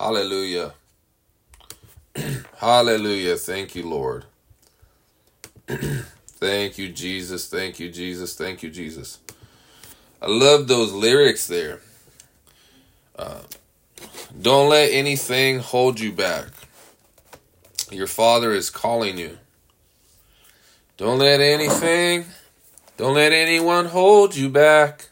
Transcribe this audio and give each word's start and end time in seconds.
Hallelujah. 0.00 0.72
Hallelujah. 2.56 3.36
Thank 3.36 3.74
you, 3.74 3.86
Lord. 3.86 4.24
Thank 5.68 6.78
you, 6.78 6.88
Jesus. 6.88 7.46
Thank 7.50 7.78
you, 7.78 7.90
Jesus. 7.90 8.34
Thank 8.34 8.62
you, 8.62 8.70
Jesus. 8.70 9.18
I 10.22 10.28
love 10.28 10.68
those 10.68 10.90
lyrics 10.90 11.46
there. 11.46 11.80
Uh, 13.14 13.40
don't 14.40 14.70
let 14.70 14.90
anything 14.90 15.58
hold 15.58 16.00
you 16.00 16.12
back. 16.12 16.46
Your 17.90 18.06
Father 18.06 18.52
is 18.52 18.70
calling 18.70 19.18
you. 19.18 19.36
Don't 20.96 21.18
let 21.18 21.42
anything, 21.42 22.24
don't 22.96 23.14
let 23.14 23.32
anyone 23.32 23.84
hold 23.84 24.34
you 24.34 24.48
back. 24.48 25.10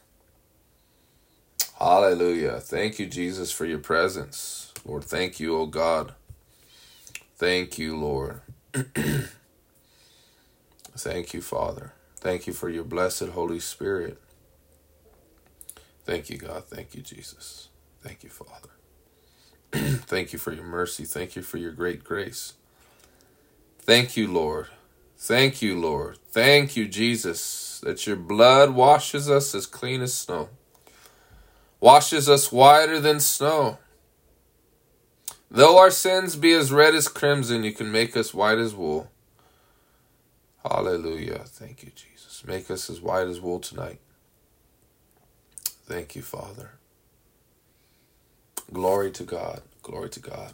Hallelujah. 1.79 2.59
Thank 2.61 2.99
you, 2.99 3.05
Jesus, 3.05 3.53
for 3.53 3.67
your 3.67 3.79
presence. 3.81 4.58
Lord, 4.89 5.05
thank 5.05 5.39
you, 5.39 5.57
O 5.59 5.67
God. 5.67 6.15
Thank 7.37 7.79
you, 7.79 7.95
Lord. 7.97 8.41
thank 10.97 11.35
you, 11.35 11.43
Father. 11.43 11.93
Thank 12.17 12.47
you 12.47 12.55
for 12.55 12.71
your 12.71 12.85
blessed 12.85 13.29
Holy 13.29 13.61
Spirit. 13.61 14.19
Thank 16.05 16.31
you, 16.31 16.39
God. 16.39 16.65
Thank 16.65 16.95
you, 16.95 17.03
Jesus. 17.03 17.69
Thank 18.01 18.25
you, 18.25 18.31
Father. 18.31 18.71
Thank 20.07 20.33
you 20.33 20.39
for 20.39 20.53
your 20.53 20.65
mercy. 20.65 21.05
Thank 21.05 21.37
you 21.37 21.43
for 21.43 21.59
your 21.59 21.73
great 21.73 22.03
grace. 22.03 22.55
Thank 23.81 24.17
you, 24.17 24.27
Lord. 24.33 24.69
Thank 25.19 25.61
you, 25.61 25.79
Lord. 25.79 26.19
Thank 26.31 26.77
you, 26.77 26.89
Jesus, 26.89 27.81
that 27.85 28.07
your 28.07 28.17
blood 28.17 28.71
washes 28.71 29.31
us 29.31 29.55
as 29.55 29.67
clean 29.67 30.01
as 30.01 30.15
snow, 30.15 30.49
washes 31.79 32.27
us 32.29 32.51
whiter 32.51 33.01
than 33.01 33.21
snow. 33.21 33.79
Though 35.51 35.79
our 35.79 35.91
sins 35.91 36.37
be 36.37 36.53
as 36.53 36.71
red 36.71 36.95
as 36.95 37.09
crimson, 37.09 37.65
you 37.65 37.73
can 37.73 37.91
make 37.91 38.17
us 38.17 38.35
white 38.35 38.59
as 38.59 38.75
wool. 38.75 39.11
Hallelujah. 40.63 41.45
Thank 41.47 41.83
you, 41.83 41.91
Jesus. 41.95 42.45
Make 42.47 42.71
us 42.71 42.91
as 42.91 43.01
white 43.01 43.27
as 43.27 43.41
wool 43.41 43.59
tonight. 43.59 44.01
Thank 45.87 46.15
you, 46.15 46.23
Father. 46.23 46.73
Glory 48.73 49.11
to 49.13 49.25
God. 49.25 49.63
Glory 49.83 50.11
to 50.11 50.21
God. 50.21 50.53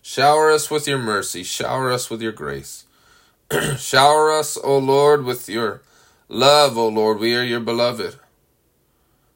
Shower 0.00 0.50
us 0.50 0.70
with 0.70 0.86
your 0.86 0.98
mercy. 0.98 1.42
Shower 1.42 1.90
us 1.90 2.08
with 2.08 2.22
your 2.22 2.32
grace. 2.32 2.84
Shower 3.76 4.30
us, 4.30 4.56
O 4.62 4.78
Lord, 4.78 5.24
with 5.24 5.48
your 5.48 5.82
love, 6.28 6.78
O 6.78 6.86
Lord. 6.86 7.18
We 7.18 7.34
are 7.34 7.42
your 7.42 7.60
beloved. 7.60 8.16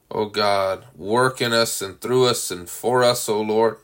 O 0.09 0.27
God, 0.27 0.85
work 0.95 1.41
in 1.41 1.51
us 1.51 1.81
and 1.81 1.99
through 1.99 2.27
us 2.27 2.49
and 2.49 2.69
for 2.69 3.03
us, 3.03 3.27
O 3.27 3.41
Lord, 3.41 3.77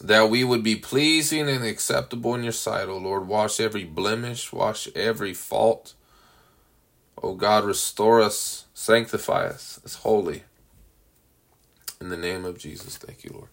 that 0.00 0.30
we 0.30 0.44
would 0.44 0.62
be 0.62 0.76
pleasing 0.76 1.48
and 1.48 1.64
acceptable 1.64 2.34
in 2.34 2.42
your 2.42 2.52
sight, 2.52 2.88
O 2.88 2.96
Lord. 2.96 3.28
Wash 3.28 3.60
every 3.60 3.84
blemish, 3.84 4.52
wash 4.52 4.88
every 4.94 5.34
fault. 5.34 5.94
O 7.22 7.34
God, 7.34 7.64
restore 7.64 8.20
us, 8.20 8.64
sanctify 8.72 9.46
us 9.46 9.78
as 9.84 9.96
holy. 9.96 10.44
In 12.00 12.08
the 12.08 12.16
name 12.16 12.46
of 12.46 12.58
Jesus, 12.58 12.96
thank 12.96 13.24
you, 13.24 13.30
Lord. 13.34 13.48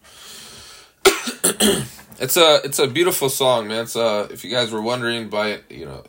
it's 2.18 2.38
a 2.38 2.60
it's 2.64 2.78
a 2.78 2.86
beautiful 2.86 3.28
song, 3.28 3.68
man. 3.68 3.82
It's 3.82 3.96
uh 3.96 4.28
if 4.30 4.42
you 4.42 4.50
guys 4.50 4.72
were 4.72 4.80
wondering 4.80 5.28
by 5.28 5.60
you 5.68 5.84
know 5.84 6.04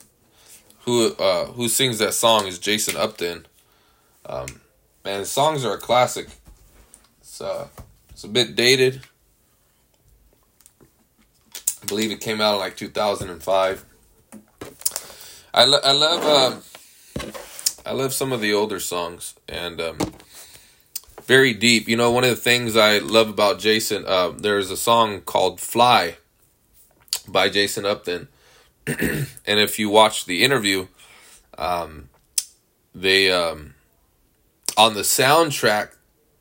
who 0.82 1.14
uh 1.16 1.48
who 1.48 1.68
sings 1.68 2.00
that 2.00 2.14
song 2.14 2.48
is 2.48 2.60
Jason 2.60 2.96
Upton. 2.96 3.46
Um 4.26 4.62
man, 5.04 5.26
songs 5.26 5.66
are 5.66 5.74
a 5.74 5.78
classic. 5.78 6.30
It's 7.20 7.42
uh 7.42 7.68
it's 8.12 8.24
a 8.24 8.30
bit 8.30 8.56
dated. 8.56 9.02
I 11.82 11.86
believe 11.86 12.12
it 12.12 12.20
came 12.20 12.42
out 12.42 12.56
in 12.56 12.60
like 12.60 12.78
2005. 12.78 13.86
I, 15.54 15.66
lo- 15.66 15.80
I 15.84 15.92
love 15.92 16.26
um 16.26 17.34
I 17.86 17.94
love 17.94 18.14
some 18.14 18.32
of 18.32 18.42
the 18.42 18.54
older 18.54 18.80
songs 18.80 19.36
and 19.48 19.82
um 19.82 19.98
very 21.30 21.54
deep. 21.54 21.88
You 21.88 21.96
know, 21.96 22.10
one 22.12 22.24
of 22.24 22.32
the 22.32 22.36
things 22.36 22.76
I 22.76 22.98
love 22.98 23.30
about 23.30 23.60
Jason, 23.60 24.04
uh, 24.08 24.30
there's 24.30 24.72
a 24.72 24.78
song 24.78 25.22
called 25.22 25.60
"Fly" 25.60 26.18
by 27.28 27.50
Jason 27.50 27.86
Upton, 27.86 28.28
and 28.88 29.28
if 29.46 29.78
you 29.78 29.90
watch 29.92 30.26
the 30.26 30.44
interview, 30.44 30.88
um, 31.58 32.10
they 32.96 33.32
um, 33.32 33.76
on 34.76 34.96
the 34.96 35.02
soundtrack, 35.02 35.90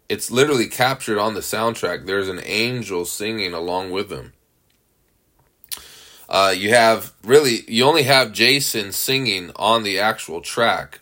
it's 0.09 0.31
literally 0.31 0.69
captured 0.69 1.19
on 1.19 1.35
the 1.35 1.41
soundtrack. 1.41 2.07
There's 2.07 2.29
an 2.29 2.41
angel 2.45 3.05
singing 3.05 3.53
along 3.53 3.91
with 3.91 4.09
them. 4.09 4.33
Uh, 6.29 6.55
you 6.57 6.71
have 6.71 7.13
really, 7.25 7.65
you 7.69 7.85
only 7.85 8.03
have 8.03 8.33
Jason 8.33 8.93
singing 8.93 9.51
on 9.57 9.83
the 9.83 9.99
actual 9.99 10.41
track. 10.41 11.01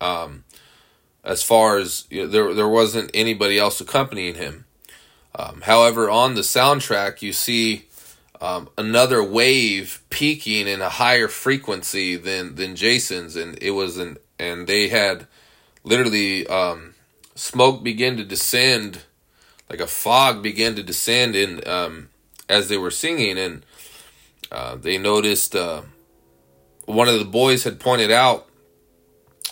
Um, 0.00 0.44
as 1.24 1.42
far 1.42 1.78
as 1.78 2.06
you 2.10 2.22
know, 2.22 2.28
there 2.28 2.54
there 2.54 2.68
wasn't 2.68 3.10
anybody 3.14 3.58
else 3.58 3.80
accompanying 3.80 4.34
him. 4.34 4.66
Um, 5.34 5.62
however, 5.62 6.10
on 6.10 6.34
the 6.34 6.42
soundtrack, 6.42 7.22
you 7.22 7.32
see 7.32 7.86
um, 8.40 8.68
another 8.76 9.24
wave 9.24 10.02
peaking 10.10 10.68
in 10.68 10.80
a 10.80 10.90
higher 10.90 11.28
frequency 11.28 12.16
than 12.16 12.54
than 12.54 12.76
Jason's, 12.76 13.34
and 13.34 13.58
it 13.60 13.70
was 13.70 13.96
an 13.96 14.18
and 14.38 14.66
they 14.66 14.88
had 14.88 15.26
literally 15.82 16.46
um, 16.46 16.94
smoke 17.34 17.82
begin 17.82 18.16
to 18.18 18.24
descend, 18.24 19.00
like 19.70 19.80
a 19.80 19.86
fog 19.86 20.42
began 20.42 20.74
to 20.76 20.82
descend 20.82 21.34
in 21.34 21.66
um, 21.66 22.10
as 22.48 22.68
they 22.68 22.76
were 22.76 22.90
singing, 22.90 23.38
and 23.38 23.64
uh, 24.50 24.76
they 24.76 24.98
noticed 24.98 25.54
uh, 25.54 25.82
one 26.86 27.08
of 27.08 27.18
the 27.18 27.24
boys 27.24 27.64
had 27.64 27.80
pointed 27.80 28.10
out 28.10 28.48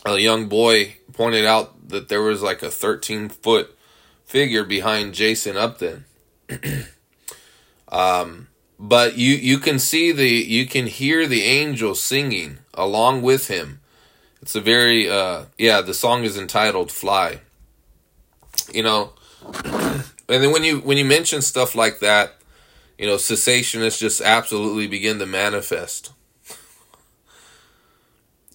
a 0.04 0.18
young 0.18 0.48
boy 0.48 0.96
pointed 1.12 1.44
out 1.44 1.88
that 1.88 2.08
there 2.08 2.22
was 2.22 2.42
like 2.42 2.62
a 2.62 2.70
13 2.70 3.28
foot 3.28 3.76
figure 4.24 4.64
behind 4.64 5.14
Jason 5.14 5.56
Upton. 5.56 6.04
um, 7.88 8.48
but 8.78 9.16
you 9.16 9.34
you 9.34 9.58
can 9.58 9.78
see 9.78 10.10
the 10.10 10.28
you 10.28 10.66
can 10.66 10.86
hear 10.86 11.26
the 11.26 11.42
angel 11.42 11.94
singing 11.94 12.58
along 12.74 13.22
with 13.22 13.48
him. 13.48 13.80
It's 14.40 14.56
a 14.56 14.60
very 14.60 15.08
uh 15.08 15.44
yeah, 15.56 15.82
the 15.82 15.94
song 15.94 16.24
is 16.24 16.36
entitled 16.36 16.90
Fly. 16.90 17.40
You 18.72 18.82
know, 18.82 19.12
and 19.64 20.02
then 20.26 20.50
when 20.50 20.64
you 20.64 20.80
when 20.80 20.98
you 20.98 21.04
mention 21.04 21.42
stuff 21.42 21.74
like 21.74 22.00
that, 22.00 22.34
you 22.98 23.06
know, 23.06 23.16
cessationists 23.16 23.98
just 23.98 24.20
absolutely 24.20 24.86
begin 24.86 25.18
to 25.18 25.26
manifest. 25.26 26.12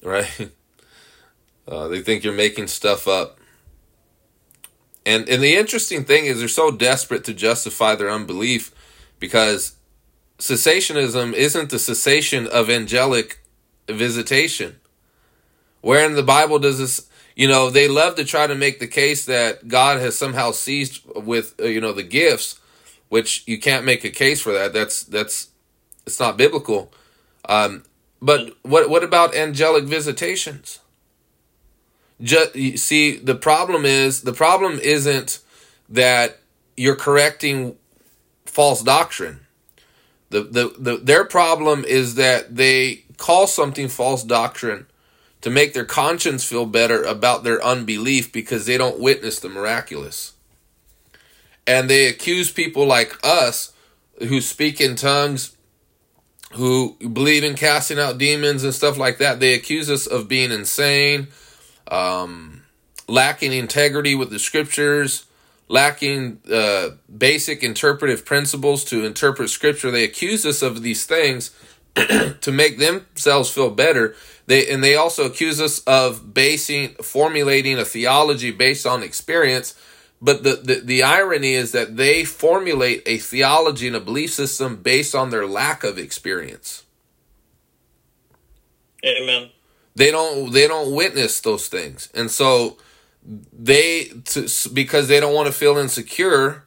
right? 0.04 0.52
Uh, 1.68 1.88
they 1.88 2.02
think 2.02 2.24
you're 2.24 2.34
making 2.34 2.68
stuff 2.68 3.08
up. 3.08 3.40
And 5.06 5.28
and 5.30 5.42
the 5.42 5.56
interesting 5.56 6.04
thing 6.04 6.26
is 6.26 6.40
they're 6.40 6.48
so 6.48 6.72
desperate 6.72 7.24
to 7.26 7.34
justify 7.34 7.96
their 7.96 8.10
unbelief 8.10 8.74
because 9.20 9.76
cessationism 10.38 11.34
isn't 11.34 11.70
the 11.70 11.80
cessation 11.80 12.48
of 12.48 12.70
angelic 12.70 13.40
visitation. 13.90 14.78
Where 15.82 16.06
in 16.06 16.16
the 16.16 16.24
Bible 16.24 16.60
does 16.60 16.80
this 16.80 17.08
you 17.38 17.48
know, 17.48 17.70
they 17.70 17.88
love 17.88 18.16
to 18.16 18.26
try 18.26 18.48
to 18.48 18.56
make 18.56 18.80
the 18.80 18.88
case 18.88 19.26
that 19.26 19.68
God 19.68 20.02
has 20.02 20.18
somehow 20.18 20.52
ceased 20.52 21.06
with 21.16 21.54
uh, 21.62 21.66
you 21.66 21.80
know 21.80 21.94
the 21.94 22.02
gifts, 22.02 22.60
which 23.10 23.44
you 23.46 23.60
can't 23.60 23.86
make 23.86 24.04
a 24.04 24.10
case 24.10 24.42
for 24.42 24.54
that. 24.54 24.74
That's 24.74 25.04
that's 25.04 25.50
it's 26.06 26.20
not 26.20 26.38
biblical. 26.38 26.92
Um, 27.48 27.84
but 28.22 28.58
what 28.64 28.90
what 28.90 29.04
about 29.04 29.36
angelic 29.36 29.86
visitations? 29.86 30.80
Just 32.22 32.56
you 32.56 32.78
see, 32.78 33.18
the 33.18 33.36
problem 33.36 33.86
is 33.86 34.22
the 34.22 34.34
problem 34.34 34.80
isn't 34.80 35.40
that 35.90 36.40
you're 36.76 36.96
correcting 36.96 37.78
false 38.46 38.82
doctrine. 38.82 39.42
The, 40.30 40.44
the, 40.44 40.76
the 40.78 40.98
their 40.98 41.24
problem 41.24 41.86
is 41.86 42.16
that 42.16 42.56
they 42.56 43.06
call 43.18 43.48
something 43.48 43.88
false 43.88 44.24
doctrine 44.24 44.88
to 45.42 45.50
make 45.50 45.74
their 45.74 45.86
conscience 45.86 46.44
feel 46.44 46.66
better 46.66 47.04
about 47.04 47.44
their 47.44 47.64
unbelief 47.64 48.32
because 48.32 48.66
they 48.66 48.78
don't 48.78 49.00
witness 49.00 49.40
the 49.40 49.50
miraculous. 49.50 50.34
And 51.68 51.90
they 51.90 52.08
accuse 52.08 52.50
people 52.50 52.86
like 52.86 53.14
us 53.24 53.74
who 54.20 54.42
speak 54.42 54.80
in 54.80 54.96
tongues, 54.96 55.56
who 56.54 56.96
believe 57.00 57.44
in 57.44 57.56
casting 57.56 58.00
out 58.00 58.18
demons 58.18 58.64
and 58.64 58.74
stuff 58.74 58.98
like 58.98 59.18
that. 59.18 59.40
They 59.40 59.54
accuse 59.54 59.90
us 59.90 60.08
of 60.08 60.28
being 60.28 60.52
insane, 60.52 61.28
um, 61.92 62.64
lacking 63.08 63.52
integrity 63.52 64.16
with 64.16 64.30
the 64.30 64.40
scriptures, 64.40 65.26
lacking 65.68 66.40
uh, 66.52 66.92
basic 67.16 67.64
interpretive 67.64 68.26
principles 68.26 68.86
to 68.86 69.06
interpret 69.06 69.50
scripture. 69.50 69.92
They 69.92 70.06
accuse 70.06 70.46
us 70.46 70.62
of 70.62 70.82
these 70.82 71.06
things 71.06 71.52
to 71.96 72.52
make 72.52 72.80
themselves 72.80 73.50
feel 73.50 73.70
better. 73.70 74.16
They 74.46 74.70
and 74.70 74.82
they 74.82 74.96
also 74.96 75.26
accuse 75.26 75.60
us 75.60 75.80
of 75.80 76.34
basing 76.34 76.96
formulating 77.02 77.78
a 77.78 77.84
theology 77.84 78.52
based 78.52 78.86
on 78.86 79.04
experience 79.04 79.76
but 80.22 80.44
the, 80.44 80.56
the, 80.56 80.76
the 80.84 81.04
irony 81.04 81.54
is 81.54 81.72
that 81.74 81.96
they 81.98 82.24
formulate 82.24 83.04
a 83.06 83.18
theology 83.18 83.88
and 83.88 83.96
a 83.96 84.00
belief 84.00 84.34
system 84.34 84.78
based 84.78 85.14
on 85.14 85.30
their 85.30 85.46
lack 85.46 85.84
of 85.84 85.98
experience. 85.98 86.84
Amen. 89.06 89.50
They 89.96 90.12
don't 90.12 90.52
they 90.52 90.68
don't 90.68 90.94
witness 90.94 91.40
those 91.42 91.68
things. 91.68 92.10
And 92.14 92.30
so 92.30 92.78
they 93.52 94.06
to, 94.26 94.48
because 94.74 95.08
they 95.08 95.20
don't 95.20 95.34
want 95.34 95.48
to 95.48 95.54
feel 95.54 95.78
insecure 95.78 96.64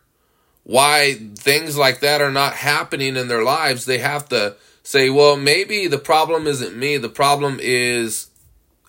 why 0.62 1.14
things 1.36 1.76
like 1.76 2.00
that 2.00 2.20
are 2.20 2.30
not 2.30 2.54
happening 2.54 3.16
in 3.16 3.28
their 3.28 3.42
lives, 3.42 3.84
they 3.86 3.98
have 3.98 4.28
to 4.28 4.56
say, 4.82 5.10
well, 5.10 5.36
maybe 5.36 5.86
the 5.86 5.98
problem 5.98 6.46
isn't 6.46 6.76
me. 6.76 6.96
The 6.96 7.08
problem 7.08 7.58
is 7.60 8.28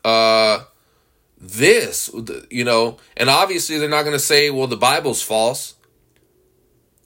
uh 0.04 0.64
this, 1.42 2.10
you 2.52 2.64
know, 2.64 2.98
and 3.18 3.30
obviously 3.30 3.80
they're 3.80 3.90
not 3.90 4.04
going 4.04 4.14
to 4.14 4.20
say, 4.20 4.52
well, 4.52 4.68
the 4.68 4.78
Bible's 4.78 5.24
false, 5.24 5.74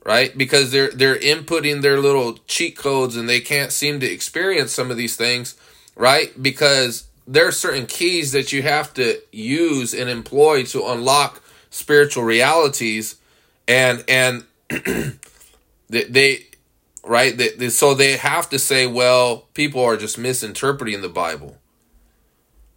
right? 0.05 0.37
Because 0.37 0.71
they're 0.71 0.91
they're 0.91 1.17
inputting 1.17 1.81
their 1.81 1.99
little 1.99 2.37
cheat 2.45 2.77
codes 2.77 3.15
and 3.15 3.29
they 3.29 3.39
can't 3.39 3.71
seem 3.71 4.01
to 4.01 4.05
experience 4.05 4.73
some 4.73 4.91
of 4.91 4.97
these 4.97 5.15
things, 5.15 5.55
right? 5.95 6.31
Because 6.41 7.05
there 7.25 7.47
are 7.47 7.51
certain 7.51 7.85
keys 7.85 8.33
that 8.33 8.51
you 8.51 8.61
have 8.61 8.93
to 8.95 9.21
use 9.31 9.93
and 9.93 10.09
employ 10.09 10.63
to 10.65 10.85
unlock 10.85 11.41
spiritual 11.69 12.23
realities, 12.23 13.15
and 13.67 14.03
and 14.07 14.43
they, 15.89 16.03
they 16.03 16.45
right? 17.05 17.37
They, 17.37 17.49
they, 17.49 17.69
so 17.69 17.93
they 17.93 18.17
have 18.17 18.49
to 18.49 18.59
say, 18.59 18.85
well, 18.85 19.47
people 19.53 19.83
are 19.83 19.97
just 19.97 20.17
misinterpreting 20.17 21.01
the 21.01 21.09
Bible, 21.09 21.57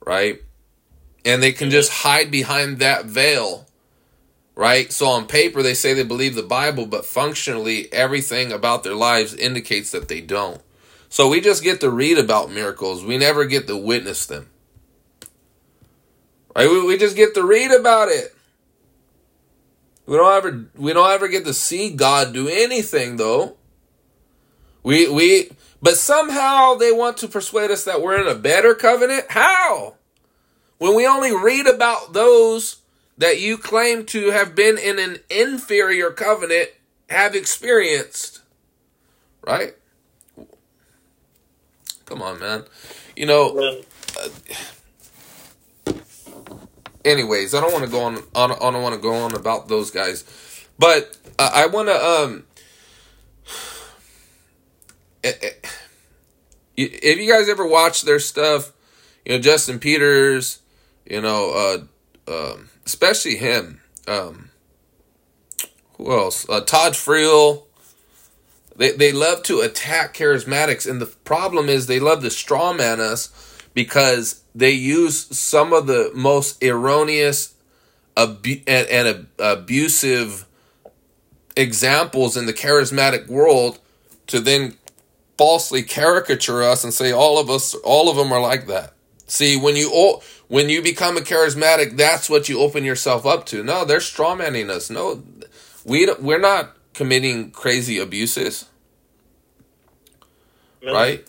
right? 0.05 0.41
And 1.29 1.43
they 1.43 1.53
can 1.53 1.69
just 1.71 1.93
hide 1.93 2.31
behind 2.31 2.79
that 2.79 3.05
veil 3.05 3.69
right? 4.59 4.91
So 4.93 5.07
on 5.07 5.29
paper 5.29 5.63
they 5.63 5.75
say 5.75 5.95
they 5.95 6.03
believe 6.03 6.35
the 6.35 6.43
bible 6.43 6.85
but 6.85 7.07
functionally 7.07 7.91
everything 7.93 8.51
about 8.51 8.83
their 8.83 8.97
lives 8.97 9.33
indicates 9.33 9.93
that 9.93 10.09
they 10.09 10.21
don't. 10.21 10.61
So 11.09 11.29
we 11.29 11.41
just 11.41 11.63
get 11.63 11.81
to 11.81 11.91
read 11.91 12.19
about 12.19 12.51
miracles. 12.51 13.05
We 13.05 13.19
never 13.19 13.45
get 13.45 13.69
to 13.69 13.77
witness 13.77 14.27
them. 14.27 14.49
Right? 16.57 16.69
We, 16.69 16.85
we 16.85 16.99
just 16.99 17.15
get 17.15 17.35
to 17.35 17.45
read 17.45 17.71
about 17.71 18.09
it. 18.09 18.35
We 20.07 20.17
don't 20.17 20.37
ever 20.37 20.67
we 20.75 20.93
don't 20.93 21.11
ever 21.11 21.29
get 21.29 21.45
to 21.45 21.55
see 21.55 21.91
god 21.91 22.33
do 22.33 22.49
anything 22.49 23.17
though. 23.17 23.57
We 24.83 25.09
we 25.09 25.51
but 25.81 25.97
somehow 25.97 26.75
they 26.75 26.91
want 26.91 27.19
to 27.19 27.29
persuade 27.29 27.71
us 27.71 27.85
that 27.85 28.03
we're 28.03 28.21
in 28.21 28.27
a 28.27 28.35
better 28.35 28.75
covenant? 28.75 29.27
How 29.29 29.98
when 30.79 30.95
we 30.95 31.07
only 31.07 31.35
read 31.35 31.67
about 31.67 32.13
those 32.13 32.77
that 33.19 33.41
you 33.41 33.59
claim 33.59 34.07
to 34.07 34.31
have 34.31 34.55
been 34.55 34.79
in 34.79 34.99
an 34.99 35.19
inferior 35.29 36.11
covenant 36.11 36.71
have 37.11 37.35
experienced, 37.35 38.41
right? 39.45 39.75
Come 42.07 42.23
on, 42.23 42.39
man. 42.39 42.65
You 43.17 43.27
know. 43.27 43.83
Uh, 44.17 45.93
anyways, 47.05 47.55
I 47.55 47.61
don't 47.61 47.73
want 47.73 47.85
to 47.85 47.91
go 47.91 48.03
on. 48.03 48.23
I 48.35 48.47
don't 48.47 48.83
want 48.83 48.95
to 48.95 49.01
go 49.01 49.15
on 49.15 49.35
about 49.35 49.69
those 49.69 49.91
guys, 49.91 50.25
but 50.79 51.17
uh, 51.39 51.51
I 51.53 51.67
want 51.67 51.89
to. 51.89 51.95
Um, 51.95 52.45
eh, 55.25 55.33
eh, 55.43 55.69
if 56.77 57.19
you 57.19 57.31
guys 57.31 57.49
ever 57.49 57.67
watch 57.67 58.03
their 58.03 58.21
stuff, 58.21 58.73
you 59.25 59.33
know 59.33 59.39
Justin 59.39 59.79
Peters, 59.79 60.61
you 61.09 61.21
know, 61.21 61.87
uh, 62.29 62.31
uh, 62.31 62.57
especially 62.85 63.37
him. 63.37 63.81
Um, 64.07 64.51
who 65.95 66.13
else? 66.13 66.49
Uh, 66.49 66.61
Todd 66.61 66.93
Friel. 66.93 67.65
They 68.77 68.93
they 68.93 69.11
love 69.11 69.43
to 69.45 69.61
attack 69.61 70.15
charismatics, 70.15 70.89
and 70.89 71.01
the 71.01 71.07
problem 71.07 71.69
is 71.69 71.87
they 71.87 71.99
love 71.99 72.23
to 72.23 72.29
strawman 72.29 73.01
us 73.01 73.59
because 73.75 74.43
they 74.55 74.71
use 74.71 75.27
some 75.37 75.73
of 75.73 75.87
the 75.87 76.13
most 76.15 76.63
erroneous 76.63 77.55
abu- 78.17 78.63
and, 78.67 78.89
and 78.89 79.27
abusive 79.39 80.47
examples 81.57 82.37
in 82.37 82.47
the 82.47 82.53
charismatic 82.53 83.27
world 83.27 83.81
to 84.29 84.39
then 84.39 84.77
falsely 85.37 85.83
caricature 85.83 86.63
us 86.63 86.85
and 86.85 86.93
say 86.95 87.13
all 87.13 87.39
of 87.39 87.51
us 87.51 87.75
all 87.85 88.09
of 88.09 88.17
them 88.17 88.33
are 88.33 88.41
like 88.41 88.67
that 88.67 88.93
see 89.27 89.57
when 89.57 89.77
you 89.77 89.91
all 89.93 90.23
when 90.49 90.71
you 90.71 90.83
become 90.83 91.17
a 91.17 91.21
charismatic, 91.21 91.97
that's 91.97 92.29
what 92.29 92.49
you 92.49 92.61
open 92.61 92.85
yourself 92.85 93.27
up 93.27 93.47
to. 93.47 93.63
No, 93.63 93.85
they're 93.85 93.99
strawmanning 93.99 94.71
us. 94.71 94.91
No, 94.91 95.23
we 95.85 96.13
we're 96.19 96.41
not 96.41 96.75
committing 96.95 97.51
crazy 97.51 97.99
abuses, 97.99 98.67
no. 100.83 100.93
right? 100.93 101.27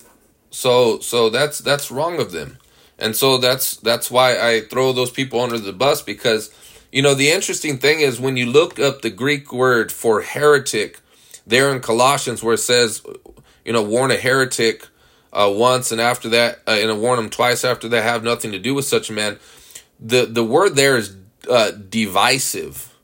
So 0.49 0.99
so 0.99 1.29
that's 1.29 1.59
that's 1.59 1.91
wrong 1.91 2.19
of 2.19 2.31
them, 2.31 2.57
and 2.97 3.15
so 3.15 3.37
that's 3.37 3.75
that's 3.77 4.09
why 4.09 4.37
I 4.39 4.61
throw 4.61 4.93
those 4.93 5.11
people 5.11 5.41
under 5.41 5.59
the 5.59 5.73
bus 5.73 6.01
because 6.01 6.51
you 6.91 7.01
know 7.01 7.13
the 7.13 7.29
interesting 7.29 7.77
thing 7.77 7.99
is 7.99 8.19
when 8.19 8.37
you 8.37 8.45
look 8.45 8.79
up 8.79 9.01
the 9.01 9.09
Greek 9.09 9.51
word 9.51 9.91
for 9.91 10.21
heretic 10.21 11.01
there 11.45 11.73
in 11.73 11.81
Colossians 11.81 12.41
where 12.41 12.53
it 12.53 12.59
says 12.59 13.03
you 13.65 13.73
know 13.73 13.83
warn 13.83 14.11
a 14.11 14.17
heretic 14.17 14.87
uh, 15.31 15.51
once, 15.53 15.91
and 15.91 16.01
after 16.01 16.29
that, 16.29 16.59
uh, 16.67 16.71
and 16.71 17.01
warn 17.01 17.17
them 17.17 17.29
twice 17.29 17.63
after 17.63 17.87
that, 17.89 18.03
have 18.03 18.23
nothing 18.23 18.51
to 18.51 18.59
do 18.59 18.73
with 18.73 18.85
such 18.85 19.09
a 19.09 19.13
man. 19.13 19.39
The 19.99 20.25
the 20.25 20.43
word 20.43 20.75
there 20.75 20.97
is 20.97 21.15
uh, 21.49 21.71
divisive, 21.71 22.95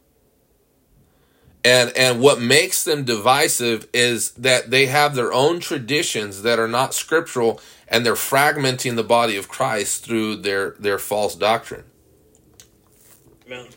and 1.64 1.92
and 1.96 2.20
what 2.20 2.42
makes 2.42 2.84
them 2.84 3.04
divisive 3.04 3.88
is 3.94 4.32
that 4.32 4.72
they 4.72 4.88
have 4.88 5.16
their 5.16 5.34
own 5.34 5.60
traditions 5.60 6.42
that 6.42 6.60
are 6.60 6.68
not 6.68 6.94
scriptural, 6.94 7.62
and 7.88 8.06
they're 8.06 8.14
fragmenting 8.14 8.96
the 8.96 9.04
body 9.04 9.38
of 9.38 9.48
Christ 9.48 10.04
through 10.06 10.38
their 10.38 10.72
their 10.80 10.98
false 10.98 11.36
doctrine. 11.36 11.84
Amen. 13.46 13.68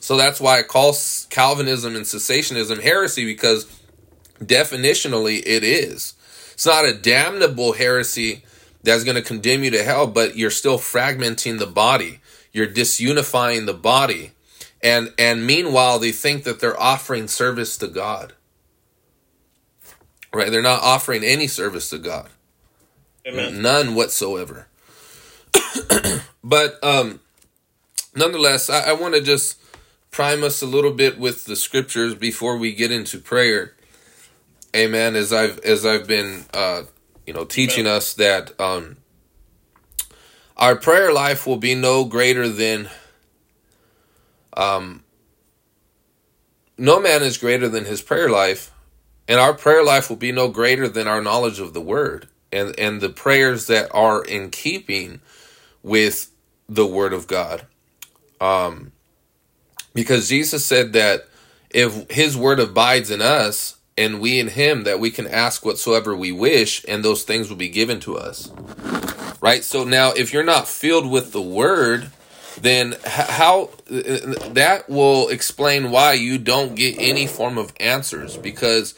So 0.00 0.16
that's 0.16 0.40
why 0.40 0.58
I 0.58 0.62
call 0.62 0.94
Calvinism 1.30 1.96
and 1.96 2.04
cessationism 2.04 2.82
heresy 2.82 3.24
because 3.24 3.64
definitionally 4.38 5.42
it 5.46 5.64
is. 5.64 6.13
It's 6.54 6.66
not 6.66 6.84
a 6.84 6.94
damnable 6.94 7.72
heresy 7.74 8.44
that's 8.82 9.04
going 9.04 9.16
to 9.16 9.22
condemn 9.22 9.64
you 9.64 9.70
to 9.70 9.82
hell, 9.82 10.06
but 10.06 10.36
you're 10.36 10.50
still 10.50 10.78
fragmenting 10.78 11.58
the 11.58 11.66
body. 11.66 12.20
You're 12.52 12.66
disunifying 12.66 13.66
the 13.66 13.74
body. 13.74 14.32
And 14.82 15.12
and 15.18 15.46
meanwhile 15.46 15.98
they 15.98 16.12
think 16.12 16.44
that 16.44 16.60
they're 16.60 16.80
offering 16.80 17.26
service 17.26 17.76
to 17.78 17.88
God. 17.88 18.34
Right? 20.32 20.50
They're 20.50 20.62
not 20.62 20.82
offering 20.82 21.24
any 21.24 21.46
service 21.46 21.90
to 21.90 21.98
God. 21.98 22.28
Amen. 23.26 23.62
None 23.62 23.94
whatsoever. 23.94 24.68
but 26.44 26.82
um 26.84 27.20
nonetheless, 28.14 28.68
I, 28.68 28.90
I 28.90 28.92
want 28.92 29.14
to 29.14 29.20
just 29.22 29.58
prime 30.10 30.44
us 30.44 30.62
a 30.62 30.66
little 30.66 30.92
bit 30.92 31.18
with 31.18 31.46
the 31.46 31.56
scriptures 31.56 32.14
before 32.14 32.56
we 32.56 32.72
get 32.72 32.92
into 32.92 33.18
prayer. 33.18 33.74
Amen. 34.74 35.14
As 35.14 35.32
I've 35.32 35.58
as 35.60 35.86
I've 35.86 36.06
been 36.06 36.44
uh, 36.52 36.82
you 37.26 37.32
know 37.32 37.44
teaching 37.44 37.86
us 37.86 38.14
that 38.14 38.58
um, 38.60 38.96
our 40.56 40.74
prayer 40.74 41.12
life 41.12 41.46
will 41.46 41.58
be 41.58 41.74
no 41.74 42.04
greater 42.04 42.48
than 42.48 42.88
um, 44.56 45.04
no 46.76 47.00
man 47.00 47.22
is 47.22 47.38
greater 47.38 47.68
than 47.68 47.84
his 47.84 48.02
prayer 48.02 48.28
life, 48.28 48.72
and 49.28 49.38
our 49.38 49.54
prayer 49.54 49.84
life 49.84 50.08
will 50.08 50.16
be 50.16 50.32
no 50.32 50.48
greater 50.48 50.88
than 50.88 51.06
our 51.06 51.22
knowledge 51.22 51.60
of 51.60 51.72
the 51.72 51.80
word 51.80 52.28
and 52.50 52.78
and 52.78 53.00
the 53.00 53.08
prayers 53.08 53.68
that 53.68 53.88
are 53.94 54.24
in 54.24 54.50
keeping 54.50 55.20
with 55.82 56.32
the 56.68 56.86
word 56.86 57.12
of 57.12 57.26
God. 57.26 57.66
Um, 58.40 58.92
because 59.92 60.28
Jesus 60.28 60.64
said 60.64 60.92
that 60.94 61.28
if 61.70 62.10
his 62.10 62.36
word 62.36 62.58
abides 62.58 63.10
in 63.10 63.20
us, 63.22 63.76
and 63.96 64.20
we 64.20 64.38
in 64.40 64.48
him 64.48 64.84
that 64.84 65.00
we 65.00 65.10
can 65.10 65.26
ask 65.26 65.64
whatsoever 65.64 66.14
we 66.14 66.32
wish 66.32 66.84
and 66.88 67.04
those 67.04 67.22
things 67.22 67.48
will 67.48 67.56
be 67.56 67.68
given 67.68 68.00
to 68.00 68.16
us. 68.16 68.50
Right? 69.40 69.62
So 69.62 69.84
now 69.84 70.12
if 70.12 70.32
you're 70.32 70.42
not 70.42 70.68
filled 70.68 71.10
with 71.10 71.32
the 71.32 71.42
word 71.42 72.10
then 72.60 72.94
how 73.04 73.70
that 73.86 74.84
will 74.88 75.28
explain 75.28 75.90
why 75.90 76.12
you 76.12 76.38
don't 76.38 76.76
get 76.76 76.96
any 76.98 77.26
form 77.26 77.58
of 77.58 77.72
answers 77.80 78.36
because 78.36 78.94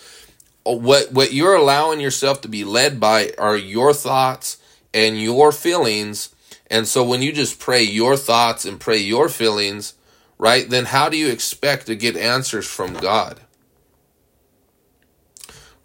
what 0.65 1.13
what 1.13 1.33
you're 1.33 1.55
allowing 1.55 2.01
yourself 2.01 2.41
to 2.43 2.49
be 2.49 2.65
led 2.65 3.01
by 3.01 3.33
are 3.39 3.57
your 3.57 3.95
thoughts 3.95 4.59
and 4.93 5.21
your 5.21 5.53
feelings. 5.53 6.35
And 6.69 6.87
so 6.87 7.05
when 7.05 7.23
you 7.23 7.33
just 7.33 7.59
pray 7.59 7.83
your 7.83 8.17
thoughts 8.17 8.65
and 8.65 8.81
pray 8.81 8.99
your 8.99 9.29
feelings 9.29 9.95
right 10.39 10.69
then 10.69 10.85
how 10.87 11.09
do 11.09 11.17
you 11.17 11.29
expect 11.29 11.87
to 11.87 11.97
get 11.97 12.17
answers 12.17 12.67
from 12.67 12.93
god 12.95 13.41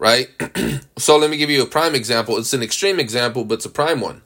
right? 0.02 0.28
so 0.98 1.16
let 1.16 1.30
me 1.30 1.36
give 1.36 1.48
you 1.48 1.62
a 1.62 1.66
prime 1.66 1.94
example. 1.94 2.36
It's 2.36 2.52
an 2.52 2.62
extreme 2.62 2.98
example, 2.98 3.44
but 3.44 3.54
it's 3.54 3.66
a 3.66 3.70
prime 3.70 4.00
one. 4.00 4.22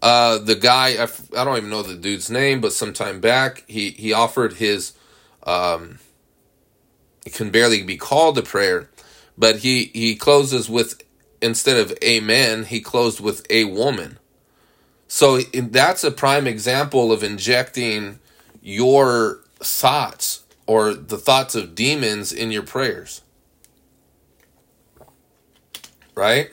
Uh, 0.00 0.38
the 0.38 0.54
guy, 0.54 0.90
I 0.90 1.10
f- 1.10 1.34
I 1.36 1.42
don't 1.42 1.56
even 1.56 1.70
know 1.70 1.82
the 1.82 1.96
dude's 1.96 2.30
name, 2.30 2.60
but 2.60 2.72
sometime 2.72 3.20
back, 3.20 3.64
he, 3.66 3.90
he 3.90 4.12
offered 4.12 4.54
his, 4.54 4.92
um, 5.42 5.98
it 7.26 7.34
can 7.34 7.50
barely 7.50 7.82
be 7.82 7.96
called 7.96 8.38
a 8.38 8.42
prayer, 8.42 8.90
but 9.36 9.56
he 9.56 9.90
he 9.92 10.14
closes 10.14 10.70
with 10.70 11.02
instead 11.42 11.78
of 11.78 11.92
amen, 12.04 12.66
he 12.66 12.80
closed 12.80 13.18
with 13.18 13.44
a 13.50 13.64
woman. 13.64 14.20
So 15.08 15.40
that's 15.40 16.04
a 16.04 16.12
prime 16.12 16.46
example 16.46 17.10
of 17.10 17.24
injecting 17.24 18.20
your 18.62 19.40
thoughts 19.58 20.44
or 20.68 20.94
the 20.94 21.18
thoughts 21.18 21.56
of 21.56 21.74
demons 21.74 22.32
in 22.32 22.52
your 22.52 22.62
prayers. 22.62 23.22
Right? 26.18 26.50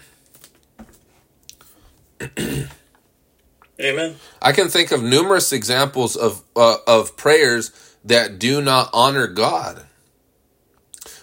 Amen. 3.82 4.16
I 4.40 4.52
can 4.52 4.68
think 4.70 4.92
of 4.92 5.02
numerous 5.02 5.52
examples 5.52 6.16
of 6.16 6.44
uh, 6.56 6.78
of 6.86 7.18
prayers 7.18 7.72
that 8.06 8.38
do 8.38 8.62
not 8.62 8.92
honor 8.94 9.26
God. 9.26 9.88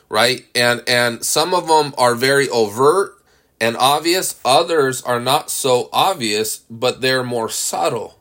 Right? 0.08 0.44
And 0.56 0.82
and 0.88 1.24
some 1.24 1.54
of 1.54 1.68
them 1.68 1.94
are 1.96 2.16
very 2.16 2.48
overt 2.48 3.16
and 3.60 3.76
obvious, 3.76 4.40
others 4.44 5.02
are 5.02 5.20
not 5.20 5.48
so 5.48 5.88
obvious, 5.92 6.62
but 6.68 7.00
they're 7.00 7.22
more 7.22 7.48
subtle. 7.48 8.18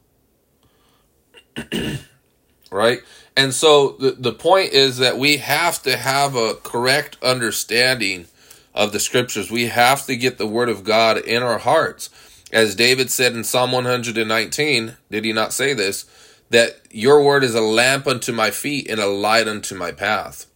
right? 2.71 2.99
And 3.35 3.55
so 3.55 3.93
the, 3.99 4.11
the 4.11 4.33
point 4.33 4.71
is 4.73 4.99
that 4.99 5.17
we 5.17 5.37
have 5.37 5.81
to 5.81 5.97
have 5.97 6.35
a 6.35 6.53
correct 6.53 7.17
understanding 7.23 8.27
of 8.73 8.91
the 8.91 8.99
scriptures. 8.99 9.51
We 9.51 9.67
have 9.67 10.05
to 10.05 10.15
get 10.15 10.37
the 10.37 10.47
word 10.47 10.69
of 10.69 10.83
God 10.83 11.17
in 11.17 11.43
our 11.43 11.59
hearts. 11.59 12.09
As 12.51 12.75
David 12.75 13.09
said 13.09 13.33
in 13.33 13.43
Psalm 13.43 13.71
119, 13.71 14.97
did 15.09 15.25
he 15.25 15.33
not 15.33 15.53
say 15.53 15.73
this? 15.73 16.05
That 16.49 16.81
your 16.91 17.23
word 17.23 17.43
is 17.43 17.55
a 17.55 17.61
lamp 17.61 18.07
unto 18.07 18.33
my 18.33 18.51
feet 18.51 18.89
and 18.89 18.99
a 18.99 19.07
light 19.07 19.47
unto 19.47 19.75
my 19.75 19.91
path. 19.91 20.47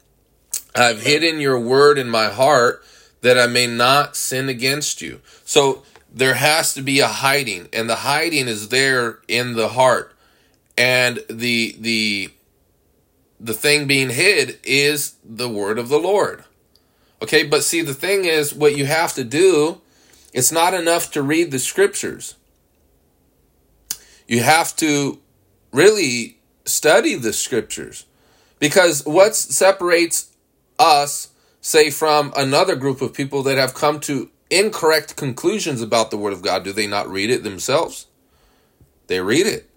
I've 0.76 1.04
hidden 1.04 1.40
your 1.40 1.60
word 1.60 1.98
in 1.98 2.10
my 2.10 2.28
heart 2.28 2.84
that 3.22 3.40
I 3.40 3.48
may 3.48 3.66
not 3.66 4.16
sin 4.16 4.50
against 4.50 5.02
you. 5.02 5.22
So 5.46 5.84
there 6.14 6.36
has 6.36 6.74
to 6.74 6.82
be 6.82 7.00
a 7.00 7.08
hiding, 7.08 7.70
and 7.74 7.90
the 7.90 7.98
hiding 7.98 8.48
is 8.48 8.70
there 8.70 9.20
in 9.28 9.54
the 9.54 9.70
heart. 9.70 10.14
And 10.78 11.24
the 11.30 11.76
the 11.80 12.32
the 13.40 13.54
thing 13.54 13.88
being 13.88 14.10
hid 14.10 14.60
is 14.64 15.16
the 15.24 15.50
word 15.50 15.80
of 15.80 15.90
the 15.90 15.98
Lord. 15.98 16.44
Okay, 17.26 17.42
but 17.44 17.64
see 17.64 17.82
the 17.82 17.96
thing 17.96 18.26
is 18.26 18.54
what 18.54 18.78
you 18.78 18.86
have 18.86 19.14
to 19.16 19.24
do 19.24 19.82
it's 20.32 20.52
not 20.52 20.76
enough 20.76 21.12
to 21.14 21.24
read 21.24 21.50
the 21.50 21.58
scriptures. 21.58 22.36
You 24.28 24.42
have 24.42 24.76
to 24.76 25.20
really 25.72 26.38
study 26.66 27.16
the 27.16 27.32
scriptures. 27.34 28.06
Because 28.60 29.04
what 29.06 29.34
separates 29.34 30.36
us, 30.78 31.30
say, 31.62 31.90
from 31.90 32.32
another 32.36 32.76
group 32.76 33.02
of 33.02 33.14
people 33.14 33.44
that 33.44 33.58
have 33.58 33.74
come 33.74 34.02
to 34.02 34.30
incorrect 34.52 35.16
conclusions 35.16 35.82
about 35.82 36.12
the 36.12 36.18
Word 36.18 36.34
of 36.34 36.42
God, 36.42 36.64
do 36.64 36.74
they 36.74 36.86
not 36.86 37.10
read 37.10 37.32
it 37.32 37.44
themselves? 37.44 38.06
They 39.08 39.20
read 39.20 39.48
it. 39.48 39.68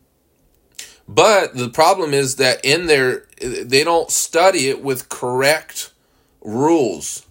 But 1.08 1.54
the 1.54 1.70
problem 1.70 2.12
is 2.12 2.34
that 2.36 2.62
in 2.64 2.88
their 2.88 3.26
they 3.40 3.84
don't 3.84 4.10
study 4.10 4.68
it 4.68 4.82
with 4.82 5.08
correct 5.08 5.92
rules 6.40 7.24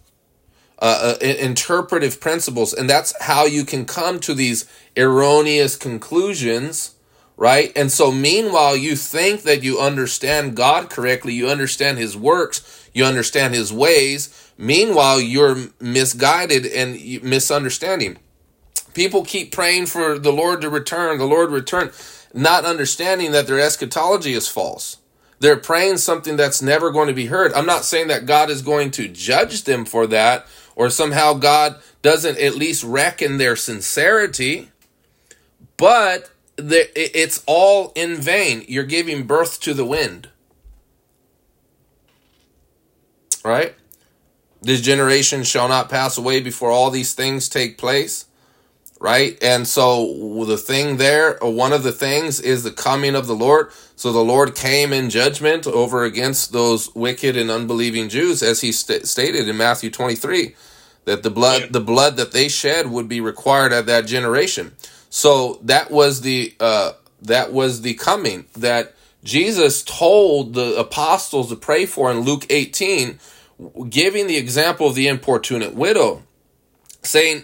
uh, 0.79 1.15
uh, 1.22 1.25
interpretive 1.25 2.19
principles, 2.19 2.72
and 2.72 2.88
that's 2.89 3.19
how 3.24 3.46
you 3.46 3.65
can 3.65 3.86
come 3.86 4.19
to 4.19 4.36
these 4.36 4.65
erroneous 4.96 5.75
conclusions, 5.75 6.96
right? 7.36 7.72
And 7.75 7.91
so, 7.91 8.12
meanwhile, 8.12 8.77
you 8.77 8.96
think 8.96 9.41
that 9.41 9.63
you 9.63 9.79
understand 9.79 10.55
God 10.55 10.89
correctly, 10.89 11.34
you 11.34 11.50
understand 11.50 11.98
His 11.98 12.15
works, 12.15 12.89
you 12.93 13.05
understand 13.05 13.55
His 13.55 13.74
ways. 13.74 14.51
Meanwhile, 14.55 15.22
you're 15.22 15.57
misguided 15.79 16.65
and 16.65 17.24
misunderstanding. 17.24 18.17
People 18.93 19.24
keep 19.24 19.51
praying 19.51 19.88
for 19.88 20.17
the 20.17 20.31
Lord 20.34 20.62
to 20.62 20.69
return, 20.69 21.17
the 21.17 21.25
Lord 21.25 21.51
return, 21.51 21.91
not 22.34 22.65
understanding 22.65 23.31
that 23.31 23.48
their 23.48 23.60
eschatology 23.60 24.34
is 24.34 24.48
false. 24.48 24.98
They're 25.39 25.57
praying 25.57 25.98
something 25.98 26.36
that's 26.36 26.62
never 26.62 26.89
going 26.91 27.07
to 27.07 27.13
be 27.13 27.27
heard. 27.27 27.53
I'm 27.53 27.65
not 27.65 27.86
saying 27.86 28.07
that 28.07 28.25
God 28.25 28.50
is 28.50 28.62
going 28.63 28.91
to 28.91 29.07
judge 29.07 29.63
them 29.63 29.86
for 29.86 30.07
that 30.07 30.48
or 30.77 30.91
somehow 30.91 31.34
God 31.34 31.75
doesn't 32.03 32.38
at 32.38 32.55
least 32.55 32.84
reckon 32.84 33.38
their 33.38 33.55
sincerity, 33.55 34.69
but 35.75 36.29
it's 36.55 37.43
all 37.48 37.91
in 37.96 38.15
vain. 38.15 38.63
You're 38.67 38.84
giving 38.84 39.25
birth 39.25 39.60
to 39.62 39.74
the 39.74 39.84
wind. 39.84 40.29
Right? 43.43 43.75
This 44.62 44.81
generation 44.81 45.43
shall 45.43 45.67
not 45.67 45.89
pass 45.89 46.15
away 46.15 46.41
before 46.41 46.69
all 46.69 46.91
these 46.91 47.15
things 47.15 47.50
take 47.50 47.79
place. 47.79 48.26
Right? 49.00 49.38
And 49.44 49.68
so 49.68 50.44
the 50.46 50.58
thing 50.58 50.98
there, 50.98 51.38
one 51.42 51.72
of 51.72 51.84
the 51.84 51.92
things 51.92 52.39
is 52.39 52.63
the 52.63 52.72
coming 52.72 53.13
of 53.13 53.27
the 53.27 53.36
Lord. 53.36 53.72
So 53.96 54.12
the 54.12 54.24
Lord 54.24 54.56
came 54.56 54.92
in 54.92 55.10
judgment 55.10 55.68
over 55.68 56.04
against 56.04 56.51
those 56.51 56.94
wicked 56.96 57.38
and 57.38 57.51
unbelieving 57.51 58.10
Jews, 58.10 58.42
as 58.42 58.62
he 58.62 58.72
st- 58.72 59.08
stated 59.08 59.48
in 59.48 59.58
Matthew 59.58 59.92
23 59.92 60.56
that 61.06 61.24
the 61.24 61.30
blood 61.30 61.72
the 61.72 61.80
blood 61.80 62.18
that 62.18 62.34
they 62.34 62.50
shed 62.50 62.92
would 62.92 63.08
be 63.08 63.22
required 63.22 63.72
at 63.72 63.86
that 63.86 64.08
generation. 64.08 64.74
So 65.10 65.60
that 65.63 65.89
was 65.89 66.22
the 66.22 66.54
uh, 66.60 66.94
that 67.22 67.54
was 67.54 67.82
the 67.82 67.94
coming 67.94 68.46
that 68.58 68.94
Jesus 69.24 69.84
told 69.84 70.54
the 70.54 70.77
apostles 70.77 71.50
to 71.50 71.56
pray 71.56 71.86
for 71.86 72.12
in 72.12 72.20
Luke 72.20 72.46
18, 72.50 73.20
giving 73.89 74.27
the 74.27 74.38
example 74.38 74.88
of 74.88 74.96
the 74.96 75.08
importunate 75.08 75.74
widow, 75.74 76.24
saying, 77.01 77.44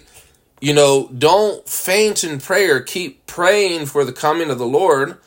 you 0.64 0.74
know, 0.74 1.10
don't 1.10 1.68
faint 1.68 2.24
in 2.24 2.40
prayer, 2.40 2.80
keep 2.80 3.26
praying 3.26 3.86
for 3.86 4.06
the 4.06 4.14
coming 4.14 4.50
of 4.50 4.58
the 4.58 4.66
Lord. 4.66 5.18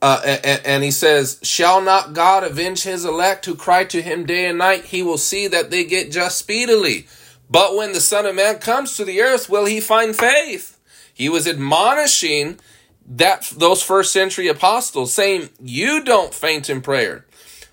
Uh, 0.00 0.20
and, 0.24 0.62
and, 0.64 0.84
he 0.84 0.92
says, 0.92 1.40
Shall 1.42 1.80
not 1.80 2.12
God 2.12 2.44
avenge 2.44 2.84
his 2.84 3.04
elect 3.04 3.46
who 3.46 3.56
cry 3.56 3.82
to 3.82 4.00
him 4.00 4.26
day 4.26 4.46
and 4.46 4.58
night? 4.58 4.84
He 4.84 5.02
will 5.02 5.18
see 5.18 5.48
that 5.48 5.72
they 5.72 5.82
get 5.82 6.12
just 6.12 6.38
speedily. 6.38 7.08
But 7.50 7.74
when 7.74 7.94
the 7.94 8.00
Son 8.00 8.26
of 8.26 8.36
Man 8.36 8.60
comes 8.60 8.96
to 8.96 9.04
the 9.04 9.20
earth, 9.22 9.50
will 9.50 9.64
he 9.64 9.80
find 9.80 10.14
faith? 10.14 10.78
He 11.12 11.28
was 11.28 11.48
admonishing 11.48 12.60
that 13.08 13.52
those 13.56 13.82
first 13.82 14.12
century 14.12 14.46
apostles, 14.46 15.12
saying, 15.12 15.50
You 15.60 16.04
don't 16.04 16.32
faint 16.32 16.70
in 16.70 16.80
prayer. 16.80 17.26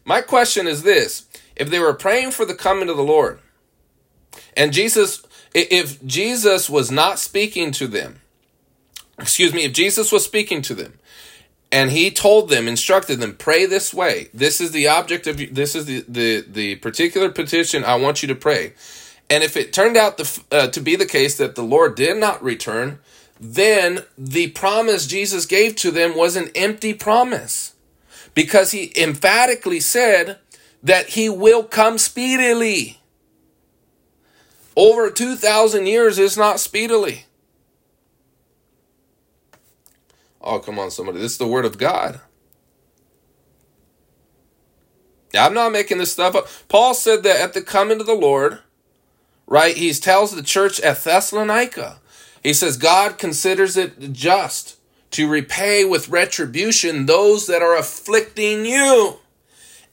My 0.03 0.21
question 0.21 0.65
is 0.65 0.81
this 0.81 1.27
if 1.55 1.69
they 1.69 1.77
were 1.77 1.93
praying 1.93 2.31
for 2.31 2.45
the 2.45 2.55
coming 2.55 2.89
of 2.89 2.97
the 2.97 3.03
Lord, 3.03 3.39
and 4.57 4.73
Jesus, 4.73 5.21
if 5.53 6.03
Jesus 6.05 6.69
was 6.69 6.91
not 6.91 7.19
speaking 7.19 7.71
to 7.73 7.87
them, 7.87 8.21
excuse 9.19 9.53
me, 9.53 9.63
if 9.63 9.73
Jesus 9.73 10.11
was 10.11 10.23
speaking 10.23 10.61
to 10.63 10.73
them, 10.73 10.99
and 11.71 11.89
he 11.89 12.11
told 12.11 12.49
them, 12.49 12.67
instructed 12.67 13.19
them, 13.19 13.35
pray 13.35 13.65
this 13.65 13.93
way. 13.93 14.29
This 14.33 14.61
is 14.61 14.71
the 14.71 14.87
object 14.87 15.25
of 15.25 15.37
this 15.53 15.75
is 15.75 15.85
the 15.85 16.05
the, 16.07 16.41
the 16.41 16.75
particular 16.75 17.29
petition 17.29 17.83
I 17.83 17.95
want 17.95 18.21
you 18.21 18.27
to 18.27 18.35
pray. 18.35 18.73
And 19.29 19.43
if 19.43 19.57
it 19.57 19.73
turned 19.73 19.97
out 19.97 20.17
the, 20.17 20.43
uh, 20.51 20.67
to 20.67 20.79
be 20.79 20.95
the 20.95 21.05
case 21.07 21.37
that 21.37 21.55
the 21.55 21.63
Lord 21.63 21.95
did 21.95 22.17
not 22.17 22.43
return, 22.43 22.99
then 23.39 24.03
the 24.17 24.49
promise 24.51 25.07
Jesus 25.07 25.45
gave 25.45 25.75
to 25.77 25.91
them 25.91 26.15
was 26.15 26.35
an 26.35 26.49
empty 26.55 26.93
promise 26.93 27.73
because 28.33 28.71
he 28.71 28.93
emphatically 28.95 29.79
said 29.79 30.37
that 30.83 31.09
he 31.09 31.29
will 31.29 31.63
come 31.63 31.97
speedily. 31.97 32.99
Over 34.75 35.11
2,000 35.11 35.85
years 35.85 36.17
is 36.17 36.37
not 36.37 36.59
speedily. 36.59 37.25
Oh, 40.41 40.59
come 40.59 40.79
on, 40.79 40.91
somebody. 40.91 41.19
This 41.19 41.33
is 41.33 41.37
the 41.37 41.47
word 41.47 41.65
of 41.65 41.77
God. 41.77 42.19
Yeah, 45.33 45.45
I'm 45.45 45.53
not 45.53 45.71
making 45.71 45.97
this 45.97 46.11
stuff 46.11 46.35
up. 46.35 46.47
Paul 46.67 46.93
said 46.93 47.23
that 47.23 47.39
at 47.39 47.53
the 47.53 47.61
coming 47.61 47.99
of 47.99 48.05
the 48.05 48.13
Lord, 48.13 48.59
right? 49.47 49.75
He 49.75 49.91
tells 49.93 50.35
the 50.35 50.43
church 50.43 50.79
at 50.81 51.03
Thessalonica, 51.03 51.99
he 52.43 52.53
says, 52.53 52.77
God 52.77 53.17
considers 53.17 53.77
it 53.77 54.11
just 54.11 54.77
to 55.11 55.29
repay 55.29 55.85
with 55.85 56.09
retribution 56.09 57.05
those 57.05 57.47
that 57.47 57.61
are 57.61 57.77
afflicting 57.77 58.65
you. 58.65 59.19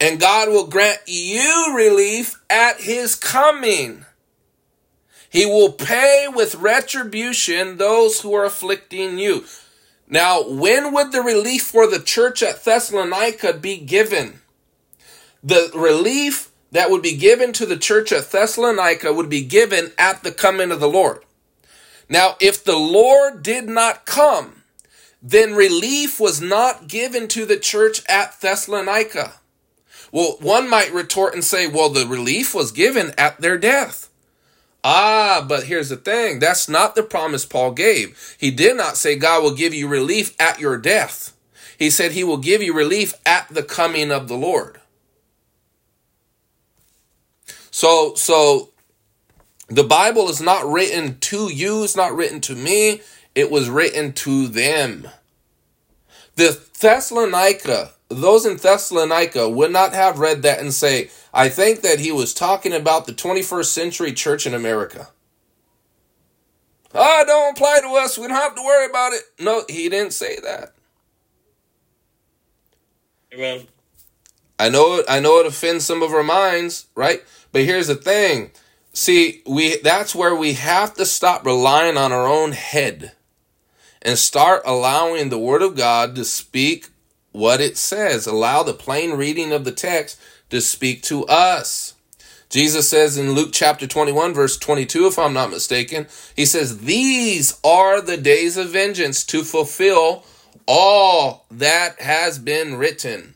And 0.00 0.18
God 0.18 0.48
will 0.48 0.66
grant 0.66 1.00
you 1.06 1.74
relief 1.76 2.42
at 2.48 2.80
his 2.80 3.14
coming. 3.14 4.04
He 5.30 5.46
will 5.46 5.72
pay 5.72 6.26
with 6.28 6.56
retribution 6.56 7.76
those 7.76 8.20
who 8.20 8.34
are 8.34 8.44
afflicting 8.44 9.18
you. 9.18 9.44
Now, 10.08 10.42
when 10.42 10.92
would 10.92 11.12
the 11.12 11.22
relief 11.22 11.62
for 11.62 11.86
the 11.86 12.00
church 12.00 12.42
at 12.42 12.64
Thessalonica 12.64 13.54
be 13.54 13.78
given? 13.78 14.40
The 15.42 15.70
relief 15.72 16.50
that 16.72 16.90
would 16.90 17.00
be 17.00 17.16
given 17.16 17.52
to 17.54 17.64
the 17.64 17.76
church 17.76 18.12
at 18.12 18.30
Thessalonica 18.30 19.12
would 19.12 19.28
be 19.28 19.44
given 19.44 19.92
at 19.96 20.24
the 20.24 20.32
coming 20.32 20.72
of 20.72 20.80
the 20.80 20.88
Lord. 20.88 21.24
Now, 22.08 22.36
if 22.40 22.64
the 22.64 22.76
Lord 22.76 23.44
did 23.44 23.68
not 23.68 24.04
come, 24.04 24.64
then 25.22 25.54
relief 25.54 26.18
was 26.18 26.40
not 26.40 26.88
given 26.88 27.28
to 27.28 27.46
the 27.46 27.58
church 27.58 28.02
at 28.08 28.40
Thessalonica. 28.40 29.34
Well, 30.10 30.38
one 30.40 30.68
might 30.68 30.92
retort 30.92 31.34
and 31.34 31.44
say, 31.44 31.68
well, 31.68 31.88
the 31.88 32.06
relief 32.06 32.52
was 32.52 32.72
given 32.72 33.12
at 33.16 33.40
their 33.40 33.58
death. 33.58 34.09
Ah, 34.82 35.44
but 35.46 35.64
here's 35.64 35.90
the 35.90 35.96
thing. 35.96 36.38
That's 36.38 36.68
not 36.68 36.94
the 36.94 37.02
promise 37.02 37.44
Paul 37.44 37.72
gave. 37.72 38.36
He 38.38 38.50
did 38.50 38.76
not 38.76 38.96
say 38.96 39.16
God 39.16 39.42
will 39.42 39.54
give 39.54 39.74
you 39.74 39.88
relief 39.88 40.34
at 40.40 40.58
your 40.58 40.78
death. 40.78 41.36
He 41.78 41.90
said 41.90 42.12
he 42.12 42.24
will 42.24 42.38
give 42.38 42.62
you 42.62 42.74
relief 42.74 43.14
at 43.24 43.48
the 43.48 43.62
coming 43.62 44.10
of 44.10 44.28
the 44.28 44.36
Lord. 44.36 44.80
So, 47.70 48.14
so 48.14 48.70
the 49.68 49.84
Bible 49.84 50.28
is 50.28 50.40
not 50.40 50.66
written 50.66 51.18
to 51.20 51.50
you, 51.52 51.84
it's 51.84 51.96
not 51.96 52.14
written 52.14 52.40
to 52.42 52.54
me, 52.54 53.02
it 53.34 53.50
was 53.50 53.70
written 53.70 54.12
to 54.14 54.48
them. 54.48 55.08
The 56.34 56.60
Thessalonica, 56.80 57.92
those 58.08 58.44
in 58.44 58.56
Thessalonica 58.56 59.48
would 59.48 59.70
not 59.70 59.92
have 59.94 60.18
read 60.18 60.42
that 60.42 60.58
and 60.58 60.74
say, 60.74 61.10
I 61.32 61.48
think 61.48 61.82
that 61.82 62.00
he 62.00 62.12
was 62.12 62.34
talking 62.34 62.72
about 62.72 63.06
the 63.06 63.12
21st 63.12 63.66
century 63.66 64.12
church 64.12 64.46
in 64.46 64.54
America. 64.54 65.08
Ah, 66.94 67.20
oh, 67.22 67.24
don't 67.26 67.52
apply 67.52 67.80
to 67.82 67.88
us. 67.94 68.18
We 68.18 68.26
don't 68.26 68.36
have 68.36 68.56
to 68.56 68.62
worry 68.62 68.86
about 68.86 69.12
it. 69.12 69.22
No, 69.38 69.62
he 69.68 69.88
didn't 69.88 70.12
say 70.12 70.38
that. 70.42 70.72
Amen. 73.32 73.68
I 74.58 74.68
know 74.68 74.96
it. 74.96 75.06
I 75.08 75.20
know 75.20 75.38
it 75.38 75.46
offends 75.46 75.86
some 75.86 76.02
of 76.02 76.12
our 76.12 76.24
minds, 76.24 76.86
right? 76.96 77.22
But 77.52 77.64
here's 77.64 77.86
the 77.86 77.94
thing. 77.94 78.50
See, 78.92 79.42
we 79.46 79.76
that's 79.78 80.14
where 80.14 80.34
we 80.34 80.54
have 80.54 80.94
to 80.94 81.06
stop 81.06 81.46
relying 81.46 81.96
on 81.96 82.12
our 82.12 82.26
own 82.26 82.52
head 82.52 83.12
and 84.02 84.18
start 84.18 84.62
allowing 84.66 85.28
the 85.28 85.38
Word 85.38 85.62
of 85.62 85.76
God 85.76 86.16
to 86.16 86.24
speak 86.24 86.88
what 87.30 87.60
it 87.60 87.76
says. 87.76 88.26
Allow 88.26 88.64
the 88.64 88.74
plain 88.74 89.12
reading 89.12 89.52
of 89.52 89.64
the 89.64 89.72
text 89.72 90.20
to 90.50 90.60
speak 90.60 91.02
to 91.04 91.24
us. 91.26 91.94
Jesus 92.50 92.90
says 92.90 93.16
in 93.16 93.32
Luke 93.32 93.50
chapter 93.52 93.86
21, 93.86 94.34
verse 94.34 94.58
22, 94.58 95.06
if 95.06 95.18
I'm 95.18 95.32
not 95.32 95.50
mistaken, 95.50 96.08
he 96.34 96.44
says, 96.44 96.78
These 96.78 97.58
are 97.62 98.00
the 98.00 98.16
days 98.16 98.56
of 98.56 98.70
vengeance 98.70 99.24
to 99.26 99.44
fulfill 99.44 100.24
all 100.66 101.46
that 101.50 102.00
has 102.00 102.38
been 102.38 102.76
written. 102.76 103.34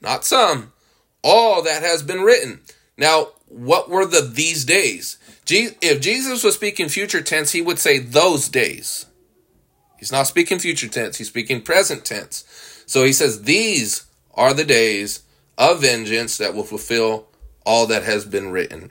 Not 0.00 0.24
some, 0.24 0.72
all 1.22 1.62
that 1.62 1.82
has 1.82 2.02
been 2.02 2.22
written. 2.22 2.60
Now, 2.98 3.28
what 3.46 3.88
were 3.88 4.04
the 4.04 4.20
these 4.20 4.64
days? 4.64 5.16
If 5.48 6.00
Jesus 6.00 6.44
was 6.44 6.54
speaking 6.54 6.88
future 6.88 7.22
tense, 7.22 7.52
he 7.52 7.62
would 7.62 7.78
say 7.78 7.98
those 7.98 8.48
days. 8.48 9.06
He's 9.98 10.12
not 10.12 10.26
speaking 10.26 10.58
future 10.58 10.88
tense, 10.88 11.18
he's 11.18 11.28
speaking 11.28 11.62
present 11.62 12.04
tense. 12.04 12.44
So 12.86 13.04
he 13.04 13.12
says, 13.12 13.42
These 13.42 14.06
are 14.34 14.54
the 14.54 14.64
days 14.64 15.22
of 15.60 15.82
vengeance 15.82 16.38
that 16.38 16.54
will 16.54 16.64
fulfill 16.64 17.26
all 17.66 17.86
that 17.86 18.02
has 18.02 18.24
been 18.24 18.50
written. 18.50 18.90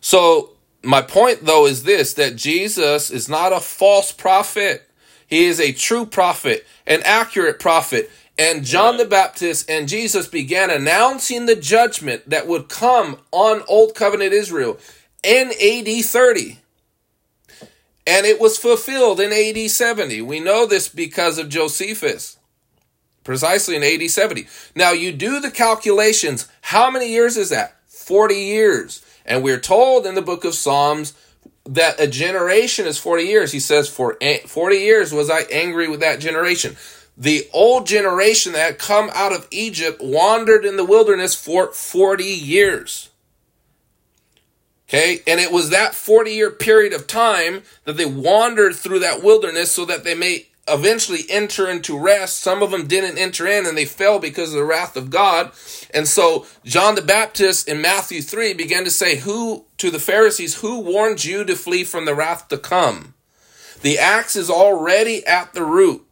So, 0.00 0.50
my 0.82 1.02
point 1.02 1.44
though 1.44 1.66
is 1.66 1.82
this 1.84 2.14
that 2.14 2.36
Jesus 2.36 3.10
is 3.10 3.28
not 3.28 3.52
a 3.52 3.60
false 3.60 4.10
prophet. 4.10 4.88
He 5.26 5.44
is 5.44 5.60
a 5.60 5.72
true 5.72 6.06
prophet, 6.06 6.66
an 6.86 7.02
accurate 7.04 7.60
prophet. 7.60 8.10
And 8.38 8.64
John 8.64 8.96
the 8.96 9.04
Baptist 9.04 9.68
and 9.68 9.88
Jesus 9.88 10.26
began 10.26 10.70
announcing 10.70 11.46
the 11.46 11.56
judgment 11.56 12.28
that 12.28 12.46
would 12.46 12.68
come 12.68 13.18
on 13.32 13.62
Old 13.68 13.94
Covenant 13.94 14.32
Israel 14.32 14.78
in 15.22 15.48
AD 15.48 16.04
30. 16.04 16.58
And 18.06 18.24
it 18.24 18.40
was 18.40 18.56
fulfilled 18.56 19.20
in 19.20 19.32
AD 19.32 19.70
70. 19.70 20.22
We 20.22 20.38
know 20.38 20.64
this 20.64 20.88
because 20.88 21.38
of 21.38 21.48
Josephus, 21.48 22.35
precisely 23.26 23.76
in 23.76 23.82
AD 23.82 24.08
70. 24.08 24.46
Now, 24.74 24.92
you 24.92 25.12
do 25.12 25.40
the 25.40 25.50
calculations. 25.50 26.48
How 26.62 26.90
many 26.90 27.10
years 27.10 27.36
is 27.36 27.50
that? 27.50 27.76
40 27.88 28.34
years. 28.34 29.04
And 29.26 29.42
we're 29.42 29.60
told 29.60 30.06
in 30.06 30.14
the 30.14 30.22
book 30.22 30.44
of 30.44 30.54
Psalms 30.54 31.12
that 31.64 32.00
a 32.00 32.06
generation 32.06 32.86
is 32.86 32.98
40 32.98 33.24
years. 33.24 33.52
He 33.52 33.58
says, 33.58 33.88
For 33.88 34.16
40 34.46 34.76
years 34.76 35.12
was 35.12 35.28
I 35.28 35.40
angry 35.52 35.88
with 35.88 36.00
that 36.00 36.20
generation. 36.20 36.76
The 37.18 37.48
old 37.52 37.86
generation 37.86 38.52
that 38.52 38.64
had 38.64 38.78
come 38.78 39.10
out 39.12 39.32
of 39.32 39.48
Egypt 39.50 40.00
wandered 40.00 40.64
in 40.64 40.76
the 40.76 40.84
wilderness 40.84 41.34
for 41.34 41.72
40 41.72 42.22
years. 42.22 43.10
Okay, 44.88 45.18
and 45.26 45.40
it 45.40 45.50
was 45.50 45.70
that 45.70 45.96
40 45.96 46.30
year 46.30 46.50
period 46.50 46.92
of 46.92 47.08
time 47.08 47.62
that 47.84 47.96
they 47.96 48.06
wandered 48.06 48.76
through 48.76 49.00
that 49.00 49.20
wilderness 49.20 49.72
so 49.72 49.84
that 49.84 50.04
they 50.04 50.14
may 50.14 50.46
eventually 50.68 51.24
enter 51.28 51.68
into 51.68 51.98
rest. 51.98 52.38
Some 52.38 52.62
of 52.62 52.70
them 52.70 52.86
didn't 52.86 53.18
enter 53.18 53.46
in 53.46 53.66
and 53.66 53.76
they 53.76 53.84
fell 53.84 54.18
because 54.18 54.50
of 54.52 54.56
the 54.58 54.64
wrath 54.64 54.96
of 54.96 55.10
God. 55.10 55.52
And 55.92 56.08
so 56.08 56.46
John 56.64 56.94
the 56.94 57.02
Baptist 57.02 57.68
in 57.68 57.80
Matthew 57.80 58.22
3 58.22 58.54
began 58.54 58.84
to 58.84 58.90
say, 58.90 59.16
Who 59.16 59.64
to 59.78 59.90
the 59.90 59.98
Pharisees, 59.98 60.60
who 60.60 60.80
warned 60.80 61.24
you 61.24 61.44
to 61.44 61.56
flee 61.56 61.84
from 61.84 62.04
the 62.04 62.14
wrath 62.14 62.48
to 62.48 62.58
come? 62.58 63.14
The 63.82 63.98
axe 63.98 64.36
is 64.36 64.50
already 64.50 65.24
at 65.26 65.54
the 65.54 65.64
root. 65.64 66.02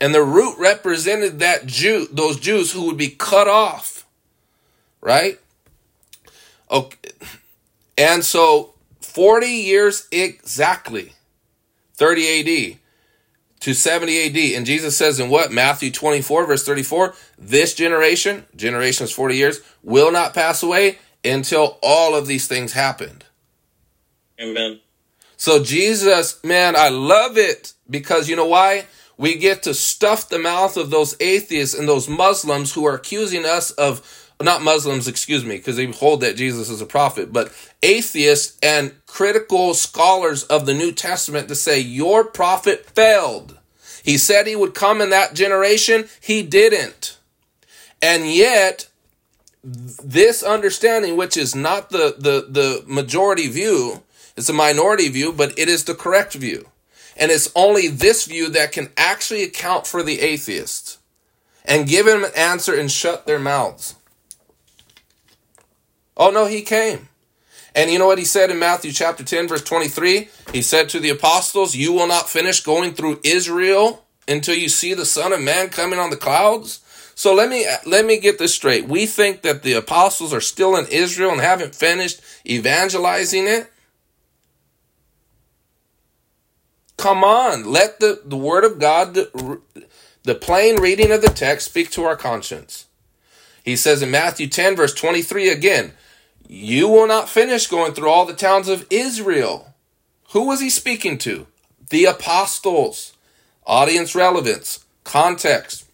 And 0.00 0.12
the 0.12 0.24
root 0.24 0.58
represented 0.58 1.38
that 1.38 1.66
Jew, 1.66 2.08
those 2.10 2.40
Jews 2.40 2.72
who 2.72 2.86
would 2.86 2.96
be 2.96 3.10
cut 3.10 3.46
off. 3.46 4.04
Right? 5.00 5.38
Okay 6.70 7.12
and 8.02 8.24
so 8.24 8.74
40 9.00 9.46
years 9.46 10.08
exactly, 10.10 11.12
30 11.94 12.72
AD 12.72 12.78
to 13.62 13.74
70 13.74 14.26
AD. 14.26 14.56
And 14.56 14.66
Jesus 14.66 14.96
says 14.96 15.18
in 15.18 15.30
what? 15.30 15.50
Matthew 15.52 15.90
24, 15.90 16.46
verse 16.46 16.64
34 16.64 17.14
this 17.38 17.74
generation, 17.74 18.44
generation 18.54 19.04
is 19.04 19.12
40 19.12 19.36
years, 19.36 19.60
will 19.82 20.12
not 20.12 20.34
pass 20.34 20.62
away 20.62 20.98
until 21.24 21.78
all 21.82 22.14
of 22.14 22.26
these 22.26 22.46
things 22.46 22.72
happened. 22.72 23.24
Amen. 24.40 24.80
So, 25.36 25.62
Jesus, 25.62 26.42
man, 26.44 26.76
I 26.76 26.88
love 26.88 27.36
it 27.36 27.72
because 27.88 28.28
you 28.28 28.36
know 28.36 28.46
why? 28.46 28.86
We 29.16 29.36
get 29.36 29.62
to 29.64 29.74
stuff 29.74 30.28
the 30.28 30.38
mouth 30.38 30.76
of 30.76 30.90
those 30.90 31.16
atheists 31.20 31.76
and 31.76 31.88
those 31.88 32.08
Muslims 32.08 32.72
who 32.72 32.86
are 32.86 32.94
accusing 32.94 33.44
us 33.44 33.70
of 33.72 34.21
not 34.42 34.62
Muslims, 34.62 35.08
excuse 35.08 35.44
me, 35.44 35.56
because 35.56 35.76
they 35.76 35.86
hold 35.86 36.20
that 36.20 36.36
Jesus 36.36 36.68
is 36.68 36.80
a 36.80 36.86
prophet, 36.86 37.32
but 37.32 37.52
atheists 37.82 38.58
and 38.62 38.94
critical 39.06 39.74
scholars 39.74 40.44
of 40.44 40.66
the 40.66 40.74
New 40.74 40.92
Testament 40.92 41.48
to 41.48 41.54
say 41.54 41.78
your 41.78 42.24
prophet 42.24 42.86
failed. 42.90 43.58
He 44.02 44.16
said 44.16 44.46
he 44.46 44.56
would 44.56 44.74
come 44.74 45.00
in 45.00 45.10
that 45.10 45.34
generation, 45.34 46.08
he 46.20 46.42
didn't. 46.42 47.18
And 48.00 48.28
yet, 48.28 48.88
this 49.62 50.42
understanding, 50.42 51.16
which 51.16 51.36
is 51.36 51.54
not 51.54 51.90
the, 51.90 52.16
the, 52.18 52.46
the 52.48 52.84
majority 52.86 53.48
view, 53.48 54.02
it's 54.36 54.48
a 54.48 54.54
minority 54.54 55.08
view, 55.08 55.32
but 55.32 55.56
it 55.58 55.68
is 55.68 55.84
the 55.84 55.94
correct 55.94 56.34
view. 56.34 56.68
And 57.16 57.30
it's 57.30 57.52
only 57.54 57.88
this 57.88 58.26
view 58.26 58.48
that 58.50 58.72
can 58.72 58.90
actually 58.96 59.42
account 59.42 59.86
for 59.86 60.02
the 60.02 60.20
atheists 60.20 60.98
and 61.64 61.88
give 61.88 62.06
them 62.06 62.24
an 62.24 62.32
answer 62.36 62.74
and 62.74 62.90
shut 62.90 63.26
their 63.26 63.38
mouths. 63.38 63.94
Oh, 66.16 66.30
no, 66.30 66.46
he 66.46 66.62
came. 66.62 67.08
And 67.74 67.90
you 67.90 67.98
know 67.98 68.06
what 68.06 68.18
he 68.18 68.24
said 68.24 68.50
in 68.50 68.58
Matthew 68.58 68.92
chapter 68.92 69.24
10, 69.24 69.48
verse 69.48 69.62
23? 69.62 70.28
He 70.52 70.62
said 70.62 70.88
to 70.90 71.00
the 71.00 71.10
apostles, 71.10 71.74
You 71.74 71.92
will 71.92 72.06
not 72.06 72.28
finish 72.28 72.60
going 72.60 72.94
through 72.94 73.20
Israel 73.24 74.04
until 74.28 74.54
you 74.54 74.68
see 74.68 74.94
the 74.94 75.06
Son 75.06 75.32
of 75.32 75.40
Man 75.40 75.70
coming 75.70 75.98
on 75.98 76.10
the 76.10 76.16
clouds. 76.16 76.80
So 77.14 77.34
let 77.34 77.48
me 77.48 77.66
let 77.86 78.04
me 78.04 78.18
get 78.18 78.38
this 78.38 78.54
straight. 78.54 78.88
We 78.88 79.06
think 79.06 79.42
that 79.42 79.62
the 79.62 79.74
apostles 79.74 80.32
are 80.32 80.40
still 80.40 80.76
in 80.76 80.86
Israel 80.86 81.30
and 81.30 81.40
haven't 81.40 81.74
finished 81.74 82.20
evangelizing 82.46 83.46
it. 83.46 83.70
Come 86.96 87.24
on, 87.24 87.64
let 87.70 88.00
the, 88.00 88.22
the 88.24 88.36
word 88.36 88.64
of 88.64 88.78
God, 88.78 89.14
the, 89.14 89.60
the 90.22 90.34
plain 90.34 90.80
reading 90.80 91.10
of 91.10 91.20
the 91.20 91.28
text 91.28 91.66
speak 91.66 91.90
to 91.92 92.04
our 92.04 92.16
conscience. 92.16 92.86
He 93.64 93.76
says 93.76 94.02
in 94.02 94.10
Matthew 94.10 94.48
10, 94.48 94.76
verse 94.76 94.94
23 94.94 95.48
again, 95.48 95.92
You 96.48 96.88
will 96.88 97.06
not 97.06 97.28
finish 97.28 97.66
going 97.66 97.92
through 97.92 98.08
all 98.08 98.26
the 98.26 98.34
towns 98.34 98.68
of 98.68 98.86
Israel. 98.90 99.74
Who 100.32 100.46
was 100.46 100.60
he 100.60 100.70
speaking 100.70 101.18
to? 101.18 101.46
The 101.90 102.06
apostles. 102.06 103.12
Audience 103.64 104.14
relevance, 104.14 104.84
context. 105.04 105.86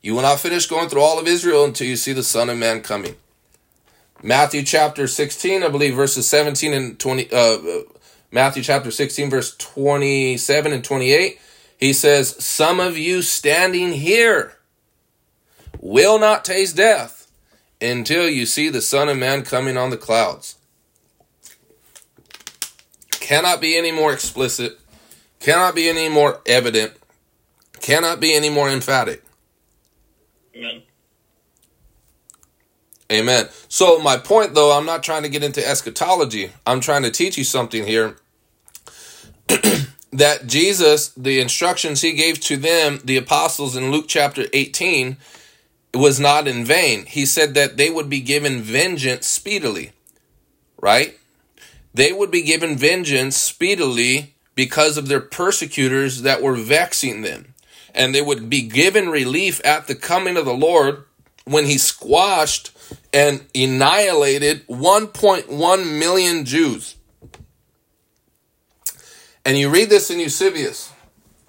You 0.00 0.14
will 0.14 0.22
not 0.22 0.40
finish 0.40 0.66
going 0.66 0.88
through 0.88 1.02
all 1.02 1.18
of 1.18 1.28
Israel 1.28 1.64
until 1.64 1.86
you 1.86 1.96
see 1.96 2.12
the 2.12 2.22
Son 2.22 2.48
of 2.48 2.56
Man 2.56 2.80
coming. 2.80 3.16
Matthew 4.22 4.62
chapter 4.62 5.06
16, 5.06 5.62
I 5.62 5.68
believe, 5.68 5.94
verses 5.94 6.28
17 6.28 6.72
and 6.72 6.98
20, 6.98 7.30
uh, 7.30 7.36
uh 7.36 7.82
Matthew 8.30 8.62
chapter 8.62 8.90
16, 8.90 9.28
verse 9.28 9.54
27 9.56 10.72
and 10.72 10.82
28, 10.82 11.38
he 11.78 11.92
says, 11.92 12.42
Some 12.42 12.80
of 12.80 12.96
you 12.96 13.20
standing 13.20 13.92
here 13.92 14.56
will 15.82 16.18
not 16.18 16.44
taste 16.44 16.76
death 16.76 17.30
until 17.80 18.28
you 18.28 18.46
see 18.46 18.70
the 18.70 18.80
Son 18.80 19.10
of 19.10 19.18
Man 19.18 19.42
coming 19.42 19.76
on 19.76 19.90
the 19.90 19.96
clouds. 19.98 20.56
Cannot 23.10 23.60
be 23.60 23.76
any 23.76 23.92
more 23.92 24.12
explicit, 24.12 24.78
cannot 25.40 25.74
be 25.74 25.88
any 25.88 26.08
more 26.08 26.40
evident, 26.46 26.92
cannot 27.80 28.20
be 28.20 28.34
any 28.34 28.48
more 28.48 28.70
emphatic. 28.70 29.22
Amen. 30.56 30.82
Amen. 33.10 33.48
So 33.68 33.98
my 33.98 34.16
point 34.16 34.54
though, 34.54 34.76
I'm 34.76 34.86
not 34.86 35.02
trying 35.02 35.24
to 35.24 35.28
get 35.28 35.42
into 35.42 35.66
eschatology. 35.66 36.52
I'm 36.66 36.80
trying 36.80 37.02
to 37.02 37.10
teach 37.10 37.36
you 37.36 37.44
something 37.44 37.84
here. 37.84 38.16
that 40.12 40.46
Jesus, 40.46 41.08
the 41.08 41.40
instructions 41.40 42.00
he 42.00 42.12
gave 42.12 42.40
to 42.40 42.56
them, 42.56 43.00
the 43.04 43.16
apostles 43.16 43.76
in 43.76 43.90
Luke 43.90 44.06
chapter 44.08 44.46
18, 44.52 45.16
was 45.94 46.18
not 46.18 46.48
in 46.48 46.64
vain. 46.64 47.06
He 47.06 47.26
said 47.26 47.54
that 47.54 47.76
they 47.76 47.90
would 47.90 48.08
be 48.08 48.20
given 48.20 48.62
vengeance 48.62 49.26
speedily. 49.26 49.92
Right? 50.80 51.18
They 51.94 52.12
would 52.12 52.30
be 52.30 52.42
given 52.42 52.76
vengeance 52.76 53.36
speedily 53.36 54.34
because 54.54 54.96
of 54.96 55.08
their 55.08 55.20
persecutors 55.20 56.22
that 56.22 56.42
were 56.42 56.56
vexing 56.56 57.22
them. 57.22 57.54
And 57.94 58.14
they 58.14 58.22
would 58.22 58.48
be 58.48 58.62
given 58.62 59.10
relief 59.10 59.60
at 59.64 59.86
the 59.86 59.94
coming 59.94 60.36
of 60.36 60.46
the 60.46 60.54
Lord 60.54 61.04
when 61.44 61.66
he 61.66 61.76
squashed 61.76 62.70
and 63.12 63.44
annihilated 63.54 64.66
1.1 64.66 65.98
million 65.98 66.44
Jews. 66.44 66.96
And 69.44 69.58
you 69.58 69.68
read 69.70 69.90
this 69.90 70.10
in 70.10 70.20
Eusebius. 70.20 70.92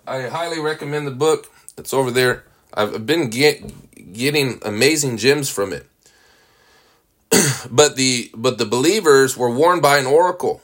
I 0.05 0.23
highly 0.23 0.59
recommend 0.59 1.07
the 1.07 1.11
book. 1.11 1.51
It's 1.77 1.93
over 1.93 2.11
there. 2.11 2.43
I've 2.73 3.05
been 3.05 3.29
get, 3.29 3.61
getting 4.13 4.59
amazing 4.63 5.17
gems 5.17 5.49
from 5.49 5.73
it. 5.73 5.87
but 7.69 7.95
the 7.95 8.31
but 8.35 8.57
the 8.57 8.65
believers 8.65 9.37
were 9.37 9.51
warned 9.51 9.81
by 9.81 9.97
an 9.97 10.05
oracle. 10.05 10.61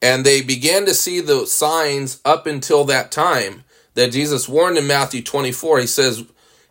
And 0.00 0.26
they 0.26 0.42
began 0.42 0.84
to 0.86 0.94
see 0.94 1.20
the 1.20 1.46
signs 1.46 2.20
up 2.24 2.46
until 2.46 2.84
that 2.84 3.12
time 3.12 3.62
that 3.94 4.10
Jesus 4.10 4.48
warned 4.48 4.76
in 4.76 4.86
Matthew 4.86 5.22
24. 5.22 5.78
He 5.78 5.86
says, 5.86 6.24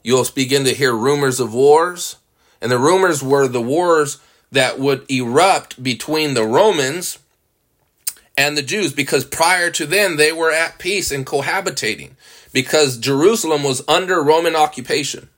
You'll 0.04 0.26
begin 0.36 0.66
to 0.66 0.74
hear 0.74 0.94
rumors 0.94 1.40
of 1.40 1.54
wars 1.54 2.18
and 2.62 2.72
the 2.72 2.78
rumors 2.78 3.24
were 3.24 3.48
the 3.48 3.62
wars 3.62 4.20
that 4.52 4.80
would 4.80 5.10
erupt 5.10 5.82
between 5.82 6.36
the 6.36 6.46
Romans 6.46 7.18
and 8.38 8.56
the 8.56 8.62
Jews 8.62 8.94
because 8.94 9.26
prior 9.26 9.72
to 9.72 9.86
then 9.86 10.16
they 10.18 10.32
were 10.32 10.52
at 10.52 10.78
peace 10.78 11.12
and 11.12 11.26
cohabitating 11.26 12.12
because 12.54 12.98
Jerusalem 12.98 13.64
was 13.64 13.84
under 13.88 14.22
Roman 14.24 14.56
occupation. 14.56 15.30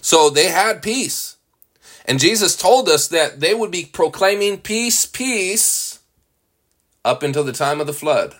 So 0.00 0.30
they 0.30 0.48
had 0.48 0.82
peace. 0.82 1.36
And 2.06 2.18
Jesus 2.18 2.56
told 2.56 2.88
us 2.88 3.08
that 3.08 3.40
they 3.40 3.54
would 3.54 3.70
be 3.70 3.84
proclaiming 3.84 4.58
peace, 4.58 5.06
peace 5.06 6.00
up 7.04 7.22
until 7.22 7.44
the 7.44 7.52
time 7.52 7.80
of 7.80 7.86
the 7.86 7.92
flood. 7.92 8.34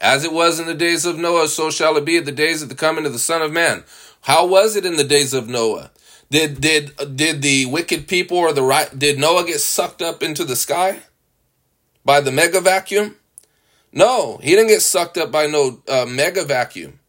As 0.00 0.24
it 0.24 0.32
was 0.32 0.58
in 0.58 0.66
the 0.66 0.74
days 0.74 1.04
of 1.04 1.18
Noah, 1.18 1.48
so 1.48 1.70
shall 1.70 1.96
it 1.96 2.04
be 2.04 2.16
at 2.16 2.24
the 2.24 2.32
days 2.32 2.62
of 2.62 2.68
the 2.68 2.74
coming 2.74 3.04
of 3.04 3.12
the 3.12 3.18
Son 3.18 3.42
of 3.42 3.52
Man. 3.52 3.84
How 4.22 4.46
was 4.46 4.76
it 4.76 4.86
in 4.86 4.96
the 4.96 5.04
days 5.04 5.34
of 5.34 5.48
Noah? 5.48 5.90
Did 6.30 6.60
did 6.60 7.16
did 7.16 7.42
the 7.42 7.66
wicked 7.66 8.06
people 8.06 8.38
or 8.38 8.52
the 8.52 8.62
right 8.62 8.96
did 8.96 9.18
Noah 9.18 9.44
get 9.44 9.60
sucked 9.60 10.00
up 10.00 10.22
into 10.22 10.44
the 10.44 10.54
sky 10.54 11.00
by 12.04 12.20
the 12.20 12.30
mega 12.30 12.60
vacuum? 12.60 13.16
No, 13.92 14.38
he 14.38 14.50
didn't 14.50 14.68
get 14.68 14.82
sucked 14.82 15.18
up 15.18 15.32
by 15.32 15.46
no 15.46 15.82
uh, 15.88 16.06
mega 16.08 16.44
vacuum. 16.44 17.00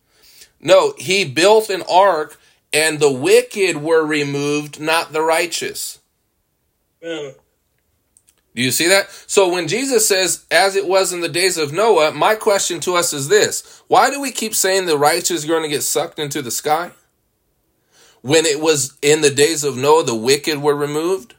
No, 0.60 0.96
he 0.98 1.24
built 1.24 1.70
an 1.70 1.84
ark 1.90 2.40
and 2.74 3.00
the 3.00 3.12
wicked 3.12 3.78
were 3.78 4.06
removed, 4.06 4.80
not 4.80 5.14
the 5.14 5.22
righteous. 5.22 6.00
Yeah. 7.02 7.32
Do 8.54 8.62
you 8.62 8.72
see 8.72 8.88
that? 8.88 9.10
So 9.28 9.48
when 9.50 9.70
Jesus 9.70 10.08
says, 10.08 10.46
as 10.52 10.76
it 10.76 10.86
was 10.86 11.14
in 11.14 11.22
the 11.22 11.30
days 11.30 11.58
of 11.58 11.72
Noah, 11.72 12.12
my 12.12 12.36
question 12.36 12.82
to 12.82 12.96
us 12.96 13.14
is 13.14 13.30
this 13.30 13.82
why 13.88 14.10
do 14.10 14.22
we 14.22 14.32
keep 14.32 14.56
saying 14.56 14.86
the 14.86 14.98
righteous 14.98 15.46
are 15.46 15.48
going 15.48 15.64
to 15.64 15.70
get 15.70 15.84
sucked 15.84 16.20
into 16.20 16.42
the 16.42 16.52
sky? 16.52 16.92
when 18.22 18.46
it 18.46 18.60
was 18.60 18.98
in 19.02 19.22
the 19.22 19.30
days 19.30 19.64
of 19.64 19.78
Noah, 19.78 20.04
the 20.04 20.16
wicked 20.16 20.62
were 20.62 20.76
removed. 20.76 21.36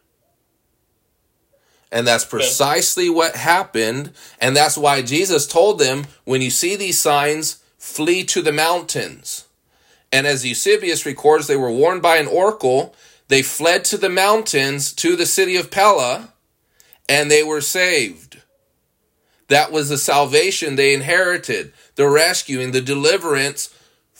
And 1.90 2.06
that's 2.06 2.24
precisely 2.24 3.10
what 3.10 3.36
happened. 3.36 4.12
And 4.40 4.56
that's 4.56 4.78
why 4.78 5.02
Jesus 5.02 5.46
told 5.46 5.78
them, 5.78 6.06
when 6.24 6.40
you 6.40 6.50
see 6.50 6.74
these 6.74 6.98
signs, 6.98 7.62
flee 7.78 8.24
to 8.24 8.40
the 8.40 8.52
mountains. 8.52 9.46
And 10.12 10.26
as 10.26 10.44
Eusebius 10.44 11.06
records, 11.06 11.46
they 11.46 11.56
were 11.56 11.72
warned 11.72 12.02
by 12.02 12.18
an 12.18 12.26
oracle. 12.26 12.94
They 13.28 13.42
fled 13.42 13.84
to 13.86 13.96
the 13.96 14.10
mountains 14.10 14.92
to 14.94 15.16
the 15.16 15.26
city 15.26 15.56
of 15.56 15.70
Pella, 15.70 16.34
and 17.08 17.30
they 17.30 17.42
were 17.42 17.62
saved. 17.62 18.42
That 19.48 19.72
was 19.72 19.88
the 19.88 19.98
salvation 19.98 20.76
they 20.76 20.94
inherited, 20.94 21.72
the 21.94 22.08
rescuing, 22.08 22.72
the 22.72 22.80
deliverance 22.80 23.74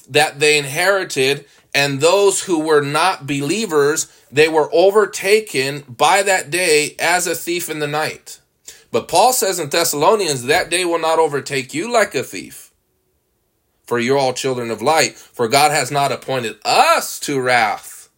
that 0.09 0.41
they 0.41 0.59
inherited 0.59 1.47
and 1.75 2.01
those 2.01 2.43
who 2.43 2.59
were 2.59 2.83
not 2.83 3.27
believers, 3.27 4.13
they 4.31 4.49
were 4.49 4.69
overtaken 4.73 5.85
by 5.89 6.23
that 6.23 6.51
day 6.51 6.95
as 6.99 7.27
a 7.27 7.35
thief 7.35 7.71
in 7.71 7.79
the 7.79 7.87
night. 7.87 8.41
But 8.91 9.09
Paul 9.09 9.33
says 9.33 9.59
in 9.59 9.71
Thessalonians, 9.71 10.45
that 10.45 10.69
day 10.69 10.85
will 10.85 10.99
not 10.99 11.19
overtake 11.19 11.73
you 11.73 11.91
like 11.91 12.15
a 12.15 12.23
thief. 12.23 12.62
For 13.85 13.99
you're 13.99 14.19
all 14.19 14.33
children 14.33 14.71
of 14.71 14.81
light, 14.81 15.17
for 15.17 15.49
God 15.49 15.71
has 15.71 15.91
not 15.91 16.13
appointed 16.13 16.57
us 16.65 17.19
to 17.21 17.41
wrath, 17.41 18.09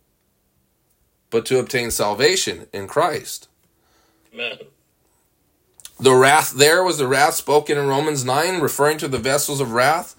but 1.31 1.47
to 1.47 1.59
obtain 1.59 1.91
salvation 1.91 2.67
in 2.73 2.87
Christ. 2.87 3.49
Amen. 4.33 4.59
The 5.99 6.15
wrath 6.15 6.53
there 6.53 6.83
was 6.83 6.99
the 6.99 7.07
wrath 7.07 7.35
spoken 7.35 7.79
in 7.79 7.87
Romans 7.87 8.25
9, 8.25 8.61
referring 8.61 8.99
to 8.99 9.09
the 9.09 9.19
vessels 9.19 9.61
of 9.61 9.73
wrath, 9.73 10.15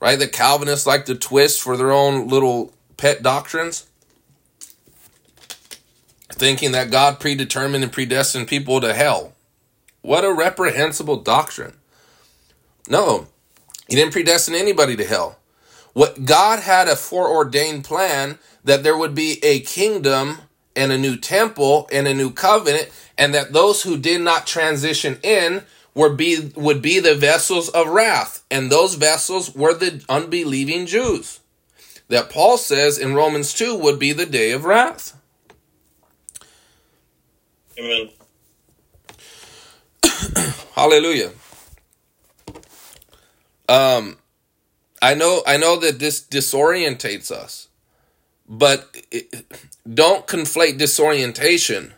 right? 0.00 0.18
The 0.18 0.28
Calvinists 0.28 0.86
like 0.86 1.06
to 1.06 1.14
twist 1.14 1.60
for 1.60 1.76
their 1.76 1.92
own 1.92 2.28
little 2.28 2.72
pet 2.96 3.22
doctrines, 3.22 3.86
thinking 6.30 6.72
that 6.72 6.90
God 6.90 7.20
predetermined 7.20 7.84
and 7.84 7.92
predestined 7.92 8.48
people 8.48 8.80
to 8.80 8.92
hell. 8.92 9.34
What 10.02 10.24
a 10.24 10.32
reprehensible 10.32 11.16
doctrine. 11.16 11.76
No, 12.88 13.28
He 13.90 13.96
didn't 13.96 14.12
predestine 14.12 14.54
anybody 14.54 14.96
to 14.96 15.04
hell. 15.04 15.38
What 15.92 16.24
God 16.24 16.60
had 16.60 16.88
a 16.88 16.96
foreordained 16.96 17.84
plan 17.84 18.38
that 18.64 18.82
there 18.84 18.96
would 18.96 19.14
be 19.14 19.40
a 19.42 19.60
kingdom 19.60 20.38
and 20.76 20.92
a 20.92 20.98
new 20.98 21.16
temple 21.16 21.88
and 21.92 22.06
a 22.06 22.14
new 22.14 22.30
covenant, 22.30 22.88
and 23.18 23.34
that 23.34 23.52
those 23.52 23.82
who 23.82 23.98
did 23.98 24.20
not 24.20 24.46
transition 24.46 25.18
in 25.22 25.64
were 25.94 26.14
be 26.14 26.52
would 26.54 26.80
be 26.80 27.00
the 27.00 27.16
vessels 27.16 27.68
of 27.70 27.88
wrath, 27.88 28.44
and 28.50 28.70
those 28.70 28.94
vessels 28.94 29.54
were 29.54 29.74
the 29.74 30.02
unbelieving 30.08 30.86
Jews 30.86 31.40
that 32.10 32.30
Paul 32.30 32.58
says 32.58 32.98
in 32.98 33.14
Romans 33.14 33.54
2 33.54 33.76
would 33.76 33.98
be 33.98 34.12
the 34.12 34.26
day 34.26 34.52
of 34.52 34.64
wrath. 34.64 35.16
Amen. 37.78 38.10
Hallelujah. 40.74 41.30
Um 43.70 44.18
I 45.00 45.14
know 45.14 45.42
I 45.46 45.56
know 45.56 45.76
that 45.78 45.98
this 45.98 46.20
disorientates 46.20 47.30
us. 47.30 47.68
But 48.48 48.96
it, 49.12 49.46
don't 49.88 50.26
conflate 50.26 50.76
disorientation 50.76 51.94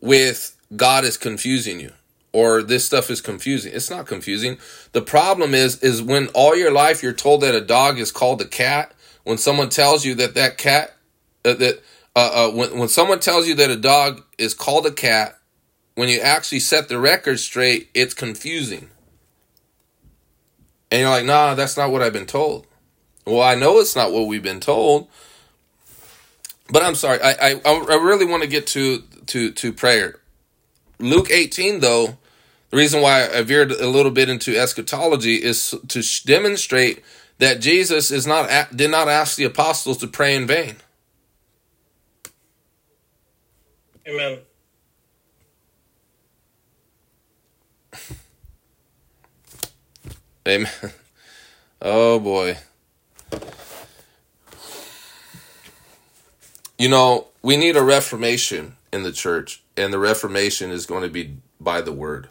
with 0.00 0.54
God 0.76 1.04
is 1.04 1.16
confusing 1.16 1.80
you 1.80 1.92
or 2.34 2.62
this 2.62 2.84
stuff 2.84 3.10
is 3.10 3.20
confusing. 3.20 3.72
It's 3.72 3.88
not 3.88 4.06
confusing. 4.06 4.58
The 4.92 5.00
problem 5.00 5.54
is 5.54 5.82
is 5.82 6.02
when 6.02 6.28
all 6.28 6.54
your 6.54 6.72
life 6.72 7.02
you're 7.02 7.12
told 7.12 7.40
that 7.40 7.54
a 7.54 7.60
dog 7.60 7.98
is 7.98 8.12
called 8.12 8.42
a 8.42 8.46
cat 8.46 8.92
when 9.22 9.38
someone 9.38 9.70
tells 9.70 10.04
you 10.04 10.14
that 10.16 10.34
that 10.34 10.58
cat 10.58 10.96
uh, 11.44 11.54
that 11.54 11.82
uh, 12.16 12.48
uh, 12.48 12.50
when 12.50 12.78
when 12.78 12.88
someone 12.88 13.20
tells 13.20 13.48
you 13.48 13.54
that 13.54 13.70
a 13.70 13.76
dog 13.76 14.22
is 14.38 14.54
called 14.54 14.86
a 14.86 14.90
cat, 14.90 15.38
when 15.94 16.08
you 16.08 16.20
actually 16.20 16.60
set 16.60 16.88
the 16.88 16.98
record 16.98 17.40
straight, 17.40 17.88
it's 17.94 18.14
confusing. 18.14 18.90
And 20.90 21.00
you're 21.00 21.10
like, 21.10 21.24
nah, 21.24 21.54
that's 21.54 21.76
not 21.76 21.90
what 21.90 22.02
I've 22.02 22.12
been 22.12 22.26
told. 22.26 22.66
Well, 23.26 23.42
I 23.42 23.54
know 23.54 23.78
it's 23.78 23.96
not 23.96 24.12
what 24.12 24.26
we've 24.26 24.42
been 24.42 24.60
told. 24.60 25.08
But 26.70 26.82
I'm 26.82 26.94
sorry. 26.94 27.20
I 27.22 27.50
I, 27.50 27.60
I 27.64 27.96
really 27.96 28.26
want 28.26 28.42
to 28.42 28.48
get 28.48 28.66
to 28.68 29.02
to 29.26 29.50
to 29.52 29.72
prayer. 29.72 30.20
Luke 30.98 31.30
18 31.30 31.80
though, 31.80 32.18
the 32.70 32.76
reason 32.76 33.02
why 33.02 33.28
I 33.28 33.42
veered 33.42 33.72
a 33.72 33.88
little 33.88 34.10
bit 34.10 34.28
into 34.28 34.56
eschatology 34.58 35.36
is 35.36 35.74
to 35.88 36.02
demonstrate 36.26 37.02
that 37.38 37.60
Jesus 37.60 38.10
is 38.10 38.26
not 38.26 38.74
did 38.74 38.90
not 38.90 39.08
ask 39.08 39.36
the 39.36 39.44
apostles 39.44 39.98
to 39.98 40.06
pray 40.06 40.34
in 40.34 40.46
vain. 40.46 40.76
Amen. 44.06 44.38
Amen. 50.48 50.70
Oh 51.82 52.18
boy. 52.20 52.58
You 56.78 56.88
know, 56.88 57.28
we 57.42 57.56
need 57.56 57.76
a 57.76 57.82
reformation 57.82 58.76
in 58.92 59.02
the 59.02 59.12
church, 59.12 59.62
and 59.76 59.92
the 59.92 59.98
reformation 59.98 60.70
is 60.70 60.86
going 60.86 61.02
to 61.02 61.10
be 61.10 61.36
by 61.60 61.80
the 61.82 61.92
word. 61.92 62.28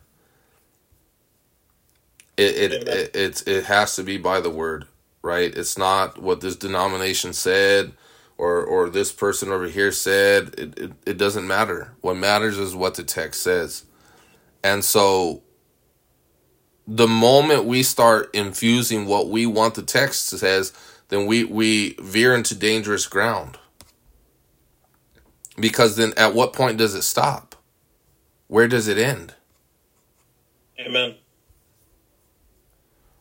It 2.37 2.55
it, 2.55 2.87
it, 2.87 3.15
it, 3.15 3.47
it 3.47 3.65
has 3.65 3.95
to 3.97 4.03
be 4.03 4.17
by 4.17 4.41
the 4.41 4.49
word 4.51 4.87
right? 5.23 5.55
It's 5.55 5.77
not 5.77 6.21
what 6.21 6.41
this 6.41 6.55
denomination 6.57 7.33
said, 7.33 7.93
or 8.37 8.63
or 8.63 8.89
this 8.89 9.11
person 9.11 9.49
over 9.51 9.67
here 9.67 9.91
said 9.91 10.55
it, 10.57 10.79
it, 10.79 10.91
it 11.05 11.17
doesn't 11.17 11.47
matter 11.47 11.93
what 12.01 12.17
matters 12.17 12.57
is 12.57 12.75
what 12.75 12.95
the 12.95 13.03
text 13.03 13.41
says 13.43 13.85
and 14.63 14.83
so 14.83 15.42
the 16.87 17.07
moment 17.07 17.65
we 17.65 17.83
start 17.83 18.29
infusing 18.33 19.05
what 19.07 19.29
we 19.29 19.45
want 19.45 19.75
the 19.75 19.83
text 19.83 20.29
says 20.29 20.73
then 21.09 21.27
we 21.27 21.43
we 21.45 21.95
veer 21.99 22.35
into 22.35 22.55
dangerous 22.55 23.07
ground. 23.07 23.57
Because 25.59 25.95
then 25.97 26.13
at 26.17 26.33
what 26.35 26.53
point 26.53 26.77
does 26.77 26.95
it 26.95 27.03
stop? 27.03 27.55
Where 28.47 28.67
does 28.67 28.87
it 28.87 28.97
end? 28.97 29.35
Amen. 30.79 31.15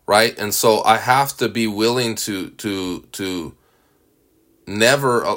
right? 0.07 0.38
And 0.38 0.55
so 0.55 0.83
i 0.85 0.98
have 0.98 1.37
to 1.38 1.48
be 1.48 1.66
willing 1.66 2.16
to 2.16 2.51
to 2.51 3.03
to 3.12 3.57
never 4.66 5.25
uh, 5.27 5.37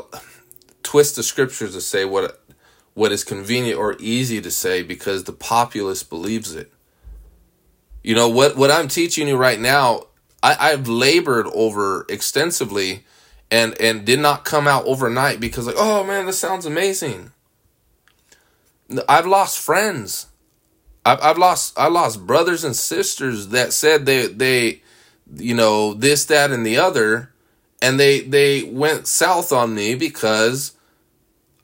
twist 0.84 1.18
the 1.18 1.24
scriptures 1.24 1.74
to 1.74 1.82
say 1.82 2.06
what 2.06 2.42
what 2.96 3.12
is 3.14 3.24
convenient 3.26 3.80
or 3.80 3.98
easy 4.00 4.42
to 4.42 4.52
say 4.52 4.84
because 4.84 5.26
the 5.26 5.34
populace 5.34 6.04
believes 6.04 6.56
it 6.56 6.74
you 8.06 8.16
know 8.16 8.30
what 8.30 8.56
what 8.56 8.72
i'm 8.72 8.88
teaching 8.88 9.28
you 9.28 9.38
right 9.38 9.60
now 9.60 10.04
I, 10.44 10.72
i've 10.72 10.88
labored 10.88 11.48
over 11.48 12.06
extensively 12.10 13.06
and 13.50 13.80
and 13.80 14.06
did 14.06 14.20
not 14.20 14.46
come 14.46 14.68
out 14.68 14.86
overnight 14.86 15.40
because 15.40 15.68
like 15.68 15.76
oh 15.78 16.04
man 16.04 16.26
this 16.26 16.40
sounds 16.40 16.66
amazing 16.66 17.32
i've 19.10 19.26
lost 19.26 19.60
friends 19.60 20.28
I've, 21.06 21.22
I've 21.22 21.38
lost 21.38 21.78
I 21.78 21.88
lost 21.88 22.26
brothers 22.26 22.64
and 22.64 22.76
sisters 22.76 23.50
that 23.50 23.74
said 23.74 24.06
they 24.06 24.28
they 24.28 24.82
you 25.36 25.54
know 25.54 25.94
this 25.94 26.26
that 26.26 26.52
and 26.52 26.66
the 26.66 26.78
other 26.78 27.32
and 27.82 28.00
they 28.00 28.22
they 28.22 28.64
went 28.64 29.08
south 29.08 29.52
on 29.52 29.76
me 29.76 29.94
because 29.96 30.72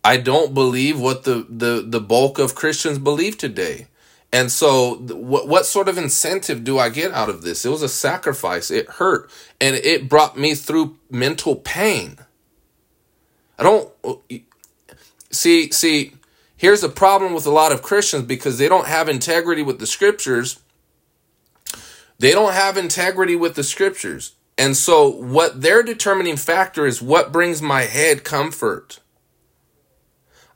I 0.03 0.17
don't 0.17 0.53
believe 0.53 0.99
what 0.99 1.23
the 1.23 1.45
the 1.49 1.83
the 1.85 1.99
bulk 1.99 2.37
of 2.37 2.55
Christians 2.55 2.99
believe 2.99 3.37
today. 3.37 3.87
And 4.33 4.51
so 4.51 4.95
what 4.95 5.47
what 5.47 5.65
sort 5.65 5.89
of 5.89 5.97
incentive 5.97 6.63
do 6.63 6.79
I 6.79 6.89
get 6.89 7.11
out 7.11 7.29
of 7.29 7.41
this? 7.41 7.65
It 7.65 7.69
was 7.69 7.81
a 7.81 7.89
sacrifice. 7.89 8.71
It 8.71 8.87
hurt 8.91 9.29
and 9.59 9.75
it 9.75 10.07
brought 10.07 10.37
me 10.37 10.55
through 10.55 10.97
mental 11.09 11.55
pain. 11.55 12.17
I 13.59 13.63
don't 13.63 13.91
oh, 14.03 14.21
see 15.31 15.71
see 15.71 16.13
Here's 16.61 16.81
the 16.81 16.89
problem 16.89 17.33
with 17.33 17.47
a 17.47 17.49
lot 17.49 17.71
of 17.71 17.81
Christians 17.81 18.25
because 18.25 18.59
they 18.59 18.69
don't 18.69 18.85
have 18.85 19.09
integrity 19.09 19.63
with 19.63 19.79
the 19.79 19.87
scriptures. 19.87 20.59
They 22.19 22.33
don't 22.33 22.53
have 22.53 22.77
integrity 22.77 23.35
with 23.35 23.55
the 23.55 23.63
scriptures. 23.63 24.35
And 24.59 24.77
so, 24.77 25.09
what 25.09 25.63
their 25.63 25.81
determining 25.81 26.37
factor 26.37 26.85
is 26.85 27.01
what 27.01 27.31
brings 27.31 27.63
my 27.63 27.81
head 27.85 28.23
comfort. 28.23 28.99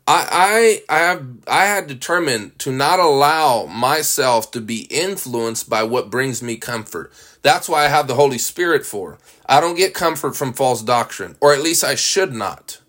I, 0.07 0.83
I, 0.89 0.95
I 0.95 0.99
have, 0.99 1.27
I 1.47 1.65
had 1.65 1.87
determined 1.87 2.59
to 2.59 2.71
not 2.71 2.99
allow 2.99 3.65
myself 3.65 4.51
to 4.51 4.61
be 4.61 4.81
influenced 4.91 5.69
by 5.69 5.83
what 5.83 6.11
brings 6.11 6.43
me 6.43 6.57
comfort. 6.57 7.11
That's 7.41 7.67
why 7.67 7.85
I 7.85 7.89
have 7.89 8.07
the 8.07 8.15
Holy 8.15 8.37
Spirit 8.37 8.85
for. 8.85 9.17
I 9.47 9.59
don't 9.59 9.75
get 9.75 9.93
comfort 9.95 10.35
from 10.35 10.53
false 10.53 10.83
doctrine, 10.83 11.35
or 11.41 11.53
at 11.53 11.61
least 11.61 11.83
I 11.83 11.95
should 11.95 12.33
not. 12.33 12.81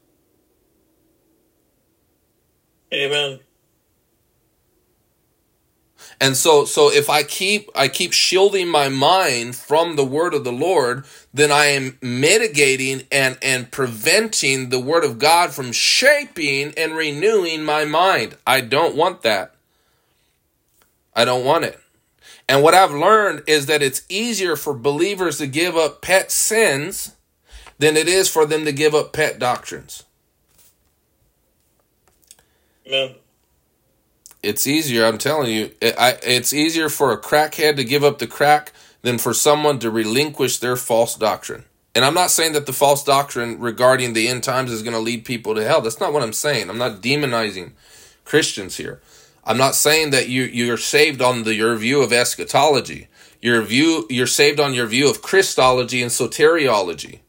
Amen. 2.92 3.40
And 6.20 6.36
so 6.36 6.64
so 6.64 6.90
if 6.90 7.10
I 7.10 7.22
keep 7.22 7.68
I 7.74 7.88
keep 7.88 8.12
shielding 8.12 8.68
my 8.68 8.88
mind 8.88 9.54
from 9.56 9.96
the 9.96 10.04
word 10.04 10.32
of 10.32 10.44
the 10.44 10.52
Lord, 10.52 11.04
then 11.32 11.52
I 11.52 11.66
am 11.66 11.98
mitigating 12.00 13.02
and 13.12 13.36
and 13.42 13.70
preventing 13.70 14.70
the 14.70 14.80
word 14.80 15.04
of 15.04 15.18
God 15.18 15.52
from 15.52 15.72
shaping 15.72 16.72
and 16.76 16.96
renewing 16.96 17.64
my 17.64 17.84
mind. 17.84 18.36
I 18.46 18.62
don't 18.62 18.96
want 18.96 19.22
that. 19.22 19.54
I 21.14 21.24
don't 21.24 21.44
want 21.44 21.64
it. 21.64 21.78
And 22.48 22.62
what 22.62 22.74
I've 22.74 22.92
learned 22.92 23.42
is 23.46 23.66
that 23.66 23.82
it's 23.82 24.02
easier 24.08 24.56
for 24.56 24.72
believers 24.72 25.38
to 25.38 25.46
give 25.46 25.76
up 25.76 26.00
pet 26.00 26.30
sins 26.30 27.16
than 27.78 27.96
it 27.96 28.08
is 28.08 28.28
for 28.28 28.46
them 28.46 28.64
to 28.64 28.72
give 28.72 28.94
up 28.94 29.12
pet 29.12 29.38
doctrines. 29.38 30.04
Amen. 32.86 33.16
It's 34.46 34.66
easier, 34.66 35.04
I'm 35.04 35.18
telling 35.18 35.50
you. 35.50 35.72
It, 35.80 35.96
I, 35.98 36.18
it's 36.22 36.52
easier 36.52 36.88
for 36.88 37.10
a 37.10 37.20
crackhead 37.20 37.76
to 37.76 37.84
give 37.84 38.04
up 38.04 38.20
the 38.20 38.28
crack 38.28 38.72
than 39.02 39.18
for 39.18 39.34
someone 39.34 39.80
to 39.80 39.90
relinquish 39.90 40.58
their 40.58 40.76
false 40.76 41.16
doctrine. 41.16 41.64
And 41.96 42.04
I'm 42.04 42.14
not 42.14 42.30
saying 42.30 42.52
that 42.52 42.66
the 42.66 42.72
false 42.72 43.02
doctrine 43.02 43.58
regarding 43.58 44.12
the 44.12 44.28
end 44.28 44.44
times 44.44 44.70
is 44.70 44.82
going 44.82 44.94
to 44.94 45.00
lead 45.00 45.24
people 45.24 45.54
to 45.56 45.64
hell. 45.64 45.80
That's 45.80 45.98
not 45.98 46.12
what 46.12 46.22
I'm 46.22 46.32
saying. 46.32 46.70
I'm 46.70 46.78
not 46.78 47.02
demonizing 47.02 47.72
Christians 48.24 48.76
here. 48.76 49.00
I'm 49.44 49.58
not 49.58 49.74
saying 49.74 50.10
that 50.10 50.28
you 50.28 50.42
you're 50.42 50.76
saved 50.76 51.22
on 51.22 51.44
the, 51.44 51.54
your 51.54 51.74
view 51.76 52.02
of 52.02 52.12
eschatology. 52.12 53.08
Your 53.40 53.62
view 53.62 54.06
you're 54.10 54.26
saved 54.26 54.60
on 54.60 54.74
your 54.74 54.86
view 54.86 55.08
of 55.08 55.22
Christology 55.22 56.02
and 56.02 56.10
soteriology. 56.10 57.20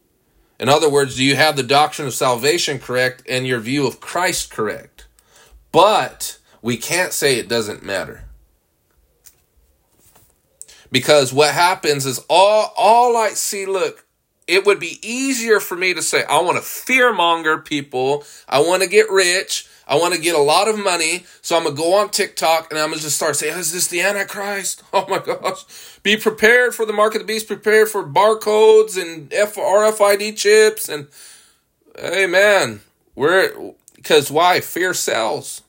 In 0.59 0.69
other 0.69 0.89
words, 0.89 1.15
do 1.15 1.23
you 1.23 1.35
have 1.35 1.55
the 1.55 1.63
doctrine 1.63 2.07
of 2.07 2.13
salvation 2.13 2.77
correct 2.77 3.23
and 3.29 3.47
your 3.47 3.59
view 3.59 3.87
of 3.87 3.99
Christ 3.99 4.51
correct? 4.51 5.07
But 5.71 6.39
we 6.67 6.75
can't 6.75 7.13
say 7.13 7.39
it 7.39 7.47
doesn't 7.47 7.81
matter. 7.81 8.25
Because 10.91 11.31
what 11.31 11.53
happens 11.53 12.05
is 12.05 12.19
all 12.29 12.73
all 12.75 13.15
I 13.15 13.29
see, 13.29 13.65
look, 13.65 14.05
it 14.47 14.65
would 14.65 14.77
be 14.77 14.99
easier 15.01 15.61
for 15.61 15.77
me 15.77 15.93
to 15.93 16.01
say, 16.01 16.25
I 16.25 16.41
want 16.41 16.57
to 16.57 16.63
fearmonger 16.63 17.63
people, 17.63 18.25
I 18.49 18.59
want 18.59 18.83
to 18.83 18.89
get 18.89 19.09
rich, 19.09 19.65
I 19.87 19.95
want 19.95 20.13
to 20.15 20.19
get 20.19 20.35
a 20.35 20.41
lot 20.41 20.67
of 20.67 20.77
money, 20.77 21.25
so 21.41 21.55
I'm 21.55 21.63
gonna 21.63 21.73
go 21.73 21.93
on 21.93 22.09
TikTok 22.09 22.69
and 22.69 22.77
I'm 22.77 22.89
gonna 22.89 23.01
just 23.01 23.15
start 23.15 23.37
saying, 23.37 23.57
"Is 23.57 23.71
this 23.71 23.87
the 23.87 24.01
Antichrist?" 24.01 24.83
Oh 24.91 25.07
my 25.07 25.19
gosh! 25.19 25.63
Be 26.03 26.17
prepared 26.17 26.75
for 26.75 26.85
the 26.85 26.91
mark 26.91 27.15
of 27.15 27.21
the 27.21 27.27
beast. 27.27 27.47
Prepare 27.47 27.85
for 27.85 28.03
barcodes 28.03 29.01
and 29.01 29.29
RFID 29.29 30.35
chips 30.35 30.89
and, 30.89 31.07
hey 31.97 32.27
man, 32.27 32.81
we're 33.15 33.73
because 33.95 34.29
why 34.29 34.59
fear 34.59 34.93
sells. 34.93 35.61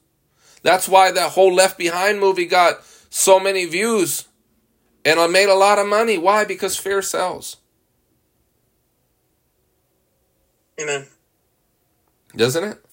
That's 0.69 0.87
why 0.87 1.11
that 1.13 1.31
whole 1.31 1.55
Left 1.55 1.79
Behind 1.79 2.21
movie 2.21 2.45
got 2.45 2.85
so 3.09 3.41
many 3.41 3.65
views 3.65 4.27
and 5.03 5.19
I 5.19 5.27
made 5.27 5.49
a 5.49 5.55
lot 5.55 5.79
of 5.79 5.87
money. 5.87 6.19
Why? 6.19 6.45
Because 6.45 6.77
fear 6.77 7.01
sells. 7.01 7.57
Amen. 10.79 11.07
Doesn't 12.37 12.65
it? 12.65 12.85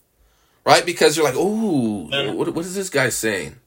Right? 0.65 0.85
Because 0.85 1.17
you're 1.17 1.25
like, 1.25 1.35
ooh, 1.35 2.07
what, 2.37 2.53
what 2.53 2.63
is 2.63 2.75
this 2.75 2.89
guy 2.89 3.09
saying? 3.09 3.57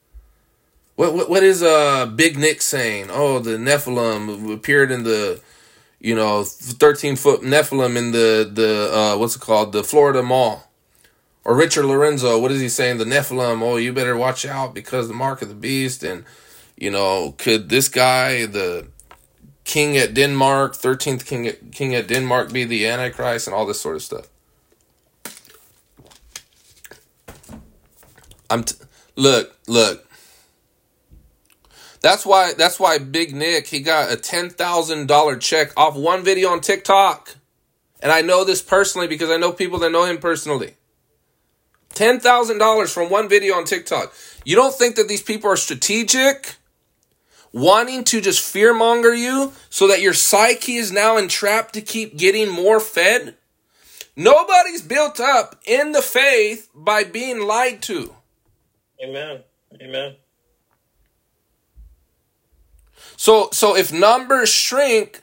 What, 0.97 1.13
what 1.13 1.29
what 1.29 1.43
is 1.43 1.63
uh 1.63 2.07
Big 2.07 2.39
Nick 2.39 2.63
saying? 2.63 3.09
Oh, 3.11 3.41
the 3.41 3.59
Nephilim 3.59 4.51
appeared 4.55 4.91
in 4.91 5.05
the, 5.05 5.43
you 6.01 6.15
know, 6.15 6.45
thirteen 6.45 7.15
foot 7.15 7.43
Nephilim 7.43 7.95
in 7.95 8.13
the 8.13 8.51
the 8.51 8.91
uh 8.91 9.19
what's 9.19 9.37
it 9.37 9.43
called 9.43 9.73
the 9.73 9.85
Florida 9.85 10.23
Mall. 10.23 10.68
Or 11.45 11.57
Richard 11.57 11.87
Lorenzo, 11.87 12.39
what 12.39 12.51
is 12.53 12.61
he 12.61 12.69
saying? 12.69 12.99
The 12.99 13.05
Nephilim, 13.05 13.63
oh, 13.63 13.77
you 13.77 13.93
better 13.93 14.17
watch 14.17 14.45
out 14.45 14.75
because 14.75 15.09
the 15.09 15.15
mark 15.15 15.41
of 15.41 15.49
the 15.49 15.55
beast. 15.55 16.03
And, 16.03 16.25
you 16.77 16.91
know, 16.91 17.35
could 17.39 17.69
this 17.69 17.89
guy, 17.89 18.45
the 18.45 18.89
king 19.65 19.97
at 19.97 20.15
Denmark, 20.15 20.75
13th 20.75 21.25
king 21.25 21.47
at, 21.47 21.73
king 21.73 21.95
at 21.95 22.07
Denmark, 22.07 22.53
be 22.53 22.65
the 22.65 22.87
Antichrist 22.87 23.47
and 23.47 23.55
all 23.55 23.65
this 23.65 23.81
sort 23.81 23.97
of 23.97 24.03
stuff? 24.03 24.29
I'm 28.51 28.65
t- 28.65 28.77
look, 29.17 29.57
look. 29.67 30.05
That's 32.01 32.25
why 32.25 32.53
that's 32.55 32.79
why 32.79 32.99
Big 32.99 33.35
Nick 33.35 33.67
he 33.67 33.81
got 33.81 34.13
a 34.13 34.17
ten 34.17 34.51
thousand 34.51 35.09
dollar 35.09 35.37
check 35.37 35.73
off 35.77 35.97
one 35.97 36.23
video 36.23 36.51
on 36.51 36.61
TikTok. 36.61 37.37
And 38.01 38.13
I 38.13 38.21
know 38.23 38.45
this 38.45 38.63
personally 38.63 39.09
because 39.09 39.31
I 39.31 39.37
know 39.37 39.53
people 39.53 39.81
that 39.81 39.91
know 39.91 40.05
him 40.05 40.19
personally. 40.19 40.75
$10,000 41.95 42.93
from 42.93 43.11
one 43.11 43.29
video 43.29 43.55
on 43.55 43.65
TikTok. 43.65 44.13
You 44.45 44.57
don't 44.57 44.75
think 44.75 44.97
that 44.97 45.09
these 45.09 45.23
people 45.23 45.51
are 45.51 45.57
strategic? 45.57 46.57
Wanting 47.53 48.05
to 48.05 48.21
just 48.21 48.55
fearmonger 48.55 49.17
you 49.19 49.53
so 49.71 49.89
that 49.89 50.03
your 50.03 50.13
psyche 50.13 50.77
is 50.77 50.93
now 50.93 51.17
entrapped 51.17 51.75
to 51.75 51.81
keep 51.81 52.17
getting 52.17 52.51
more 52.51 52.79
fed? 52.79 53.37
Nobody's 54.15 54.83
built 54.83 55.21
up 55.21 55.61
in 55.65 55.93
the 55.93 56.03
faith 56.03 56.69
by 56.75 57.05
being 57.05 57.41
lied 57.41 57.83
to. 57.83 58.15
Amen. 59.03 59.43
Amen. 59.81 60.17
So 63.17 63.49
so 63.53 63.77
if 63.77 63.93
numbers 63.93 64.49
shrink, 64.49 65.23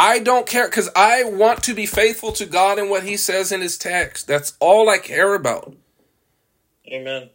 I 0.00 0.18
don't 0.18 0.46
care 0.46 0.66
because 0.66 0.88
I 0.96 1.24
want 1.24 1.62
to 1.64 1.74
be 1.74 1.84
faithful 1.84 2.32
to 2.32 2.46
God 2.46 2.78
and 2.78 2.88
what 2.88 3.02
He 3.02 3.18
says 3.18 3.52
in 3.52 3.60
His 3.60 3.76
text. 3.76 4.26
That's 4.26 4.56
all 4.58 4.88
I 4.88 4.96
care 4.96 5.34
about. 5.34 5.76
Amen. 6.88 7.28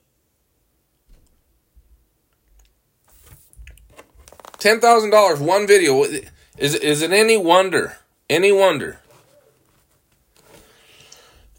Ten 4.57 4.79
thousand 4.79 5.11
dollars, 5.11 5.39
one 5.39 5.67
video. 5.67 6.01
Is 6.57 6.73
is 6.73 7.03
it 7.03 7.11
any 7.11 7.37
wonder? 7.37 7.97
Any 8.31 8.51
wonder? 8.51 8.99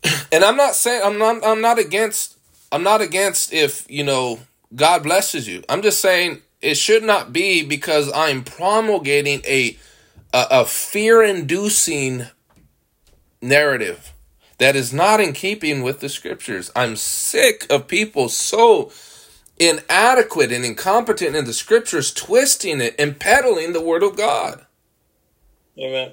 And 0.32 0.42
I'm 0.42 0.56
not 0.56 0.74
saying 0.74 1.02
I'm 1.04 1.18
not 1.18 1.46
I'm 1.46 1.60
not 1.60 1.78
against 1.78 2.36
I'm 2.72 2.82
not 2.82 3.00
against 3.00 3.52
if, 3.52 3.88
you 3.88 4.02
know, 4.02 4.40
God 4.74 5.04
blesses 5.04 5.46
you. 5.46 5.62
I'm 5.68 5.82
just 5.82 6.00
saying 6.00 6.42
it 6.60 6.74
should 6.74 7.04
not 7.04 7.32
be 7.32 7.62
because 7.62 8.10
I'm 8.12 8.42
promulgating 8.42 9.42
a 9.46 9.78
a, 10.36 10.46
a 10.50 10.64
fear 10.66 11.22
inducing 11.22 12.26
narrative 13.40 14.12
that 14.58 14.76
is 14.76 14.92
not 14.92 15.18
in 15.18 15.32
keeping 15.32 15.82
with 15.82 16.00
the 16.00 16.10
scriptures. 16.10 16.70
I'm 16.76 16.96
sick 16.96 17.66
of 17.70 17.88
people 17.88 18.28
so 18.28 18.92
inadequate 19.58 20.52
and 20.52 20.62
incompetent 20.62 21.34
in 21.34 21.46
the 21.46 21.54
scriptures 21.54 22.12
twisting 22.12 22.82
it 22.82 22.94
and 22.98 23.18
peddling 23.18 23.72
the 23.72 23.80
word 23.80 24.02
of 24.02 24.16
God. 24.16 24.66
Amen. 25.78 26.12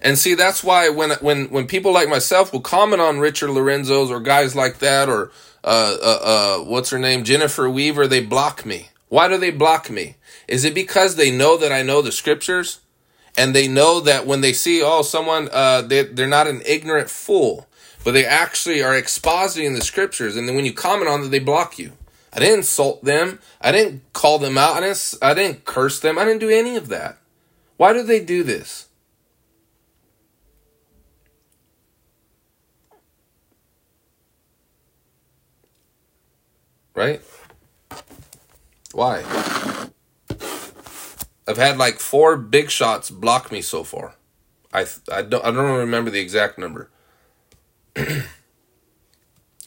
And 0.00 0.18
see, 0.18 0.34
that's 0.34 0.62
why 0.62 0.90
when 0.90 1.10
when 1.20 1.46
when 1.46 1.66
people 1.66 1.92
like 1.92 2.08
myself 2.08 2.52
will 2.52 2.60
comment 2.60 3.00
on 3.00 3.18
Richard 3.18 3.50
Lorenzo's 3.50 4.10
or 4.10 4.20
guys 4.20 4.54
like 4.54 4.78
that 4.78 5.08
or 5.08 5.32
uh, 5.64 5.96
uh, 6.02 6.18
uh, 6.22 6.64
what's 6.64 6.90
her 6.90 6.98
name, 6.98 7.24
Jennifer 7.24 7.68
Weaver, 7.68 8.06
they 8.06 8.24
block 8.24 8.64
me. 8.64 8.90
Why 9.08 9.28
do 9.28 9.36
they 9.38 9.50
block 9.50 9.90
me? 9.90 10.16
Is 10.46 10.64
it 10.64 10.74
because 10.74 11.16
they 11.16 11.30
know 11.30 11.56
that 11.56 11.72
I 11.72 11.82
know 11.82 12.02
the 12.02 12.12
scriptures, 12.12 12.80
and 13.36 13.54
they 13.54 13.68
know 13.68 14.00
that 14.00 14.26
when 14.26 14.40
they 14.40 14.52
see 14.52 14.82
oh 14.82 15.02
someone 15.02 15.48
uh, 15.52 15.82
they 15.82 16.02
they're 16.04 16.26
not 16.26 16.46
an 16.46 16.62
ignorant 16.66 17.08
fool, 17.08 17.66
but 18.04 18.12
they 18.12 18.24
actually 18.24 18.82
are 18.82 19.00
expositing 19.00 19.74
the 19.74 19.84
scriptures, 19.84 20.36
and 20.36 20.48
then 20.48 20.56
when 20.56 20.64
you 20.64 20.72
comment 20.72 21.08
on 21.08 21.22
it, 21.24 21.28
they 21.28 21.38
block 21.38 21.78
you. 21.78 21.92
I 22.32 22.40
didn't 22.40 22.58
insult 22.58 23.04
them. 23.04 23.38
I 23.60 23.72
didn't 23.72 24.12
call 24.12 24.38
them 24.38 24.58
out. 24.58 24.76
I 24.76 24.80
didn't 24.80 25.14
I 25.22 25.34
didn't 25.34 25.64
curse 25.64 26.00
them. 26.00 26.18
I 26.18 26.24
didn't 26.24 26.40
do 26.40 26.50
any 26.50 26.76
of 26.76 26.88
that. 26.88 27.18
Why 27.76 27.92
do 27.92 28.02
they 28.02 28.20
do 28.20 28.42
this? 28.42 28.87
Right? 36.98 37.22
Why? 38.92 39.22
I've 41.46 41.56
had 41.56 41.78
like 41.78 42.00
four 42.00 42.36
big 42.36 42.70
shots 42.70 43.08
block 43.08 43.52
me 43.52 43.62
so 43.62 43.84
far. 43.84 44.16
I 44.72 44.84
I 45.10 45.22
don't 45.22 45.44
I 45.44 45.50
don't 45.52 45.78
remember 45.78 46.10
the 46.10 46.18
exact 46.20 46.58
number. 46.58 46.90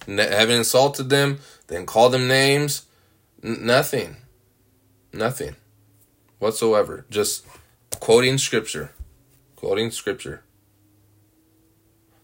Haven't 0.08 0.58
insulted 0.58 1.10
them, 1.10 1.39
then 1.67 1.86
called 1.86 2.12
them 2.12 2.28
names, 2.28 2.86
N- 3.44 3.65
nothing, 3.65 4.17
nothing, 5.13 5.56
whatsoever. 6.39 7.06
Just 7.10 7.46
quoting 8.00 8.38
scripture, 8.38 8.91
quoting 9.56 9.89
scripture. 9.89 10.44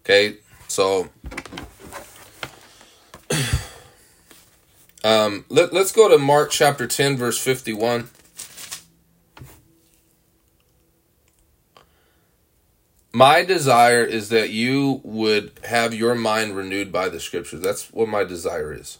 Okay, 0.00 0.36
so 0.68 1.08
Um, 5.08 5.46
let, 5.48 5.72
let's 5.72 5.90
go 5.90 6.10
to 6.10 6.18
Mark 6.18 6.50
chapter 6.50 6.86
10, 6.86 7.16
verse 7.16 7.38
51. 7.38 8.10
My 13.14 13.42
desire 13.42 14.04
is 14.04 14.28
that 14.28 14.50
you 14.50 15.00
would 15.04 15.52
have 15.64 15.94
your 15.94 16.14
mind 16.14 16.54
renewed 16.54 16.92
by 16.92 17.08
the 17.08 17.20
scriptures. 17.20 17.62
That's 17.62 17.90
what 17.90 18.06
my 18.06 18.22
desire 18.22 18.70
is. 18.70 18.98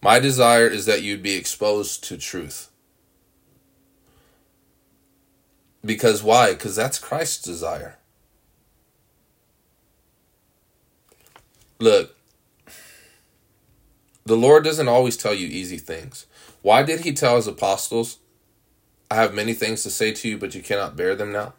My 0.00 0.18
desire 0.18 0.66
is 0.66 0.86
that 0.86 1.02
you'd 1.02 1.22
be 1.22 1.34
exposed 1.34 2.02
to 2.04 2.16
truth. 2.16 2.70
Because 5.84 6.22
why? 6.22 6.52
Because 6.52 6.74
that's 6.74 6.98
Christ's 6.98 7.42
desire. 7.44 7.98
Look, 11.78 12.15
the 14.26 14.36
Lord 14.36 14.64
doesn't 14.64 14.88
always 14.88 15.16
tell 15.16 15.32
you 15.32 15.46
easy 15.46 15.78
things. 15.78 16.26
Why 16.60 16.82
did 16.82 17.00
he 17.00 17.12
tell 17.12 17.36
his 17.36 17.46
apostles, 17.46 18.18
I 19.08 19.14
have 19.14 19.32
many 19.32 19.54
things 19.54 19.84
to 19.84 19.90
say 19.90 20.12
to 20.12 20.28
you, 20.28 20.36
but 20.36 20.54
you 20.54 20.62
cannot 20.62 20.96
bear 20.96 21.14
them 21.14 21.32
now? 21.32 21.54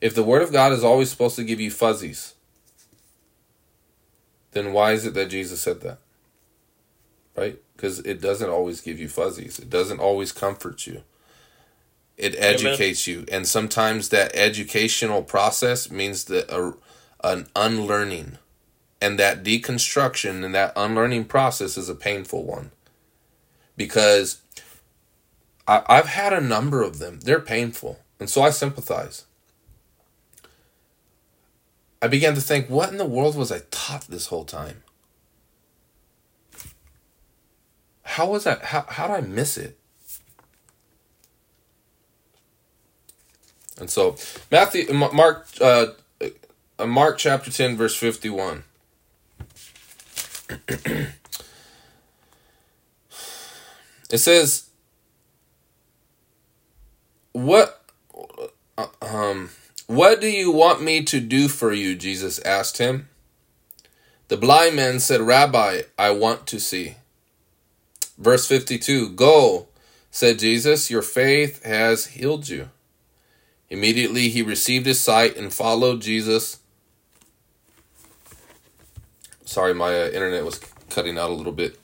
If 0.00 0.16
the 0.16 0.24
Word 0.24 0.42
of 0.42 0.52
God 0.52 0.72
is 0.72 0.82
always 0.82 1.10
supposed 1.10 1.36
to 1.36 1.44
give 1.44 1.60
you 1.60 1.70
fuzzies, 1.70 2.34
then 4.50 4.72
why 4.72 4.92
is 4.92 5.06
it 5.06 5.14
that 5.14 5.30
Jesus 5.30 5.60
said 5.60 5.80
that? 5.82 5.98
Right? 7.36 7.58
Because 7.76 8.00
it 8.00 8.20
doesn't 8.20 8.50
always 8.50 8.80
give 8.80 8.98
you 8.98 9.08
fuzzies, 9.08 9.60
it 9.60 9.70
doesn't 9.70 10.00
always 10.00 10.32
comfort 10.32 10.86
you. 10.88 11.02
It 12.16 12.34
educates 12.36 13.08
Amen. 13.08 13.20
you. 13.20 13.26
And 13.32 13.46
sometimes 13.46 14.08
that 14.08 14.34
educational 14.34 15.22
process 15.22 15.90
means 15.90 16.24
that 16.24 16.50
a, 16.50 16.74
an 17.22 17.46
unlearning 17.56 18.38
and 19.04 19.18
that 19.18 19.44
deconstruction 19.44 20.42
and 20.42 20.54
that 20.54 20.72
unlearning 20.74 21.26
process 21.26 21.76
is 21.76 21.90
a 21.90 21.94
painful 21.94 22.42
one. 22.42 22.70
Because 23.76 24.40
I, 25.68 25.82
I've 25.86 26.06
had 26.06 26.32
a 26.32 26.40
number 26.40 26.82
of 26.82 26.98
them. 26.98 27.20
They're 27.20 27.38
painful. 27.38 28.00
And 28.18 28.30
so 28.30 28.40
I 28.40 28.48
sympathize. 28.48 29.26
I 32.00 32.08
began 32.08 32.34
to 32.34 32.40
think, 32.40 32.70
what 32.70 32.88
in 32.88 32.96
the 32.96 33.04
world 33.04 33.36
was 33.36 33.52
I 33.52 33.60
taught 33.70 34.06
this 34.08 34.28
whole 34.28 34.46
time? 34.46 34.82
How 38.04 38.30
was 38.30 38.44
that? 38.44 38.62
How, 38.64 38.86
how 38.88 39.08
did 39.08 39.16
I 39.16 39.20
miss 39.20 39.58
it? 39.58 39.78
And 43.78 43.90
so, 43.90 44.16
Matthew, 44.50 44.90
Mark, 44.94 45.46
uh, 45.60 45.88
Mark 46.78 47.18
chapter 47.18 47.50
10, 47.50 47.76
verse 47.76 47.96
51. 47.96 48.64
It 54.10 54.18
says, 54.18 54.68
"What, 57.32 57.82
um, 59.00 59.50
what 59.86 60.20
do 60.20 60.28
you 60.28 60.50
want 60.50 60.82
me 60.82 61.02
to 61.04 61.20
do 61.20 61.48
for 61.48 61.72
you?" 61.72 61.94
Jesus 61.94 62.38
asked 62.40 62.78
him. 62.78 63.08
The 64.28 64.36
blind 64.36 64.76
man 64.76 65.00
said, 65.00 65.20
"Rabbi, 65.20 65.82
I 65.98 66.10
want 66.10 66.46
to 66.48 66.58
see." 66.60 66.96
Verse 68.16 68.46
fifty-two. 68.46 69.10
Go, 69.10 69.68
said 70.10 70.38
Jesus. 70.38 70.90
Your 70.90 71.02
faith 71.02 71.62
has 71.64 72.06
healed 72.06 72.48
you. 72.48 72.70
Immediately 73.70 74.28
he 74.28 74.42
received 74.42 74.86
his 74.86 75.00
sight 75.00 75.36
and 75.36 75.52
followed 75.52 76.00
Jesus 76.00 76.58
Sorry, 79.44 79.74
my 79.74 80.02
uh, 80.02 80.06
internet 80.08 80.44
was 80.44 80.60
cutting 80.90 81.18
out 81.18 81.30
a 81.30 81.34
little 81.34 81.52
bit. 81.52 81.78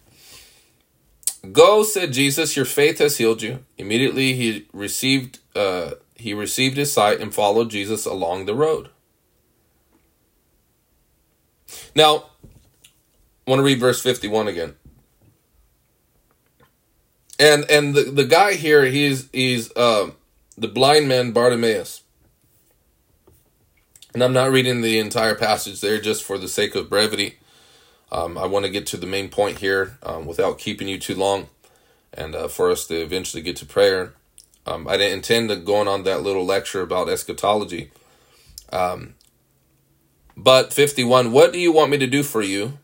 Go, 1.53 1.83
said 1.83 2.13
Jesus, 2.13 2.57
your 2.57 2.67
faith 2.67 2.99
has 2.99 3.17
healed 3.17 3.43
you. 3.43 3.65
Immediately 3.79 4.35
he 4.35 4.67
received 4.73 5.39
uh, 5.55 5.93
he 6.15 6.35
received 6.35 6.77
his 6.77 6.93
sight 6.93 7.21
and 7.21 7.35
followed 7.35 7.71
Jesus 7.71 8.05
along 8.05 8.45
the 8.45 8.55
road. 8.55 8.91
Now, 11.95 12.27
I 13.47 13.51
want 13.51 13.61
to 13.61 13.65
read 13.65 13.81
verse 13.81 14.03
51 14.03 14.49
again. 14.49 14.75
And 17.39 17.65
and 17.71 17.95
the, 17.95 18.03
the 18.03 18.25
guy 18.25 18.55
here, 18.55 18.85
he's 18.85 19.31
he's 19.33 19.75
uh, 19.75 20.11
the 20.59 20.69
blind 20.69 21.09
man 21.09 21.33
Bartimaeus. 21.33 22.03
And 24.13 24.23
I'm 24.23 24.33
not 24.33 24.51
reading 24.51 24.83
the 24.83 24.99
entire 24.99 25.35
passage 25.35 25.81
there 25.81 26.01
just 26.01 26.23
for 26.23 26.37
the 26.37 26.49
sake 26.49 26.75
of 26.75 26.91
brevity. 26.91 27.39
Um, 28.13 28.37
I 28.37 28.47
want 28.47 28.65
to 28.65 28.71
get 28.71 28.87
to 28.89 28.97
the 28.97 29.07
main 29.07 29.29
point 29.29 29.59
here 29.59 29.99
um, 30.03 30.27
without 30.27 30.59
keeping 30.59 30.89
you 30.89 30.99
too 30.99 31.15
long 31.15 31.49
and 32.13 32.35
uh, 32.35 32.49
for 32.49 32.71
us 32.71 32.87
to 32.87 32.97
eventually 33.01 33.43
get 33.43 33.57
to 33.57 33.67
prayer. 33.67 34.15
Um, 34.67 34.89
I 34.89 34.97
didn't 34.97 35.15
intend 35.15 35.49
to 35.49 35.57
going 35.57 35.89
on 35.89 36.03
that 36.05 36.23
little 36.23 36.45
lecture 36.45 36.83
about 36.83 37.09
eschatology. 37.09 37.91
Um, 38.73 39.15
but 40.37 40.73
51, 40.73 41.33
what 41.33 41.53
do 41.53 41.59
you 41.59 41.73
want 41.73 41.91
me 41.91 41.99
to 41.99 42.07
do 42.07 42.23
for 42.23 42.43
you? 42.43 42.79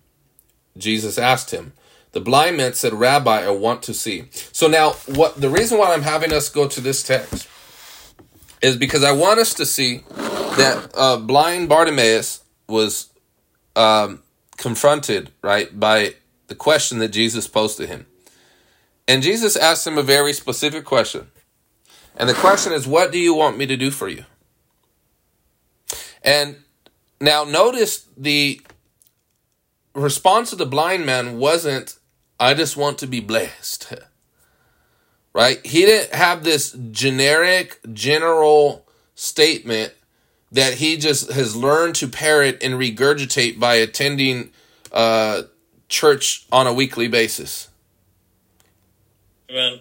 Jesus 0.76 1.18
asked 1.18 1.51
him. 1.53 1.72
The 2.12 2.20
blind 2.20 2.57
man 2.57 2.72
said, 2.74 2.94
Rabbi, 2.94 3.44
I 3.44 3.51
want 3.51 3.82
to 3.84 3.94
see. 3.94 4.24
So 4.30 4.68
now, 4.68 4.92
what 5.07 5.40
the 5.40 5.51
reason 5.51 5.78
why 5.78 5.92
I'm 5.92 6.03
having 6.03 6.32
us 6.32 6.48
go 6.48 6.66
to 6.66 6.80
this 6.80 7.03
text 7.03 7.48
is 8.62 8.76
because 8.76 9.05
I 9.05 9.12
want 9.12 9.38
us 9.38 9.53
to 9.55 9.66
see 9.66 10.03
that 10.09 10.90
uh, 10.94 11.18
blind 11.18 11.68
Bartimaeus 11.68 12.42
was 12.68 13.11
um, 13.74 14.22
confronted, 14.57 15.32
right, 15.42 15.78
by 15.78 16.14
the 16.48 16.54
question 16.54 16.98
that 16.98 17.09
Jesus 17.09 17.48
posed 17.48 17.76
to 17.78 17.86
him. 17.86 18.07
And 19.09 19.22
Jesus 19.22 19.57
asked 19.57 19.86
him 19.86 19.98
a 19.98 20.02
very 20.02 20.32
specific 20.32 20.84
question. 20.84 21.28
And 22.16 22.28
the 22.28 22.34
question 22.34 22.72
is, 22.72 22.86
What 22.86 23.12
do 23.12 23.18
you 23.18 23.34
want 23.34 23.59
me 23.59 23.66
to 23.66 23.76
do 23.76 23.90
for 23.90 24.09
you? 24.09 24.24
And 26.22 26.57
now 27.20 27.44
notice 27.44 28.07
the 28.16 28.61
response 29.94 30.52
of 30.52 30.59
the 30.59 30.66
blind 30.66 31.07
man 31.07 31.38
wasn't, 31.38 31.98
I 32.40 32.54
just 32.54 32.76
want 32.76 32.98
to 32.98 33.07
be 33.07 33.20
blessed. 33.20 33.94
right? 35.36 35.64
He 35.66 35.82
didn't 35.82 36.14
have 36.14 36.44
this 36.44 36.72
generic, 36.90 37.78
general 37.92 38.86
statement 39.14 39.92
that 40.53 40.74
he 40.74 40.97
just 40.97 41.30
has 41.32 41.57
learned 41.57 41.94
to 41.97 42.09
parrot 42.09 42.59
and 42.62 42.74
regurgitate 42.74 43.59
by 43.59 43.74
attending 43.74 44.51
uh, 44.92 45.42
church 45.88 46.47
on 46.53 46.66
a 46.66 46.72
weekly 46.72 47.09
basis. 47.09 47.68
Amen. 49.51 49.80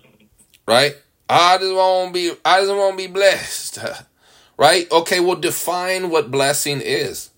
Right? 0.67 0.95
I 1.29 1.57
just 1.57 1.73
want 1.73 2.09
to 2.09 2.13
be. 2.13 2.31
I 2.43 2.61
just 2.61 2.71
want 2.71 2.97
to 2.97 3.07
be 3.07 3.11
blessed. 3.11 3.79
right? 4.57 4.91
Okay. 4.91 5.19
Well, 5.19 5.35
define 5.35 6.09
what 6.09 6.31
blessing 6.31 6.81
is. 6.81 7.31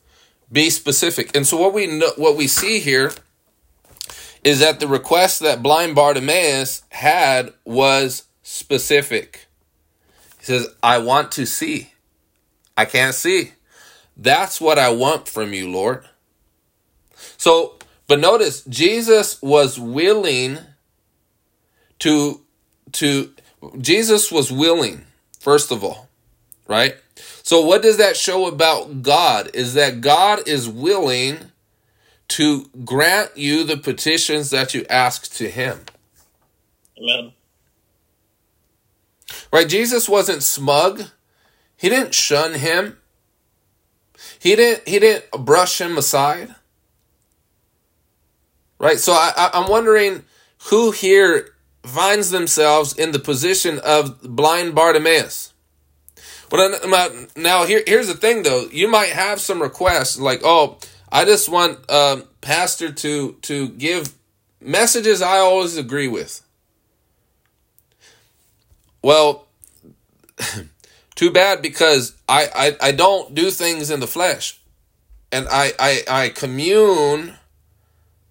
Be 0.51 0.69
specific. 0.69 1.35
And 1.35 1.45
so 1.45 1.57
what 1.57 1.73
we 1.73 1.87
know, 1.87 2.11
what 2.15 2.37
we 2.37 2.47
see 2.47 2.79
here 2.79 3.11
is 4.43 4.59
that 4.59 4.79
the 4.79 4.87
request 4.87 5.41
that 5.41 5.61
blind 5.61 5.95
Bartimaeus 5.95 6.83
had 6.89 7.53
was 7.65 8.23
specific. 8.43 9.47
He 10.39 10.45
says, 10.45 10.67
"I 10.81 10.97
want 10.99 11.31
to 11.33 11.45
see. 11.45 11.91
I 12.77 12.85
can't 12.85 13.15
see. 13.15 13.53
That's 14.15 14.61
what 14.61 14.79
I 14.79 14.89
want 14.91 15.27
from 15.27 15.53
you, 15.53 15.69
Lord." 15.69 16.05
So, 17.37 17.75
but 18.07 18.19
notice 18.19 18.63
Jesus 18.63 19.41
was 19.41 19.79
willing 19.79 20.59
to 21.99 22.41
to 22.93 23.33
Jesus 23.81 24.31
was 24.31 24.51
willing, 24.51 25.05
first 25.39 25.71
of 25.71 25.83
all, 25.83 26.07
right? 26.67 26.95
So, 27.43 27.61
what 27.61 27.81
does 27.81 27.97
that 27.97 28.17
show 28.17 28.47
about 28.47 29.01
God? 29.01 29.49
Is 29.53 29.73
that 29.73 30.01
God 30.01 30.47
is 30.47 30.67
willing 30.67 31.51
to 32.29 32.69
grant 32.83 33.37
you 33.37 33.63
the 33.63 33.77
petitions 33.77 34.49
that 34.49 34.73
you 34.73 34.85
ask 34.89 35.33
to 35.35 35.49
Him. 35.49 35.79
Amen. 36.97 37.31
Right? 39.51 39.67
Jesus 39.67 40.09
wasn't 40.09 40.43
smug. 40.43 41.03
He 41.77 41.89
didn't 41.89 42.13
shun 42.13 42.55
him. 42.55 42.97
He 44.39 44.55
didn't. 44.55 44.87
He 44.87 44.99
didn't 44.99 45.29
brush 45.31 45.79
him 45.79 45.97
aside. 45.97 46.55
Right. 48.79 48.99
So 48.99 49.13
I, 49.13 49.49
I'm 49.53 49.69
wondering 49.69 50.23
who 50.69 50.91
here 50.91 51.53
finds 51.83 52.31
themselves 52.31 52.93
in 52.97 53.11
the 53.11 53.19
position 53.19 53.79
of 53.79 54.21
blind 54.21 54.75
Bartimaeus. 54.75 55.53
But 56.49 56.85
now 57.35 57.65
here, 57.65 57.83
here's 57.85 58.07
the 58.07 58.13
thing 58.13 58.43
though. 58.43 58.67
You 58.71 58.87
might 58.87 59.09
have 59.09 59.41
some 59.41 59.61
requests 59.61 60.19
like, 60.19 60.41
oh, 60.43 60.77
I 61.11 61.25
just 61.25 61.49
want 61.49 61.79
uh, 61.89 62.21
pastor 62.41 62.91
to 62.91 63.33
to 63.41 63.69
give 63.69 64.13
messages 64.61 65.21
I 65.21 65.37
always 65.37 65.77
agree 65.77 66.07
with. 66.07 66.41
Well, 69.01 69.47
too 71.17 71.31
bad 71.31 71.61
because 71.61 72.15
I, 72.29 72.47
I 72.55 72.87
I 72.89 72.91
don't 72.93 73.35
do 73.35 73.51
things 73.51 73.89
in 73.89 73.99
the 73.99 74.07
flesh, 74.07 74.61
and 75.31 75.47
I 75.51 75.73
I 75.77 76.03
I 76.07 76.29
commune 76.29 77.33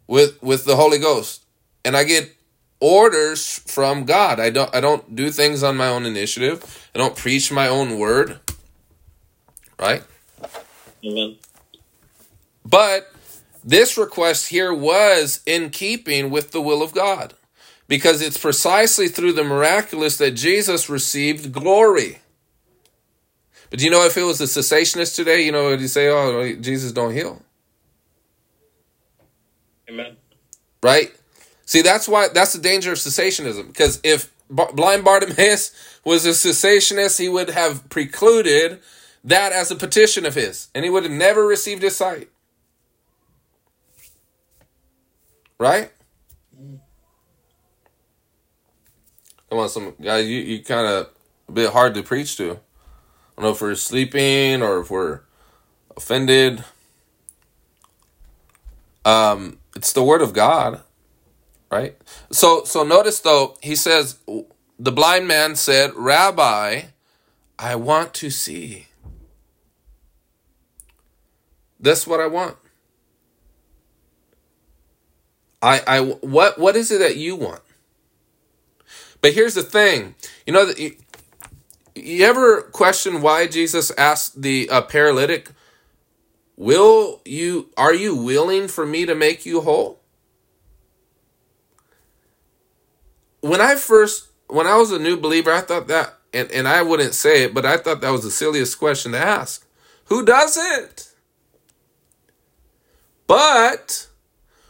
with 0.06 0.42
with 0.42 0.64
the 0.64 0.76
Holy 0.76 0.98
Ghost, 0.98 1.44
and 1.84 1.94
I 1.96 2.04
get 2.04 2.34
orders 2.80 3.58
from 3.66 4.04
God. 4.04 4.40
I 4.40 4.50
don't 4.50 4.74
I 4.74 4.80
don't 4.80 5.14
do 5.14 5.30
things 5.30 5.62
on 5.62 5.76
my 5.76 5.88
own 5.88 6.06
initiative. 6.06 6.88
I 6.94 6.98
don't 6.98 7.16
preach 7.16 7.52
my 7.52 7.68
own 7.68 7.98
word. 7.98 8.38
Right? 9.78 10.02
Amen. 11.04 11.36
But 12.64 13.12
this 13.62 13.98
request 13.98 14.48
here 14.48 14.72
was 14.72 15.40
in 15.44 15.70
keeping 15.70 16.30
with 16.30 16.52
the 16.52 16.62
will 16.62 16.82
of 16.82 16.94
God 16.94 17.34
because 17.88 18.22
it's 18.22 18.38
precisely 18.38 19.08
through 19.08 19.32
the 19.32 19.44
miraculous 19.44 20.16
that 20.18 20.32
Jesus 20.32 20.88
received 20.88 21.52
glory. 21.52 22.20
But 23.70 23.78
do 23.78 23.84
you 23.84 23.90
know 23.90 24.04
if 24.04 24.16
it 24.16 24.22
was 24.22 24.40
a 24.40 24.44
cessationist 24.44 25.16
today, 25.16 25.44
you 25.44 25.52
know, 25.52 25.70
would 25.70 25.80
you 25.80 25.88
say, 25.88 26.08
oh, 26.08 26.54
Jesus 26.56 26.92
don't 26.92 27.12
heal? 27.12 27.42
Amen. 29.88 30.16
Right? 30.82 31.12
See, 31.64 31.82
that's 31.82 32.08
why 32.08 32.28
that's 32.28 32.52
the 32.52 32.60
danger 32.60 32.92
of 32.92 32.98
cessationism. 32.98 33.68
Because 33.68 34.00
if 34.04 34.32
blind 34.48 35.04
Bartimaeus 35.04 35.72
was 36.04 36.24
a 36.24 36.30
cessationist, 36.30 37.18
he 37.18 37.28
would 37.28 37.50
have 37.50 37.88
precluded 37.88 38.80
that 39.24 39.52
as 39.52 39.72
a 39.72 39.76
petition 39.76 40.24
of 40.24 40.34
his, 40.34 40.68
and 40.74 40.84
he 40.84 40.90
would 40.90 41.02
have 41.02 41.12
never 41.12 41.44
received 41.44 41.82
his 41.82 41.96
sight. 41.96 42.28
Right? 45.58 45.90
Come 49.50 49.58
on, 49.58 49.68
some 49.68 49.94
guys, 50.00 50.28
you, 50.28 50.38
you 50.38 50.62
kind 50.62 50.86
of 50.86 51.10
a 51.48 51.52
bit 51.52 51.70
hard 51.70 51.94
to 51.94 52.02
preach 52.02 52.36
to. 52.36 52.60
Don't 53.36 53.44
know 53.44 53.50
if 53.50 53.60
we're 53.60 53.74
sleeping 53.74 54.62
or 54.62 54.80
if 54.80 54.90
we're 54.90 55.20
offended. 55.96 56.64
Um, 59.04 59.58
it's 59.74 59.92
the 59.92 60.02
word 60.02 60.22
of 60.22 60.32
God 60.32 60.82
right? 61.70 61.96
So 62.30 62.64
so 62.64 62.82
notice 62.82 63.20
though, 63.20 63.56
he 63.62 63.76
says 63.76 64.18
the 64.78 64.92
blind 64.92 65.28
man 65.28 65.56
said, 65.56 65.92
"Rabbi, 65.94 66.82
I 67.58 67.74
want 67.76 68.14
to 68.14 68.30
see." 68.30 68.88
That's 71.78 72.06
what 72.06 72.20
I 72.20 72.26
want. 72.26 72.56
I 75.62 75.82
I 75.86 76.00
what 76.00 76.58
what 76.58 76.76
is 76.76 76.90
it 76.90 76.98
that 76.98 77.16
you 77.16 77.36
want? 77.36 77.62
But 79.20 79.32
here's 79.32 79.54
the 79.54 79.62
thing. 79.62 80.14
You 80.46 80.52
know 80.52 80.66
that 80.66 80.78
you, 81.96 82.24
ever 82.24 82.62
question 82.62 83.20
why 83.20 83.46
Jesus 83.46 83.90
asked 83.98 84.42
the 84.42 84.68
uh, 84.70 84.82
paralytic, 84.82 85.50
"Will 86.56 87.20
you 87.24 87.70
are 87.76 87.94
you 87.94 88.14
willing 88.14 88.68
for 88.68 88.86
me 88.86 89.06
to 89.06 89.14
make 89.14 89.46
you 89.46 89.60
whole?" 89.60 90.00
when 93.46 93.60
I 93.60 93.76
first 93.76 94.28
when 94.48 94.66
I 94.66 94.76
was 94.76 94.92
a 94.92 94.98
new 94.98 95.16
believer, 95.16 95.52
I 95.52 95.60
thought 95.60 95.88
that 95.88 96.18
and, 96.32 96.50
and 96.50 96.68
I 96.68 96.82
wouldn't 96.82 97.14
say 97.14 97.44
it, 97.44 97.54
but 97.54 97.64
I 97.64 97.76
thought 97.76 98.00
that 98.00 98.10
was 98.10 98.22
the 98.22 98.30
silliest 98.30 98.78
question 98.78 99.12
to 99.12 99.18
ask. 99.18 99.66
Who 100.06 100.24
does 100.24 100.56
it? 100.56 101.08
But 103.26 104.08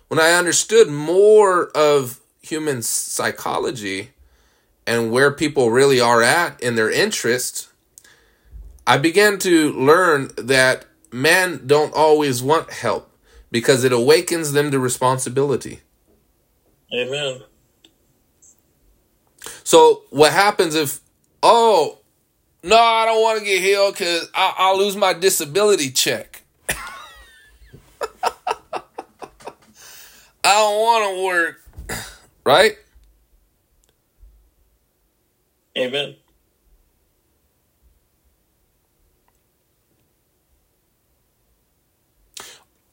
when 0.09 0.21
I 0.21 0.33
understood 0.33 0.89
more 0.89 1.67
of 1.75 2.21
human 2.41 2.83
psychology 2.83 4.11
and 4.87 5.11
where 5.11 5.31
people 5.33 5.71
really 5.71 6.01
are 6.01 6.23
at 6.23 6.61
in 6.63 6.77
their 6.77 6.91
interests, 6.91 7.73
I 8.87 8.99
began 8.99 9.39
to 9.41 9.73
learn 9.73 10.31
that 10.39 10.85
men 11.11 11.67
don't 11.67 11.93
always 11.95 12.43
want 12.43 12.73
help 12.73 13.11
because 13.51 13.85
it 13.85 13.93
awakens 13.93 14.53
them 14.53 14.71
to 14.71 14.79
responsibility. 14.79 15.81
Amen. 16.95 17.43
So 19.65 20.05
what 20.11 20.33
happens 20.33 20.75
if, 20.75 21.01
oh, 21.43 21.99
no, 22.63 22.77
I 22.77 23.05
don't 23.05 23.23
want 23.23 23.39
to 23.41 23.45
get 23.45 23.61
healed 23.61 23.95
because 23.95 24.29
I'll 24.35 24.79
lose 24.79 24.97
my 24.97 25.13
disability 25.13 25.91
check. 25.91 26.43
I 26.69 26.75
don't 30.45 30.81
want 30.81 31.17
to 31.17 31.25
work. 31.25 31.63
Right? 32.45 32.77
Amen. 35.77 36.17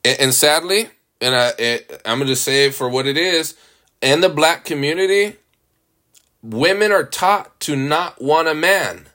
And, 0.05 0.19
and 0.19 0.34
sadly, 0.34 0.89
and 1.21 1.36
I, 1.36 1.79
I'm 2.05 2.17
going 2.17 2.27
to 2.27 2.36
say 2.36 2.65
it 2.65 2.75
for 2.75 2.89
what 2.89 3.07
it 3.07 3.17
is, 3.17 3.55
in 4.01 4.21
the 4.21 4.29
black 4.29 4.65
community, 4.65 5.38
women 6.41 6.91
are 6.91 7.05
taught 7.05 7.59
to 7.61 7.75
not 7.75 8.21
want 8.21 8.47
a 8.49 8.53
man. 8.53 9.07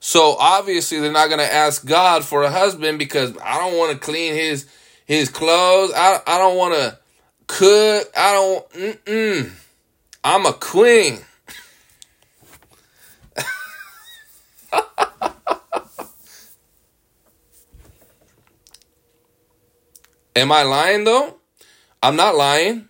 So 0.00 0.36
obviously 0.38 1.00
they're 1.00 1.10
not 1.10 1.28
going 1.28 1.40
to 1.40 1.52
ask 1.52 1.86
God 1.86 2.24
for 2.24 2.42
a 2.42 2.50
husband 2.50 2.98
because 2.98 3.34
I 3.42 3.58
don't 3.58 3.78
want 3.78 3.92
to 3.92 3.98
clean 3.98 4.34
his 4.34 4.66
his 5.06 5.30
clothes. 5.30 5.92
I 5.96 6.20
I 6.26 6.38
don't 6.38 6.58
want 6.58 6.74
to 6.74 6.98
cook. 7.46 8.12
I 8.14 8.32
don't 8.32 8.70
mm-mm. 8.72 9.50
I'm 10.22 10.44
a 10.44 10.52
queen. 10.52 11.20
Am 20.36 20.50
I 20.50 20.62
lying 20.62 21.04
though? 21.04 21.36
I'm 22.02 22.16
not 22.16 22.34
lying. 22.34 22.88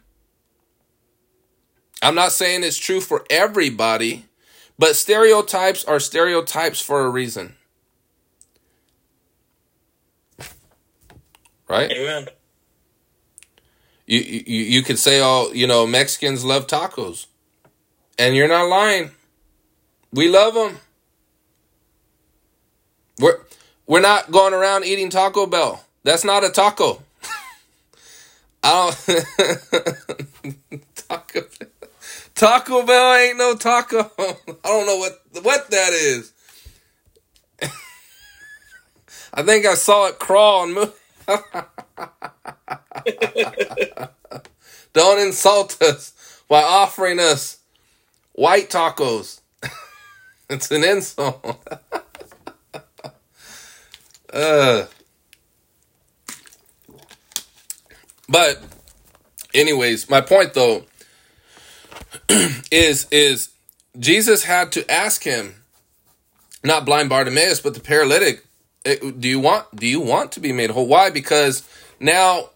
I'm 2.02 2.14
not 2.14 2.32
saying 2.32 2.64
it's 2.64 2.76
true 2.76 3.00
for 3.00 3.24
everybody, 3.30 4.26
but 4.78 4.96
stereotypes 4.96 5.84
are 5.84 6.00
stereotypes 6.00 6.80
for 6.80 7.04
a 7.04 7.10
reason. 7.10 7.54
Right? 11.68 11.90
Amen. 11.90 12.28
You, 14.06 14.20
you 14.20 14.64
you 14.64 14.82
could 14.82 14.98
say, 14.98 15.20
oh, 15.22 15.50
you 15.52 15.66
know, 15.66 15.86
Mexicans 15.86 16.44
love 16.44 16.66
tacos, 16.66 17.26
and 18.18 18.36
you're 18.36 18.48
not 18.48 18.68
lying. 18.68 19.12
We 20.12 20.28
love 20.28 20.54
them. 20.54 20.78
We're 23.18 23.38
we're 23.86 24.00
not 24.00 24.30
going 24.30 24.54
around 24.54 24.84
eating 24.84 25.10
Taco 25.10 25.46
Bell. 25.46 25.84
That's 26.02 26.24
not 26.24 26.44
a 26.44 26.50
taco. 26.50 27.02
I 28.62 28.94
don't 29.06 30.86
Taco 30.94 31.40
Bell. 31.40 31.68
Taco 32.34 32.84
Bell 32.84 33.14
ain't 33.14 33.38
no 33.38 33.54
taco. 33.54 34.10
I 34.18 34.34
don't 34.64 34.86
know 34.86 34.96
what 34.96 35.22
what 35.42 35.70
that 35.70 35.92
is. 35.92 36.32
I 39.32 39.42
think 39.42 39.66
I 39.66 39.74
saw 39.74 40.06
it 40.08 40.18
crawl 40.18 40.64
and 40.64 40.74
move. 40.74 40.92
Don't 44.92 45.18
insult 45.18 45.82
us 45.82 46.12
by 46.48 46.62
offering 46.62 47.18
us 47.18 47.58
white 48.32 48.70
tacos. 48.70 49.40
it's 50.48 50.70
an 50.70 50.84
insult. 50.84 51.44
Uh, 54.34 54.86
but, 58.28 58.62
anyways, 59.54 60.10
my 60.10 60.20
point 60.20 60.54
though 60.54 60.84
is 62.70 63.06
is 63.10 63.50
Jesus 63.98 64.44
had 64.44 64.72
to 64.72 64.90
ask 64.90 65.22
him, 65.22 65.54
not 66.62 66.84
blind 66.84 67.08
Bartimaeus, 67.08 67.60
but 67.60 67.74
the 67.74 67.80
paralytic, 67.80 68.44
do 68.84 69.28
you 69.28 69.40
want 69.40 69.74
do 69.76 69.86
you 69.86 70.00
want 70.00 70.32
to 70.32 70.40
be 70.40 70.52
made 70.52 70.70
whole? 70.70 70.86
Why? 70.86 71.10
Because 71.10 71.66
now 72.00 72.50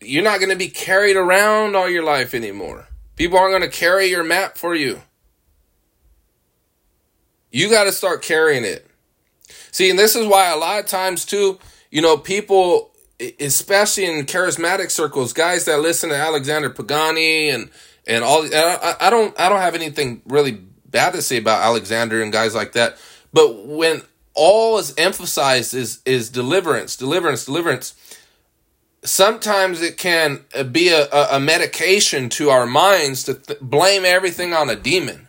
you're 0.00 0.22
not 0.22 0.38
going 0.38 0.50
to 0.50 0.56
be 0.56 0.68
carried 0.68 1.16
around 1.16 1.74
all 1.74 1.88
your 1.88 2.04
life 2.04 2.34
anymore. 2.34 2.88
People 3.16 3.38
aren't 3.38 3.52
going 3.52 3.70
to 3.70 3.76
carry 3.76 4.06
your 4.06 4.24
map 4.24 4.58
for 4.58 4.74
you. 4.74 5.00
You 7.50 7.70
got 7.70 7.84
to 7.84 7.92
start 7.92 8.22
carrying 8.22 8.64
it. 8.64 8.86
See, 9.74 9.90
and 9.90 9.98
this 9.98 10.14
is 10.14 10.24
why 10.24 10.52
a 10.52 10.56
lot 10.56 10.78
of 10.78 10.86
times 10.86 11.24
too, 11.24 11.58
you 11.90 12.00
know, 12.00 12.16
people, 12.16 12.92
especially 13.40 14.04
in 14.04 14.24
charismatic 14.24 14.92
circles, 14.92 15.32
guys 15.32 15.64
that 15.64 15.80
listen 15.80 16.10
to 16.10 16.16
Alexander 16.16 16.70
Pagani 16.70 17.50
and 17.50 17.70
and 18.06 18.22
all, 18.22 18.44
I, 18.44 18.94
I 19.00 19.10
don't, 19.10 19.38
I 19.40 19.48
don't 19.48 19.58
have 19.58 19.74
anything 19.74 20.22
really 20.26 20.60
bad 20.86 21.14
to 21.14 21.22
say 21.22 21.38
about 21.38 21.60
Alexander 21.62 22.22
and 22.22 22.32
guys 22.32 22.54
like 22.54 22.74
that. 22.74 22.98
But 23.32 23.66
when 23.66 24.02
all 24.32 24.78
is 24.78 24.94
emphasized 24.96 25.74
is 25.74 26.00
is 26.04 26.30
deliverance, 26.30 26.94
deliverance, 26.94 27.44
deliverance 27.44 27.94
sometimes 29.02 29.82
it 29.82 29.96
can 29.96 30.44
uh, 30.54 30.62
be 30.62 30.90
a, 30.90 31.08
a 31.32 31.40
medication 31.40 32.28
to 32.28 32.50
our 32.50 32.64
minds 32.64 33.24
to 33.24 33.34
th- 33.34 33.58
blame 33.58 34.04
everything 34.04 34.54
on 34.54 34.70
a 34.70 34.76
demon 34.76 35.26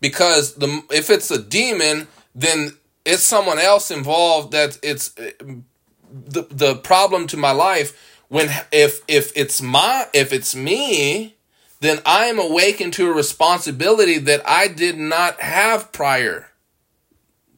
because 0.00 0.54
the 0.54 0.82
if 0.90 1.10
it's 1.10 1.30
a 1.30 1.42
demon 1.42 2.08
then 2.34 2.72
it's 3.04 3.22
someone 3.22 3.58
else 3.58 3.90
involved 3.90 4.52
that 4.52 4.78
it's 4.82 5.10
the 5.10 6.46
the 6.50 6.76
problem 6.76 7.26
to 7.28 7.36
my 7.36 7.50
life 7.50 8.20
when 8.28 8.50
if 8.70 9.00
if 9.08 9.32
it's 9.36 9.60
my 9.62 10.06
if 10.12 10.32
it's 10.32 10.54
me 10.54 11.36
then 11.80 11.98
I 12.06 12.26
am 12.26 12.38
awakened 12.38 12.92
to 12.94 13.10
a 13.10 13.14
responsibility 13.14 14.18
that 14.18 14.40
I 14.48 14.68
did 14.68 14.98
not 14.98 15.40
have 15.40 15.92
prior 15.92 16.48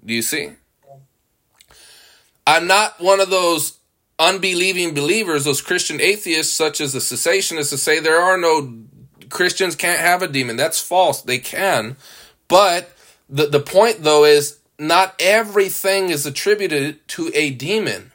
do 0.04 0.14
you 0.14 0.22
see 0.22 0.52
I'm 2.46 2.66
not 2.66 3.00
one 3.00 3.20
of 3.20 3.30
those 3.30 3.78
unbelieving 4.18 4.94
believers, 4.94 5.44
those 5.44 5.60
Christian 5.62 6.00
atheists, 6.00 6.52
such 6.52 6.80
as 6.80 6.92
the 6.92 6.98
cessationists, 6.98 7.70
to 7.70 7.78
say 7.78 7.98
there 7.98 8.20
are 8.20 8.38
no 8.38 8.84
Christians 9.30 9.74
can't 9.74 10.00
have 10.00 10.22
a 10.22 10.28
demon. 10.28 10.56
That's 10.56 10.80
false. 10.80 11.22
They 11.22 11.38
can. 11.38 11.96
But 12.48 12.90
the, 13.28 13.46
the 13.46 13.60
point, 13.60 14.02
though, 14.02 14.24
is 14.24 14.58
not 14.78 15.14
everything 15.18 16.10
is 16.10 16.26
attributed 16.26 17.06
to 17.08 17.30
a 17.34 17.50
demon, 17.50 18.12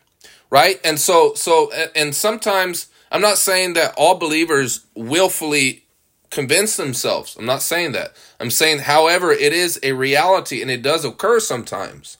right? 0.49 0.80
And 0.84 0.99
so, 0.99 1.34
so, 1.34 1.72
and 1.95 2.14
sometimes 2.14 2.88
I'm 3.12 3.22
not 3.22 3.38
saying 3.38 3.74
that 3.74 3.93
all 3.97 4.16
believers 4.16 4.86
willfully 4.95 5.84
convince 6.30 6.76
themselves. 6.78 7.36
I'm 7.38 7.45
not 7.45 7.62
saying 7.62 7.93
that. 7.93 8.14
I'm 8.39 8.51
saying, 8.51 8.80
however, 8.80 9.32
it 9.32 9.53
is 9.53 9.80
a 9.82 9.93
reality 9.93 10.62
and 10.62 10.70
it 10.70 10.82
does 10.82 11.05
occur 11.05 11.39
sometimes 11.39 12.18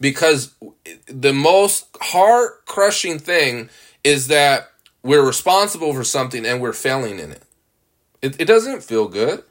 because 0.00 0.54
the 1.06 1.32
most 1.32 1.86
heart 2.00 2.64
crushing 2.66 3.18
thing 3.18 3.70
is 4.04 4.28
that 4.28 4.70
we're 5.02 5.26
responsible 5.26 5.94
for 5.94 6.04
something 6.04 6.44
and 6.44 6.60
we're 6.60 6.72
failing 6.72 7.18
in 7.18 7.32
it. 7.32 7.42
It, 8.20 8.40
it 8.40 8.44
doesn't 8.44 8.82
feel 8.82 9.08
good. 9.08 9.44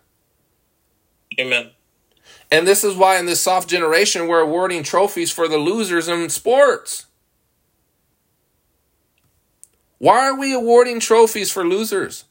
Amen. 1.39 1.71
And 2.51 2.67
this 2.67 2.83
is 2.83 2.95
why 2.95 3.19
in 3.19 3.25
this 3.25 3.41
soft 3.41 3.69
generation 3.69 4.27
we're 4.27 4.39
awarding 4.39 4.83
trophies 4.83 5.31
for 5.31 5.47
the 5.47 5.57
losers 5.57 6.07
in 6.07 6.29
sports. 6.29 7.05
Why 9.99 10.27
are 10.27 10.37
we 10.37 10.53
awarding 10.53 10.99
trophies 10.99 11.51
for 11.51 11.65
losers? 11.67 12.25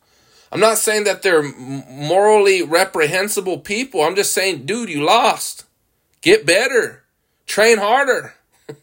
I'm 0.51 0.61
not 0.61 0.79
saying 0.79 1.05
that 1.05 1.23
they're 1.23 1.43
morally 1.43 2.63
reprehensible 2.63 3.59
people. 3.59 4.03
I'm 4.03 4.17
just 4.17 4.33
saying, 4.33 4.65
dude, 4.65 4.89
you 4.89 5.05
lost. 5.05 5.67
Get 6.23 6.47
better. 6.47 7.05
Train 7.47 7.79
harder. 7.79 8.35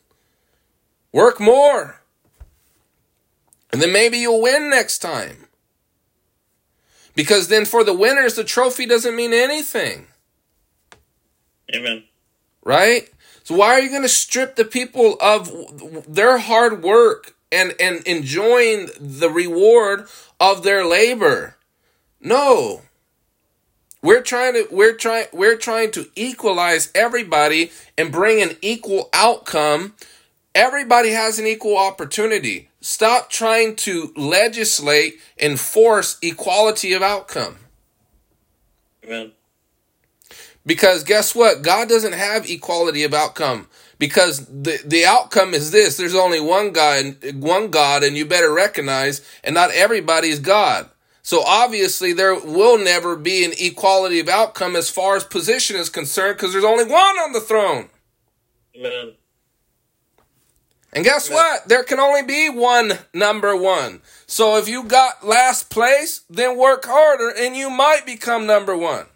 Work 1.12 1.40
more. 1.40 2.02
And 3.74 3.82
then 3.82 3.92
maybe 3.92 4.20
you'll 4.20 4.42
win 4.42 4.70
next 4.70 5.00
time. 5.00 5.48
Because 7.16 7.48
then 7.48 7.66
for 7.66 7.84
the 7.84 7.94
winners, 7.94 8.36
the 8.36 8.44
trophy 8.44 8.86
doesn't 8.86 9.16
mean 9.16 9.34
anything. 9.34 10.08
Amen. 11.74 12.04
Right? 12.64 13.10
So 13.44 13.56
why 13.56 13.74
are 13.74 13.80
you 13.80 13.90
going 13.90 14.02
to 14.02 14.10
strip 14.10 14.56
the 14.56 14.66
people 14.66 15.18
of 15.22 16.14
their 16.14 16.40
hard 16.40 16.84
work 16.84 17.36
and, 17.52 17.74
and 17.80 18.06
enjoying 18.08 18.90
the 19.00 19.30
reward 19.30 20.08
of 20.40 20.64
their 20.64 20.84
labor? 20.86 21.56
No. 22.20 22.82
We're 24.02 24.22
trying 24.22 24.54
to 24.54 24.68
we're 24.70 24.94
trying 24.94 25.26
we're 25.34 25.58
trying 25.58 25.92
to 25.92 26.08
equalize 26.16 26.92
everybody 26.94 27.72
and 27.98 28.12
bring 28.12 28.42
an 28.42 28.56
equal 28.62 29.10
outcome. 29.14 29.96
Everybody 30.54 31.10
has 31.10 31.40
an 31.40 31.48
equal 31.48 31.78
opportunity. 31.78 32.70
Stop 32.82 33.32
trying 33.32 33.76
to 33.78 34.14
legislate 34.16 35.16
and 35.40 35.60
force 35.60 36.20
equality 36.22 36.94
of 36.94 37.02
outcome. 37.02 37.58
Amen. 39.04 39.32
Because 40.66 41.04
guess 41.04 41.36
what? 41.36 41.62
God 41.62 41.88
doesn't 41.88 42.14
have 42.14 42.50
equality 42.50 43.04
of 43.04 43.14
outcome 43.14 43.68
because 44.00 44.46
the 44.48 44.80
the 44.84 45.06
outcome 45.06 45.54
is 45.54 45.72
this 45.72 45.98
there's 45.98 46.16
only 46.16 46.40
one 46.40 46.72
God 46.72 47.18
one 47.36 47.70
God 47.70 48.04
and 48.04 48.18
you 48.18 48.26
better 48.26 48.52
recognize 48.52 49.22
and 49.44 49.54
not 49.54 49.72
everybody's 49.72 50.40
God. 50.40 50.90
So 51.22 51.44
obviously 51.44 52.14
there 52.14 52.36
will 52.36 52.78
never 52.78 53.16
be 53.16 53.44
an 53.46 53.54
equality 53.60 54.20
of 54.20 54.30
outcome 54.30 54.76
as 54.76 54.90
far 54.90 55.16
as 55.16 55.24
position 55.24 55.76
is 55.76 55.90
concerned 55.90 56.38
because 56.38 56.52
there's 56.52 56.64
only 56.64 56.86
one 56.86 57.16
on 57.18 57.32
the 57.32 57.42
throne. 57.42 57.90
Amen. 58.76 59.14
And 60.94 61.04
guess 61.04 61.28
Amen. 61.30 61.38
what? 61.38 61.68
There 61.68 61.84
can 61.84 62.00
only 62.00 62.24
be 62.24 62.50
one 62.50 63.00
number 63.14 63.56
one. 63.56 64.02
So 64.28 64.58
if 64.58 64.68
you 64.68 64.84
got 64.84 65.26
last 65.26 65.70
place, 65.70 66.22
then 66.30 66.58
work 66.58 66.86
harder 66.86 67.34
and 67.36 67.56
you 67.56 67.70
might 67.70 68.06
become 68.06 68.46
number 68.46 68.78
one. 68.78 69.08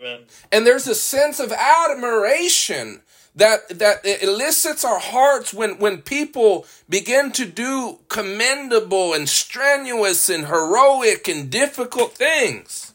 Amen. 0.00 0.20
And 0.52 0.66
there's 0.66 0.86
a 0.86 0.94
sense 0.94 1.40
of 1.40 1.52
admiration 1.52 3.02
that 3.34 3.78
that 3.78 4.04
elicits 4.04 4.84
our 4.84 4.98
hearts 4.98 5.54
when 5.54 5.78
when 5.78 6.02
people 6.02 6.66
begin 6.88 7.30
to 7.32 7.44
do 7.44 7.98
commendable 8.08 9.14
and 9.14 9.28
strenuous 9.28 10.28
and 10.28 10.46
heroic 10.46 11.28
and 11.28 11.50
difficult 11.50 12.12
things. 12.12 12.94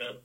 Amen. 0.00 0.16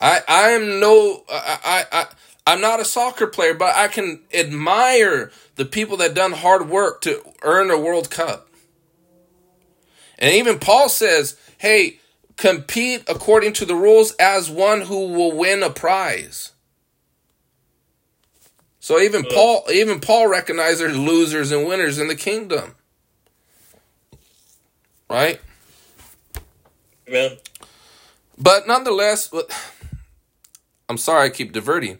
I 0.00 0.20
I 0.28 0.48
am 0.50 0.80
no 0.80 1.24
I, 1.30 1.58
I 1.64 2.00
I 2.00 2.06
I'm 2.46 2.60
not 2.60 2.80
a 2.80 2.84
soccer 2.84 3.26
player, 3.26 3.54
but 3.54 3.74
I 3.74 3.88
can 3.88 4.20
admire 4.32 5.30
the 5.56 5.64
people 5.64 5.96
that 5.98 6.14
done 6.14 6.32
hard 6.32 6.68
work 6.68 7.00
to 7.02 7.22
earn 7.42 7.70
a 7.70 7.78
World 7.78 8.10
Cup. 8.10 8.48
And 10.18 10.34
even 10.34 10.58
Paul 10.58 10.88
says, 10.88 11.36
"Hey, 11.58 11.98
compete 12.36 13.04
according 13.08 13.52
to 13.54 13.64
the 13.64 13.74
rules 13.74 14.12
as 14.12 14.50
one 14.50 14.82
who 14.82 15.08
will 15.08 15.32
win 15.32 15.62
a 15.62 15.70
prize." 15.70 16.52
So 18.80 19.00
even 19.00 19.26
uh. 19.26 19.28
Paul, 19.32 19.64
even 19.72 20.00
Paul 20.00 20.28
recognized 20.28 20.80
there's 20.80 20.96
losers 20.96 21.50
and 21.50 21.66
winners 21.66 21.98
in 21.98 22.08
the 22.08 22.14
kingdom, 22.14 22.76
right? 25.10 25.40
Amen. 27.08 27.38
But 28.38 28.66
nonetheless, 28.66 29.32
I'm 30.88 30.98
sorry 30.98 31.26
I 31.26 31.30
keep 31.30 31.52
diverting. 31.52 31.98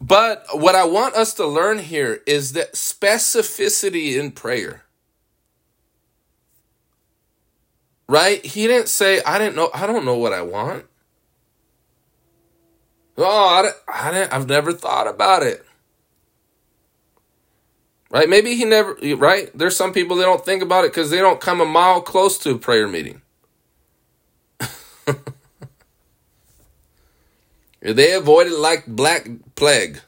But 0.00 0.44
what 0.52 0.74
I 0.74 0.84
want 0.84 1.14
us 1.14 1.34
to 1.34 1.46
learn 1.46 1.78
here 1.78 2.22
is 2.26 2.52
that 2.52 2.74
specificity 2.74 4.16
in 4.18 4.32
prayer. 4.32 4.84
Right? 8.08 8.44
He 8.44 8.66
didn't 8.66 8.88
say, 8.88 9.22
I 9.22 9.38
didn't 9.38 9.56
know, 9.56 9.70
I 9.74 9.86
don't 9.86 10.04
know 10.04 10.16
what 10.16 10.32
I 10.32 10.42
want. 10.42 10.86
Oh, 13.16 13.48
I, 13.48 13.62
didn't- 13.62 13.76
I 13.88 14.10
didn't, 14.12 14.32
I've 14.32 14.48
never 14.48 14.72
thought 14.72 15.06
about 15.08 15.42
it. 15.42 15.64
Right? 18.10 18.28
Maybe 18.28 18.54
he 18.54 18.64
never, 18.64 18.94
right? 19.16 19.50
There's 19.56 19.76
some 19.76 19.92
people 19.92 20.16
that 20.16 20.24
don't 20.24 20.44
think 20.44 20.62
about 20.62 20.84
it 20.84 20.92
because 20.92 21.10
they 21.10 21.18
don't 21.18 21.40
come 21.40 21.60
a 21.60 21.66
mile 21.66 22.00
close 22.00 22.38
to 22.38 22.52
a 22.52 22.58
prayer 22.58 22.88
meeting. 22.88 23.20
they 27.80 28.14
avoid 28.14 28.46
it 28.48 28.58
like 28.58 28.86
black 28.86 29.28
plague. 29.56 30.00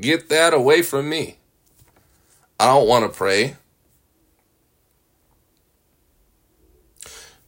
Get 0.00 0.28
that 0.30 0.52
away 0.54 0.82
from 0.82 1.08
me. 1.08 1.38
I 2.58 2.66
don't 2.66 2.88
want 2.88 3.04
to 3.10 3.16
pray. 3.16 3.56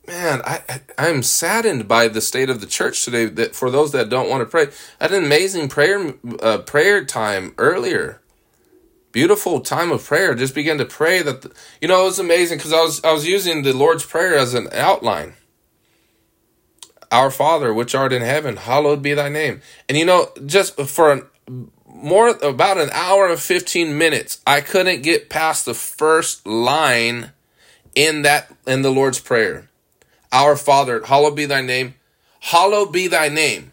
Man, 0.09 0.41
I, 0.43 0.63
I 0.67 0.81
I'm 0.97 1.23
saddened 1.23 1.87
by 1.87 2.09
the 2.09 2.23
state 2.23 2.49
of 2.49 2.63
the 2.63 2.67
church 2.67 3.05
today. 3.05 3.27
That 3.27 3.55
for 3.55 3.71
those 3.71 3.93
that 3.93 4.09
don't 4.09 4.31
want 4.31 4.41
to 4.41 4.47
pray, 4.47 4.69
I 4.99 5.05
had 5.05 5.13
an 5.13 5.23
amazing 5.23 5.69
prayer 5.69 6.15
uh, 6.41 6.59
prayer 6.59 7.05
time 7.05 7.55
earlier. 7.59 8.23
Beautiful 9.13 9.61
time 9.61 9.91
of 9.93 10.03
prayer. 10.03 10.35
Just 10.35 10.55
began 10.55 10.79
to 10.79 10.87
pray 10.87 11.21
that 11.21 11.43
the, 11.43 11.53
you 11.83 11.89
know 11.89 12.01
it 12.01 12.05
was 12.05 12.19
amazing 12.19 12.57
because 12.57 12.73
I 12.73 12.81
was 12.81 13.05
I 13.05 13.13
was 13.13 13.27
using 13.27 13.63
the 13.63 13.75
Lord's 13.75 14.07
prayer 14.07 14.35
as 14.35 14.55
an 14.55 14.69
outline. 14.73 15.35
Our 17.13 17.31
Father, 17.31 17.75
which 17.75 17.95
art 17.95 18.15
in 18.15 18.23
heaven, 18.23 18.57
hallowed 18.57 19.03
be 19.03 19.13
thy 19.13 19.29
name. 19.29 19.61
And 19.91 19.99
you 19.99 20.07
know, 20.07 20.31
just 20.47 20.81
for 20.81 21.13
an, 21.13 21.27
more 21.87 22.31
about 22.31 22.79
an 22.79 22.89
hour 22.93 23.29
and 23.29 23.39
15 23.39 23.97
minutes, 23.97 24.41
I 24.47 24.63
couldn't 24.63 25.03
get 25.03 25.29
past 25.29 25.67
the 25.67 25.75
first 25.75 26.47
line 26.47 27.33
in 27.95 28.23
that 28.23 28.55
in 28.67 28.81
the 28.81 28.91
Lord's 28.91 29.21
prayer. 29.21 29.68
Our 30.33 30.57
Father, 30.57 31.05
hallowed 31.05 31.37
be 31.37 31.47
thy 31.47 31.63
name. 31.63 31.95
Hallowed 32.41 32.93
be 32.93 33.09
thy 33.09 33.29
name. 33.29 33.73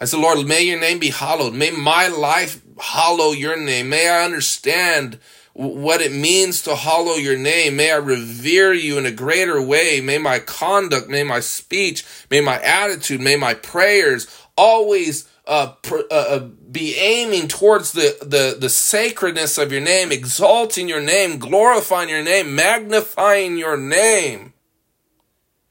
I 0.00 0.04
said, 0.04 0.20
Lord, 0.20 0.46
may 0.46 0.62
your 0.62 0.78
name 0.78 0.98
be 0.98 1.10
hallowed. 1.10 1.54
May 1.54 1.70
my 1.70 2.08
life 2.08 2.62
hallow 2.78 3.32
your 3.32 3.58
name. 3.58 3.88
May 3.88 4.08
I 4.08 4.24
understand 4.24 5.18
what 5.54 6.02
it 6.02 6.12
means 6.12 6.60
to 6.62 6.76
hallow 6.76 7.14
your 7.14 7.38
name. 7.38 7.76
May 7.76 7.90
I 7.90 7.96
revere 7.96 8.74
you 8.74 8.98
in 8.98 9.06
a 9.06 9.10
greater 9.10 9.60
way. 9.60 10.02
May 10.02 10.18
my 10.18 10.38
conduct, 10.38 11.08
may 11.08 11.22
my 11.22 11.40
speech, 11.40 12.04
may 12.30 12.42
my 12.42 12.60
attitude, 12.60 13.22
may 13.22 13.36
my 13.36 13.54
prayers 13.54 14.26
always 14.56 15.26
uh, 15.46 15.72
pr- 15.82 16.00
uh, 16.10 16.14
uh, 16.14 16.38
be 16.70 16.96
aiming 16.96 17.48
towards 17.48 17.92
the, 17.92 18.18
the, 18.20 18.56
the 18.58 18.68
sacredness 18.68 19.56
of 19.56 19.72
your 19.72 19.80
name, 19.80 20.12
exalting 20.12 20.88
your 20.88 21.00
name, 21.00 21.38
glorifying 21.38 22.08
your 22.08 22.22
name, 22.22 22.54
magnifying 22.54 23.56
your 23.56 23.78
name. 23.78 24.52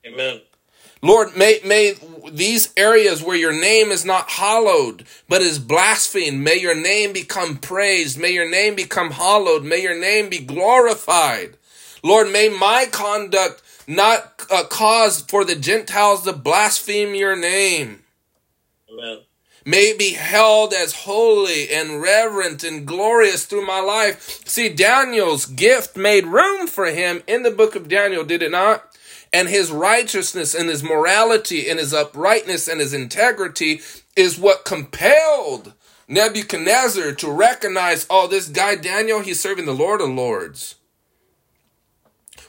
Amen. 0.06 0.42
Lord, 1.02 1.36
may, 1.36 1.60
may 1.64 1.94
these 2.32 2.74
areas 2.78 3.22
where 3.22 3.36
your 3.36 3.54
name 3.54 3.92
is 3.92 4.06
not 4.06 4.30
hallowed, 4.30 5.06
but 5.30 5.42
is 5.42 5.60
blasphemed, 5.60 6.44
may 6.44 6.56
your 6.56 6.76
name 6.76 7.14
become 7.14 7.58
praised. 7.58 8.20
May 8.20 8.32
your 8.32 8.50
name 8.50 8.76
become 8.76 9.12
hallowed. 9.12 9.64
May 9.64 9.82
your 9.82 10.00
name 10.00 10.30
be 10.30 10.40
glorified. 10.40 11.58
Lord, 12.02 12.32
may 12.32 12.50
my 12.50 12.88
conduct 12.92 13.62
not 13.88 14.44
uh, 14.50 14.64
cause 14.64 15.22
for 15.22 15.46
the 15.46 15.56
Gentiles 15.56 16.24
to 16.24 16.34
blaspheme 16.34 17.14
your 17.14 17.36
name. 17.36 18.04
Amen. 18.92 19.20
May 19.68 19.92
it 19.92 20.00
be 20.00 20.14
held 20.14 20.74
as 20.74 20.94
holy 20.94 21.70
and 21.72 22.00
reverent 22.00 22.64
and 22.64 22.86
glorious 22.86 23.46
through 23.46 23.66
my 23.66 23.80
life. 23.80 24.48
See, 24.48 24.70
Daniel's 24.70 25.48
gift 25.48 25.98
made 25.98 26.26
room 26.28 26.68
for 26.68 26.86
him 26.86 27.24
in 27.28 27.42
the 27.42 27.50
book 27.50 27.76
of 27.76 27.90
Daniel, 27.90 28.24
did 28.24 28.44
it 28.44 28.52
not? 28.52 28.95
And 29.36 29.50
his 29.50 29.70
righteousness 29.70 30.56
and 30.56 30.70
his 30.70 30.82
morality 30.82 31.70
and 31.70 31.78
his 31.78 31.94
uprightness 31.94 32.70
and 32.70 32.80
his 32.80 32.94
integrity 32.94 33.82
is 34.16 34.40
what 34.40 34.64
compelled 34.64 35.74
Nebuchadnezzar 36.08 37.12
to 37.12 37.30
recognize, 37.30 38.08
oh, 38.10 38.28
this 38.28 38.48
guy 38.48 38.76
Daniel, 38.76 39.20
he's 39.20 39.42
serving 39.42 39.66
the 39.66 39.74
Lord 39.74 40.00
of 40.00 40.08
Lords. 40.08 40.76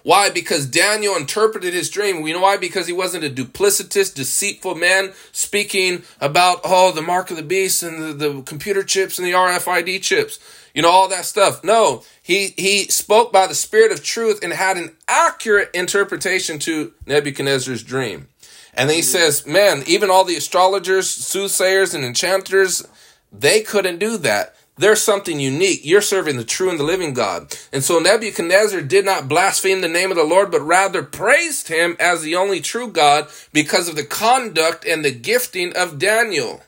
Why? 0.05 0.31
Because 0.31 0.67
Daniel 0.67 1.17
interpreted 1.17 1.75
his 1.75 1.91
dream. 1.91 2.25
You 2.25 2.35
know 2.35 2.43
why? 2.43 2.57
Because 2.57 2.87
he 2.87 2.93
wasn't 2.93 3.25
a 3.25 3.31
duplicitous, 3.31 4.15
deceitful 4.15 4.77
man 4.77 5.13
speaking 5.33 6.05
about, 6.21 6.61
oh, 6.63 6.93
the 6.93 7.03
mark 7.03 7.33
of 7.33 7.37
the 7.37 7.43
beast 7.43 7.83
and 7.83 8.01
the, 8.01 8.13
the 8.13 8.43
computer 8.43 8.85
chips 8.85 9.19
and 9.19 9.27
the 9.27 9.33
RFID 9.33 10.03
chips. 10.03 10.39
You 10.77 10.83
know, 10.83 10.91
all 10.91 11.09
that 11.09 11.25
stuff. 11.25 11.65
No, 11.65 12.03
he, 12.23 12.53
he 12.59 12.85
spoke 12.89 13.33
by 13.33 13.47
the 13.47 13.55
spirit 13.55 13.93
of 13.93 14.05
truth 14.05 14.45
and 14.45 14.53
had 14.53 14.77
an 14.77 14.95
accurate 15.09 15.71
interpretation 15.73 16.59
to 16.61 16.93
Nebuchadnezzar's 17.07 17.83
dream. 17.83 18.29
And 18.75 18.91
he 18.91 19.01
says, 19.01 19.47
man, 19.47 19.85
even 19.87 20.11
all 20.11 20.25
the 20.25 20.37
astrologers, 20.37 21.09
soothsayers, 21.09 21.95
and 21.95 22.05
enchanters, 22.05 22.87
they 23.33 23.63
couldn't 23.63 24.01
do 24.01 24.19
that. 24.19 24.55
There's 24.77 25.03
something 25.03 25.41
unique. 25.41 25.81
You're 25.83 26.03
serving 26.03 26.37
the 26.37 26.45
true 26.45 26.69
and 26.69 26.79
the 26.79 26.85
living 26.85 27.15
God. 27.15 27.57
And 27.73 27.83
so 27.83 27.99
Nebuchadnezzar 27.99 28.83
did 28.83 29.07
not 29.07 29.29
blaspheme 29.29 29.81
the 29.81 29.89
name 29.89 30.11
of 30.11 30.19
the 30.19 30.25
Lord, 30.25 30.51
but 30.51 30.61
rather 30.61 31.03
praised 31.03 31.69
him 31.69 31.97
as 31.99 32.21
the 32.21 32.37
only 32.37 32.61
true 32.61 32.89
God 32.89 33.29
because 33.51 33.89
of 33.89 33.97
the 33.97 34.05
conduct 34.05 34.85
and 34.85 35.03
the 35.03 35.11
gifting 35.11 35.75
of 35.75 35.99
Daniel. 35.99 36.63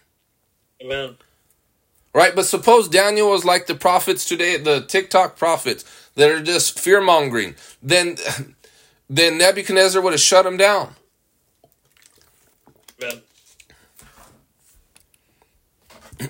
Amen. 0.82 1.18
Right? 2.18 2.34
But 2.34 2.46
suppose 2.46 2.88
Daniel 2.88 3.30
was 3.30 3.44
like 3.44 3.68
the 3.68 3.76
prophets 3.76 4.24
today, 4.24 4.56
the 4.56 4.80
TikTok 4.80 5.36
prophets 5.36 5.84
that 6.16 6.28
are 6.28 6.42
just 6.42 6.76
fear 6.76 7.00
mongering. 7.00 7.54
Then, 7.80 8.16
then 9.08 9.38
Nebuchadnezzar 9.38 10.02
would 10.02 10.14
have 10.14 10.20
shut 10.20 10.44
him 10.44 10.56
down. 10.56 10.96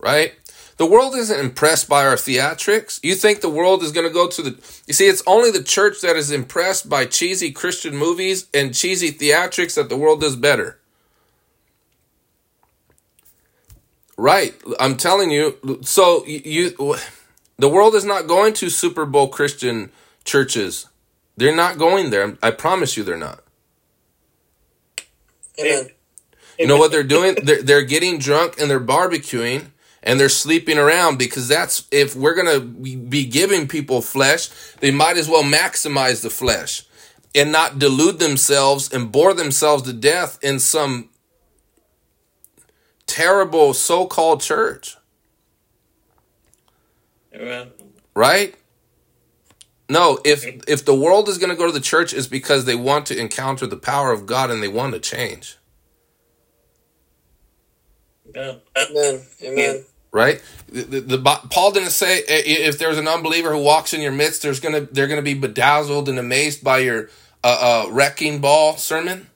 Right? 0.00 0.34
The 0.78 0.86
world 0.86 1.14
isn't 1.14 1.38
impressed 1.38 1.88
by 1.88 2.04
our 2.04 2.16
theatrics. 2.16 2.98
You 3.04 3.14
think 3.14 3.40
the 3.40 3.48
world 3.48 3.84
is 3.84 3.92
going 3.92 4.08
to 4.08 4.12
go 4.12 4.26
to 4.26 4.42
the. 4.42 4.82
You 4.88 4.94
see, 4.94 5.06
it's 5.06 5.22
only 5.28 5.52
the 5.52 5.62
church 5.62 6.00
that 6.00 6.16
is 6.16 6.32
impressed 6.32 6.88
by 6.88 7.04
cheesy 7.04 7.52
Christian 7.52 7.96
movies 7.96 8.48
and 8.52 8.74
cheesy 8.74 9.12
theatrics 9.12 9.76
that 9.76 9.88
the 9.88 9.96
world 9.96 10.22
does 10.22 10.34
better. 10.34 10.80
Right. 14.22 14.54
I'm 14.78 14.96
telling 14.96 15.32
you. 15.32 15.80
So, 15.82 16.24
you. 16.26 16.40
you 16.44 16.96
the 17.58 17.68
world 17.68 17.96
is 17.96 18.04
not 18.04 18.28
going 18.28 18.52
to 18.54 18.70
Super 18.70 19.04
Bowl 19.04 19.26
Christian 19.26 19.90
churches. 20.24 20.86
They're 21.36 21.56
not 21.56 21.76
going 21.76 22.10
there. 22.10 22.38
I 22.40 22.52
promise 22.52 22.96
you 22.96 23.02
they're 23.02 23.16
not. 23.16 23.42
Amen. 25.58 25.88
You 26.56 26.68
know 26.68 26.76
what 26.76 26.92
they're 26.92 27.02
doing? 27.02 27.36
They're, 27.42 27.62
they're 27.62 27.82
getting 27.82 28.18
drunk 28.18 28.60
and 28.60 28.70
they're 28.70 28.78
barbecuing 28.78 29.70
and 30.04 30.20
they're 30.20 30.28
sleeping 30.28 30.78
around 30.78 31.18
because 31.18 31.48
that's 31.48 31.88
if 31.90 32.14
we're 32.14 32.36
going 32.36 32.60
to 32.60 32.64
be 32.96 33.26
giving 33.26 33.66
people 33.66 34.02
flesh, 34.02 34.50
they 34.78 34.92
might 34.92 35.16
as 35.16 35.28
well 35.28 35.42
maximize 35.42 36.22
the 36.22 36.30
flesh 36.30 36.84
and 37.34 37.50
not 37.50 37.80
delude 37.80 38.20
themselves 38.20 38.92
and 38.92 39.10
bore 39.10 39.34
themselves 39.34 39.82
to 39.82 39.92
death 39.92 40.38
in 40.42 40.60
some 40.60 41.08
terrible 43.12 43.74
so-called 43.74 44.40
church, 44.40 44.96
Amen. 47.34 47.68
right? 48.14 48.54
No, 49.90 50.18
if 50.24 50.46
if 50.66 50.84
the 50.86 50.94
world 50.94 51.28
is 51.28 51.36
going 51.36 51.50
to 51.50 51.56
go 51.56 51.66
to 51.66 51.72
the 51.72 51.80
church 51.80 52.14
is 52.14 52.26
because 52.26 52.64
they 52.64 52.74
want 52.74 53.06
to 53.06 53.18
encounter 53.18 53.66
the 53.66 53.76
power 53.76 54.10
of 54.10 54.24
God 54.24 54.50
and 54.50 54.62
they 54.62 54.68
want 54.68 54.94
to 54.94 55.00
change. 55.00 55.58
Amen. 58.34 58.60
Amen. 58.78 59.22
Amen. 59.44 59.84
right? 60.12 60.42
The, 60.68 60.82
the, 60.82 61.00
the 61.00 61.18
Paul 61.50 61.72
didn't 61.72 61.90
say 61.90 62.22
if 62.26 62.78
there's 62.78 62.96
an 62.96 63.06
unbeliever 63.08 63.52
who 63.52 63.62
walks 63.62 63.92
in 63.92 64.00
your 64.00 64.12
midst, 64.12 64.42
there's 64.42 64.60
gonna 64.60 64.80
they're 64.80 65.08
gonna 65.08 65.20
be 65.20 65.34
bedazzled 65.34 66.08
and 66.08 66.18
amazed 66.18 66.64
by 66.64 66.78
your 66.78 67.10
uh, 67.44 67.84
uh, 67.88 67.92
wrecking 67.92 68.40
ball 68.40 68.78
sermon. 68.78 69.28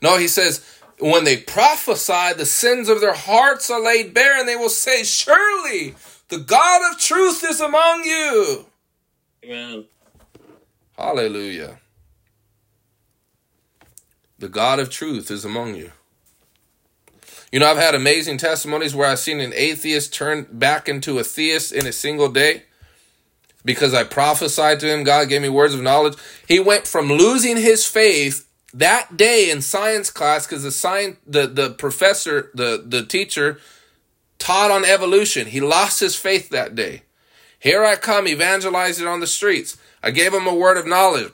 No, 0.00 0.16
he 0.16 0.28
says 0.28 0.64
when 1.02 1.24
they 1.24 1.36
prophesy, 1.36 2.32
the 2.36 2.46
sins 2.46 2.88
of 2.88 3.00
their 3.00 3.14
hearts 3.14 3.70
are 3.70 3.82
laid 3.82 4.14
bare, 4.14 4.38
and 4.38 4.48
they 4.48 4.56
will 4.56 4.68
say, 4.70 5.02
"Surely 5.02 5.94
the 6.28 6.38
God 6.38 6.92
of 6.92 6.98
truth 7.00 7.42
is 7.42 7.60
among 7.60 8.04
you." 8.04 8.66
Amen. 9.44 9.86
Hallelujah. 10.96 11.80
The 14.38 14.48
God 14.48 14.78
of 14.78 14.90
truth 14.90 15.30
is 15.30 15.44
among 15.44 15.74
you. 15.74 15.92
You 17.50 17.58
know, 17.58 17.70
I've 17.70 17.76
had 17.76 17.94
amazing 17.94 18.38
testimonies 18.38 18.94
where 18.94 19.08
I've 19.08 19.18
seen 19.18 19.40
an 19.40 19.52
atheist 19.54 20.14
turn 20.14 20.46
back 20.50 20.88
into 20.88 21.18
a 21.18 21.24
theist 21.24 21.72
in 21.72 21.86
a 21.86 21.92
single 21.92 22.28
day 22.28 22.62
because 23.64 23.92
I 23.92 24.04
prophesied 24.04 24.80
to 24.80 24.88
him. 24.88 25.04
God 25.04 25.28
gave 25.28 25.42
me 25.42 25.48
words 25.48 25.74
of 25.74 25.82
knowledge. 25.82 26.16
He 26.48 26.60
went 26.60 26.86
from 26.86 27.08
losing 27.08 27.56
his 27.56 27.84
faith 27.84 28.46
that 28.74 29.16
day 29.16 29.50
in 29.50 29.60
science 29.60 30.10
class 30.10 30.46
because 30.46 30.62
the 30.62 30.70
science, 30.70 31.16
the, 31.26 31.46
the 31.46 31.70
professor, 31.70 32.50
the, 32.54 32.82
the 32.84 33.04
teacher 33.04 33.58
taught 34.38 34.70
on 34.70 34.84
evolution. 34.84 35.46
He 35.46 35.60
lost 35.60 36.00
his 36.00 36.16
faith 36.16 36.50
that 36.50 36.74
day. 36.74 37.02
Here 37.58 37.84
I 37.84 37.96
come 37.96 38.26
evangelizing 38.26 39.06
on 39.06 39.20
the 39.20 39.26
streets. 39.26 39.76
I 40.02 40.10
gave 40.10 40.34
him 40.34 40.46
a 40.46 40.54
word 40.54 40.76
of 40.76 40.86
knowledge. 40.86 41.32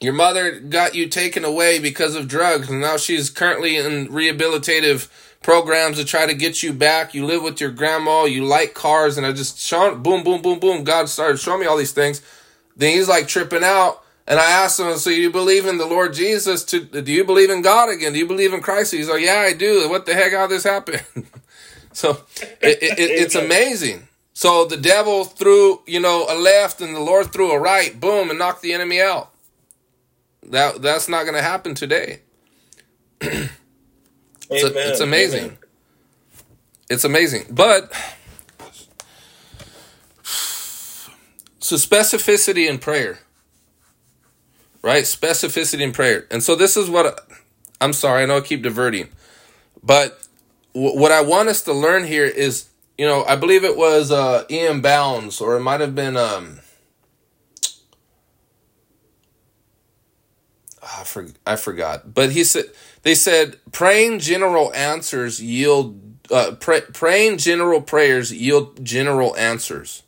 Your 0.00 0.12
mother 0.12 0.58
got 0.58 0.96
you 0.96 1.08
taken 1.08 1.44
away 1.44 1.78
because 1.78 2.16
of 2.16 2.26
drugs, 2.26 2.68
and 2.68 2.80
now 2.80 2.96
she's 2.96 3.30
currently 3.30 3.76
in 3.76 4.08
rehabilitative 4.08 5.08
programs 5.42 5.98
to 5.98 6.04
try 6.04 6.26
to 6.26 6.34
get 6.34 6.64
you 6.64 6.72
back. 6.72 7.14
You 7.14 7.24
live 7.24 7.44
with 7.44 7.60
your 7.60 7.70
grandma, 7.70 8.24
you 8.24 8.44
like 8.44 8.74
cars, 8.74 9.16
and 9.16 9.24
I 9.24 9.32
just 9.32 9.60
showing 9.60 10.02
boom, 10.02 10.24
boom, 10.24 10.42
boom, 10.42 10.58
boom. 10.58 10.82
God 10.82 11.08
started 11.08 11.38
showing 11.38 11.60
me 11.60 11.66
all 11.66 11.76
these 11.76 11.92
things. 11.92 12.20
Then 12.76 12.96
he's 12.96 13.08
like 13.08 13.28
tripping 13.28 13.62
out. 13.62 14.01
And 14.26 14.38
I 14.38 14.50
asked 14.50 14.78
him, 14.78 14.96
so 14.98 15.10
you 15.10 15.30
believe 15.30 15.66
in 15.66 15.78
the 15.78 15.86
Lord 15.86 16.14
Jesus? 16.14 16.64
To 16.64 16.80
do 16.80 17.12
you 17.12 17.24
believe 17.24 17.50
in 17.50 17.60
God 17.60 17.88
again? 17.88 18.12
Do 18.12 18.18
you 18.18 18.26
believe 18.26 18.52
in 18.52 18.60
Christ? 18.60 18.92
He's 18.92 19.08
like, 19.08 19.22
yeah, 19.22 19.40
I 19.40 19.52
do. 19.52 19.88
What 19.88 20.06
the 20.06 20.14
heck? 20.14 20.32
How 20.32 20.46
this 20.46 20.62
happened? 20.64 21.02
so 21.92 22.22
it, 22.60 22.82
it, 22.82 22.98
it's 22.98 23.34
amazing. 23.34 24.06
So 24.32 24.64
the 24.64 24.76
devil 24.76 25.24
threw, 25.24 25.82
you 25.86 26.00
know, 26.00 26.26
a 26.28 26.36
left, 26.36 26.80
and 26.80 26.94
the 26.94 27.00
Lord 27.00 27.32
threw 27.32 27.50
a 27.50 27.58
right. 27.58 27.98
Boom, 27.98 28.30
and 28.30 28.38
knocked 28.38 28.62
the 28.62 28.72
enemy 28.72 29.00
out. 29.00 29.30
That 30.44 30.82
that's 30.82 31.08
not 31.08 31.22
going 31.24 31.34
to 31.34 31.42
happen 31.42 31.74
today. 31.74 32.20
it's, 33.20 33.50
it's 34.50 35.00
amazing. 35.00 35.44
Amen. 35.44 35.58
It's 36.88 37.04
amazing, 37.04 37.46
but 37.50 37.92
so 40.22 41.76
specificity 41.76 42.68
in 42.68 42.78
prayer 42.78 43.20
right? 44.82 45.04
Specificity 45.04 45.80
in 45.80 45.92
prayer. 45.92 46.26
And 46.30 46.42
so 46.42 46.54
this 46.54 46.76
is 46.76 46.90
what 46.90 47.28
I'm 47.80 47.92
sorry, 47.92 48.22
I 48.22 48.26
know 48.26 48.36
I 48.36 48.40
keep 48.40 48.62
diverting, 48.62 49.08
but 49.82 50.26
what 50.72 51.12
I 51.12 51.20
want 51.20 51.48
us 51.48 51.62
to 51.62 51.72
learn 51.72 52.04
here 52.04 52.26
is, 52.26 52.68
you 52.96 53.06
know, 53.06 53.24
I 53.24 53.36
believe 53.36 53.64
it 53.64 53.76
was 53.76 54.10
uh, 54.10 54.44
E.M. 54.50 54.80
Bounds, 54.80 55.40
or 55.40 55.56
it 55.56 55.60
might 55.60 55.80
have 55.80 55.94
been. 55.94 56.16
Um, 56.16 56.60
ah, 60.82 61.00
I, 61.00 61.04
for, 61.04 61.26
I 61.46 61.56
forgot, 61.56 62.14
but 62.14 62.32
he 62.32 62.44
said 62.44 62.66
they 63.02 63.14
said 63.14 63.56
praying 63.72 64.20
general 64.20 64.72
answers 64.74 65.42
yield 65.42 66.00
uh, 66.30 66.52
pray, 66.58 66.82
praying 66.92 67.38
general 67.38 67.82
prayers 67.82 68.32
yield 68.32 68.84
general 68.84 69.36
answers. 69.36 70.02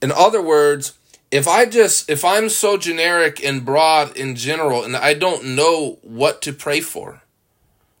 In 0.00 0.12
other 0.12 0.40
words, 0.40 0.97
if 1.30 1.46
I 1.46 1.66
just 1.66 2.08
if 2.08 2.24
I'm 2.24 2.48
so 2.48 2.76
generic 2.76 3.44
and 3.44 3.64
broad 3.64 4.16
in 4.16 4.34
general 4.34 4.82
and 4.82 4.96
I 4.96 5.14
don't 5.14 5.44
know 5.56 5.98
what 6.02 6.40
to 6.42 6.52
pray 6.52 6.80
for 6.80 7.22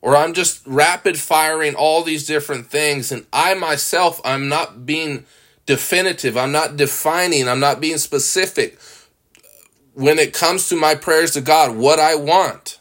or 0.00 0.16
I'm 0.16 0.32
just 0.32 0.66
rapid 0.66 1.18
firing 1.18 1.74
all 1.74 2.02
these 2.02 2.26
different 2.26 2.68
things 2.68 3.12
and 3.12 3.26
I 3.32 3.54
myself 3.54 4.20
I'm 4.24 4.48
not 4.48 4.86
being 4.86 5.26
definitive, 5.66 6.36
I'm 6.36 6.52
not 6.52 6.76
defining, 6.76 7.48
I'm 7.48 7.60
not 7.60 7.80
being 7.80 7.98
specific 7.98 8.78
when 9.92 10.18
it 10.18 10.32
comes 10.32 10.68
to 10.68 10.76
my 10.76 10.94
prayers 10.94 11.32
to 11.32 11.40
God 11.40 11.76
what 11.76 11.98
I 11.98 12.14
want. 12.14 12.80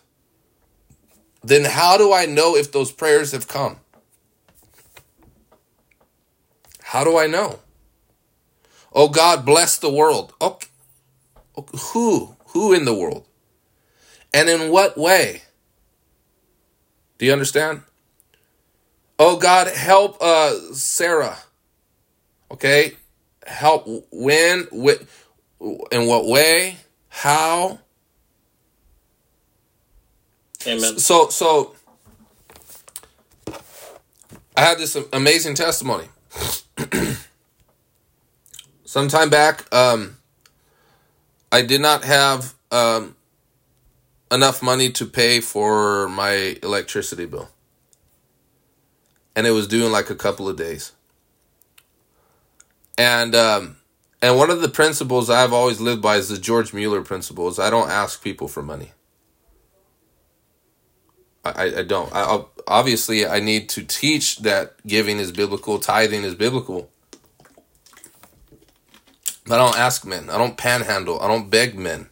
Then 1.43 1.65
how 1.65 1.97
do 1.97 2.13
I 2.13 2.25
know 2.25 2.55
if 2.55 2.71
those 2.71 2.91
prayers 2.91 3.31
have 3.31 3.47
come? 3.47 3.77
How 6.83 7.03
do 7.03 7.17
I 7.17 7.27
know? 7.27 7.59
Oh 8.97 9.09
God, 9.09 9.45
bless 9.45 9.77
the 9.77 9.91
world. 9.91 10.33
Okay. 10.41 10.67
Who? 11.93 12.35
Who 12.47 12.73
in 12.73 12.85
the 12.85 12.95
world? 12.95 13.27
And 14.33 14.49
in 14.49 14.71
what 14.71 14.97
way? 14.97 15.43
Do 17.19 17.27
you 17.27 17.31
understand? 17.31 17.83
Oh 19.19 19.37
God, 19.37 19.67
help 19.67 20.17
uh 20.19 20.73
Sarah. 20.73 21.37
Okay? 22.49 22.93
Help 23.45 23.87
when 24.11 24.67
with 24.71 25.07
in 25.91 26.07
what 26.07 26.25
way? 26.25 26.77
How? 27.09 27.77
Amen. 30.65 30.97
So 30.97 31.29
so 31.29 31.75
I 34.55 34.61
had 34.61 34.79
this 34.79 34.97
amazing 35.13 35.53
testimony. 35.53 36.05
sometime 38.87 39.29
back, 39.29 39.71
um, 39.73 40.17
I 41.51 41.61
did 41.61 41.81
not 41.81 42.05
have 42.05 42.55
um, 42.71 43.15
enough 44.31 44.63
money 44.63 44.89
to 44.93 45.05
pay 45.05 45.41
for 45.41 46.07
my 46.07 46.57
electricity 46.63 47.25
bill. 47.25 47.49
And 49.35 49.45
it 49.45 49.51
was 49.51 49.67
due 49.67 49.85
in 49.85 49.91
like 49.91 50.09
a 50.09 50.15
couple 50.15 50.49
of 50.49 50.55
days. 50.55 50.93
And 52.97 53.35
um, 53.35 53.77
and 54.21 54.37
one 54.37 54.49
of 54.49 54.61
the 54.61 54.69
principles 54.69 55.29
I've 55.29 55.53
always 55.53 55.79
lived 55.79 56.01
by 56.01 56.15
is 56.15 56.29
the 56.29 56.39
George 56.39 56.73
Mueller 56.73 57.03
principle 57.03 57.47
is 57.47 57.59
I 57.59 57.69
don't 57.69 57.91
ask 57.91 58.23
people 58.23 58.47
for 58.47 58.63
money. 58.63 58.93
I, 61.45 61.79
I 61.79 61.83
don't. 61.83 62.11
I, 62.13 62.43
obviously, 62.67 63.27
I 63.27 63.39
need 63.39 63.69
to 63.69 63.83
teach 63.83 64.39
that 64.39 64.75
giving 64.87 65.19
is 65.19 65.31
biblical, 65.31 65.77
tithing 65.77 66.23
is 66.23 66.33
biblical. 66.33 66.89
I 69.51 69.57
don't 69.57 69.77
ask 69.77 70.05
men. 70.05 70.29
I 70.29 70.37
don't 70.37 70.57
panhandle. 70.57 71.21
I 71.21 71.27
don't 71.27 71.49
beg 71.49 71.77
men. 71.77 72.07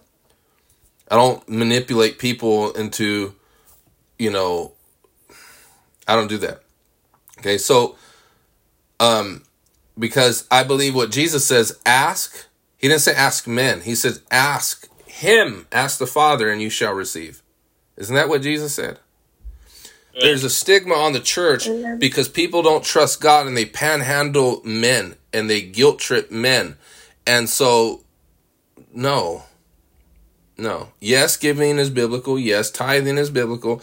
I 1.09 1.15
don't 1.15 1.47
manipulate 1.47 2.17
people 2.17 2.71
into, 2.71 3.35
you 4.17 4.31
know, 4.31 4.73
I 6.07 6.15
don't 6.15 6.27
do 6.27 6.37
that. 6.39 6.61
Okay, 7.39 7.57
so, 7.57 7.95
um, 8.99 9.43
because 9.97 10.47
I 10.49 10.63
believe 10.63 10.95
what 10.95 11.11
Jesus 11.11 11.45
says, 11.45 11.77
ask. 11.85 12.47
He 12.77 12.87
didn't 12.87 13.01
say 13.01 13.13
ask 13.15 13.47
men. 13.47 13.81
He 13.81 13.95
says 13.95 14.21
ask 14.29 14.87
him, 15.07 15.67
ask 15.71 15.97
the 15.97 16.07
Father, 16.07 16.49
and 16.49 16.61
you 16.61 16.69
shall 16.69 16.93
receive. 16.93 17.41
Isn't 17.97 18.15
that 18.15 18.29
what 18.29 18.41
Jesus 18.41 18.75
said? 18.75 18.99
There's 20.19 20.43
a 20.43 20.49
stigma 20.49 20.93
on 20.93 21.13
the 21.13 21.19
church 21.19 21.67
because 21.99 22.29
people 22.29 22.61
don't 22.61 22.83
trust 22.83 23.19
God 23.19 23.47
and 23.47 23.57
they 23.57 23.65
panhandle 23.65 24.61
men 24.63 25.15
and 25.33 25.49
they 25.49 25.61
guilt 25.61 25.99
trip 25.99 26.31
men 26.31 26.77
and 27.27 27.49
so, 27.49 28.03
no, 28.93 29.43
no. 30.57 30.89
Yes, 30.99 31.37
giving 31.37 31.77
is 31.77 31.89
biblical. 31.89 32.37
Yes, 32.37 32.71
tithing 32.71 33.17
is 33.17 33.29
biblical. 33.29 33.81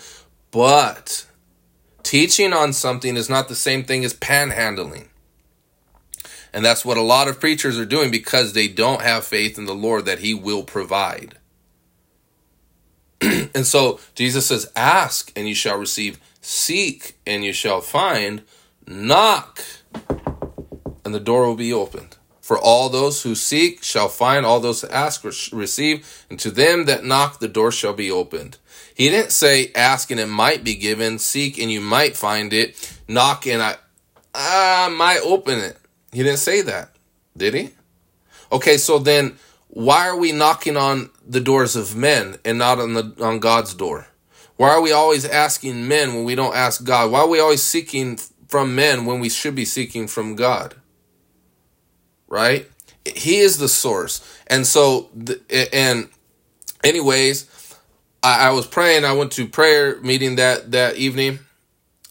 But 0.50 1.26
teaching 2.02 2.52
on 2.52 2.72
something 2.72 3.16
is 3.16 3.28
not 3.28 3.48
the 3.48 3.54
same 3.54 3.84
thing 3.84 4.04
as 4.04 4.14
panhandling. 4.14 5.08
And 6.52 6.64
that's 6.64 6.84
what 6.84 6.98
a 6.98 7.02
lot 7.02 7.28
of 7.28 7.40
preachers 7.40 7.78
are 7.78 7.86
doing 7.86 8.10
because 8.10 8.52
they 8.52 8.68
don't 8.68 9.00
have 9.00 9.24
faith 9.24 9.56
in 9.56 9.64
the 9.64 9.74
Lord 9.74 10.04
that 10.04 10.18
He 10.18 10.34
will 10.34 10.62
provide. 10.62 11.36
and 13.20 13.66
so 13.66 14.00
Jesus 14.14 14.46
says, 14.46 14.70
Ask 14.76 15.32
and 15.34 15.48
you 15.48 15.54
shall 15.54 15.78
receive, 15.78 16.20
seek 16.42 17.18
and 17.26 17.42
you 17.42 17.52
shall 17.52 17.80
find, 17.80 18.42
knock 18.86 19.62
and 21.04 21.14
the 21.14 21.20
door 21.20 21.46
will 21.46 21.56
be 21.56 21.72
opened. 21.72 22.16
For 22.42 22.58
all 22.58 22.88
those 22.88 23.22
who 23.22 23.36
seek 23.36 23.84
shall 23.84 24.08
find, 24.08 24.44
all 24.44 24.58
those 24.58 24.80
who 24.80 24.88
ask 24.88 25.24
receive, 25.24 26.26
and 26.28 26.40
to 26.40 26.50
them 26.50 26.86
that 26.86 27.04
knock 27.04 27.38
the 27.38 27.46
door 27.46 27.70
shall 27.70 27.92
be 27.92 28.10
opened. 28.10 28.58
He 28.94 29.08
didn't 29.08 29.30
say 29.30 29.70
ask 29.76 30.10
and 30.10 30.18
it 30.18 30.26
might 30.26 30.64
be 30.64 30.74
given, 30.74 31.20
seek 31.20 31.56
and 31.56 31.70
you 31.70 31.80
might 31.80 32.16
find 32.16 32.52
it, 32.52 32.98
knock 33.06 33.46
and 33.46 33.62
I, 33.62 33.76
I 34.34 34.88
might 34.88 35.20
open 35.24 35.60
it. 35.60 35.78
He 36.12 36.24
didn't 36.24 36.40
say 36.40 36.62
that, 36.62 36.90
did 37.36 37.54
he? 37.54 37.70
Okay, 38.50 38.76
so 38.76 38.98
then 38.98 39.38
why 39.68 40.08
are 40.08 40.16
we 40.16 40.32
knocking 40.32 40.76
on 40.76 41.10
the 41.24 41.40
doors 41.40 41.76
of 41.76 41.94
men 41.94 42.38
and 42.44 42.58
not 42.58 42.80
on 42.80 42.94
the 42.94 43.14
on 43.20 43.38
God's 43.38 43.72
door? 43.72 44.08
Why 44.56 44.70
are 44.70 44.82
we 44.82 44.90
always 44.90 45.24
asking 45.24 45.86
men 45.86 46.12
when 46.12 46.24
we 46.24 46.34
don't 46.34 46.56
ask 46.56 46.82
God? 46.82 47.12
Why 47.12 47.20
are 47.20 47.28
we 47.28 47.38
always 47.38 47.62
seeking 47.62 48.18
from 48.48 48.74
men 48.74 49.06
when 49.06 49.20
we 49.20 49.28
should 49.28 49.54
be 49.54 49.64
seeking 49.64 50.08
from 50.08 50.34
God? 50.34 50.74
Right? 52.32 52.66
He 53.04 53.38
is 53.40 53.58
the 53.58 53.68
source. 53.68 54.26
And 54.46 54.66
so, 54.66 55.10
and 55.72 56.08
anyways, 56.82 57.46
I, 58.22 58.50
was 58.50 58.66
praying. 58.66 59.04
I 59.04 59.12
went 59.12 59.32
to 59.32 59.46
prayer 59.46 60.00
meeting 60.00 60.36
that, 60.36 60.72
that 60.72 60.96
evening 60.96 61.40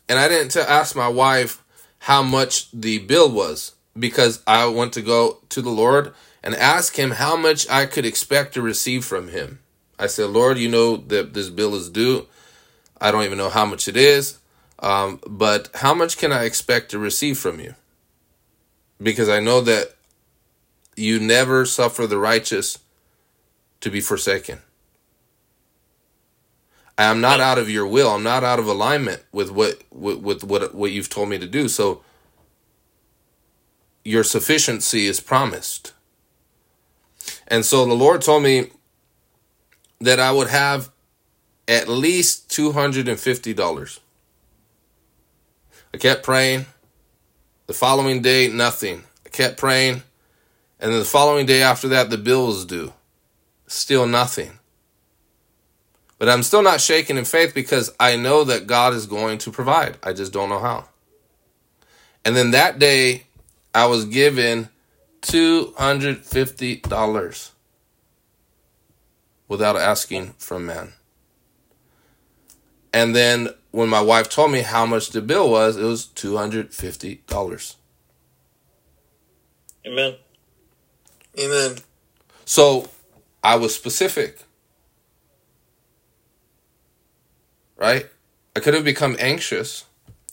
and 0.08 0.20
I 0.20 0.28
didn't 0.28 0.52
tell, 0.52 0.68
ask 0.68 0.96
my 0.96 1.08
wife 1.08 1.64
how 2.00 2.22
much 2.22 2.70
the 2.72 3.00
bill 3.00 3.32
was 3.32 3.74
because 3.98 4.44
I 4.46 4.68
went 4.68 4.94
to 4.94 5.02
go 5.02 5.40
to 5.50 5.62
the 5.62 5.72
Lord 5.72 6.14
and 6.44 6.54
ask 6.54 6.98
him 6.98 7.12
how 7.12 7.36
much 7.36 7.68
I 7.68 7.88
could 7.88 8.06
expect 8.06 8.54
to 8.54 8.62
receive 8.62 9.04
from 9.04 9.30
him. 9.30 9.60
I 9.98 10.06
said, 10.06 10.30
Lord, 10.30 10.60
you 10.60 10.70
know 10.70 10.98
that 10.98 11.34
this 11.34 11.50
bill 11.50 11.74
is 11.74 11.90
due. 11.90 12.28
I 13.00 13.10
don't 13.10 13.24
even 13.24 13.40
know 13.40 13.50
how 13.50 13.66
much 13.66 13.88
it 13.88 13.98
is. 13.98 14.38
Um, 14.78 15.20
but 15.28 15.70
how 15.76 15.96
much 15.96 16.18
can 16.18 16.32
I 16.32 16.44
expect 16.44 16.92
to 16.92 17.00
receive 17.00 17.40
from 17.40 17.60
you? 17.60 17.74
Because 19.02 19.30
I 19.30 19.40
know 19.40 19.62
that 19.62 19.96
you 20.96 21.20
never 21.20 21.66
suffer 21.66 22.06
the 22.08 22.18
righteous 22.18 22.80
to 23.82 23.90
be 23.90 24.02
forsaken. 24.02 24.60
I 26.98 27.06
am 27.06 27.22
not 27.22 27.40
out 27.40 27.58
of 27.58 27.70
your 27.70 27.88
will. 27.88 28.10
I'm 28.10 28.24
not 28.24 28.44
out 28.44 28.60
of 28.60 28.68
alignment 28.68 29.24
with 29.32 29.52
what 29.52 29.82
with, 29.92 30.20
with 30.20 30.44
what 30.44 30.76
what 30.76 30.92
you've 30.92 31.10
told 31.10 31.30
me 31.30 31.40
to 31.40 31.48
do. 31.48 31.68
So 31.68 32.04
your 34.04 34.24
sufficiency 34.24 35.08
is 35.08 35.20
promised. 35.20 35.94
And 37.48 37.66
so 37.66 37.86
the 37.86 37.94
Lord 37.94 38.22
told 38.22 38.44
me 38.44 38.70
that 40.00 40.20
I 40.20 40.32
would 40.32 40.50
have 40.50 40.92
at 41.68 41.88
least 41.88 42.50
$250. 42.50 44.00
I 45.94 45.98
kept 45.98 46.24
praying. 46.24 46.66
The 47.68 47.74
following 47.74 48.22
day, 48.22 48.48
nothing. 48.48 49.04
I 49.26 49.30
kept 49.30 49.58
praying. 49.58 50.04
And 50.82 50.92
then 50.92 51.00
the 51.00 51.06
following 51.06 51.46
day 51.46 51.62
after 51.62 51.88
that, 51.90 52.10
the 52.10 52.18
bill 52.18 52.48
was 52.48 52.66
due. 52.66 52.92
Still 53.68 54.08
nothing. 54.08 54.58
But 56.18 56.28
I'm 56.28 56.44
still 56.44 56.64
not 56.64 56.82
shaken 56.82 57.18
in 57.18 57.26
faith 57.26 57.54
because 57.54 57.94
I 58.00 58.16
know 58.16 58.44
that 58.44 58.68
God 58.68 58.94
is 58.94 59.06
going 59.06 59.38
to 59.40 59.52
provide. 59.52 59.98
I 60.04 60.14
just 60.14 60.32
don't 60.34 60.50
know 60.50 60.60
how. 60.60 60.86
And 62.26 62.36
then 62.36 62.52
that 62.52 62.80
day, 62.80 63.24
I 63.74 63.86
was 63.86 64.04
given 64.06 64.70
$250 65.22 67.52
without 69.48 69.78
asking 69.78 70.34
from 70.38 70.66
man. 70.66 70.92
And 72.94 73.16
then 73.16 73.48
when 73.72 73.90
my 73.90 74.02
wife 74.02 74.30
told 74.30 74.52
me 74.52 74.62
how 74.62 74.86
much 74.86 75.10
the 75.10 75.22
bill 75.22 75.50
was, 75.50 75.78
it 75.78 75.84
was 75.84 76.06
$250. 76.08 77.76
Amen. 79.88 80.16
Amen. 81.40 81.78
So 82.46 82.90
I 83.44 83.56
was 83.56 83.74
specific. 83.74 84.40
Right? 87.78 88.08
I 88.56 88.60
could 88.60 88.74
have 88.74 88.84
become 88.84 89.16
anxious. 89.20 89.86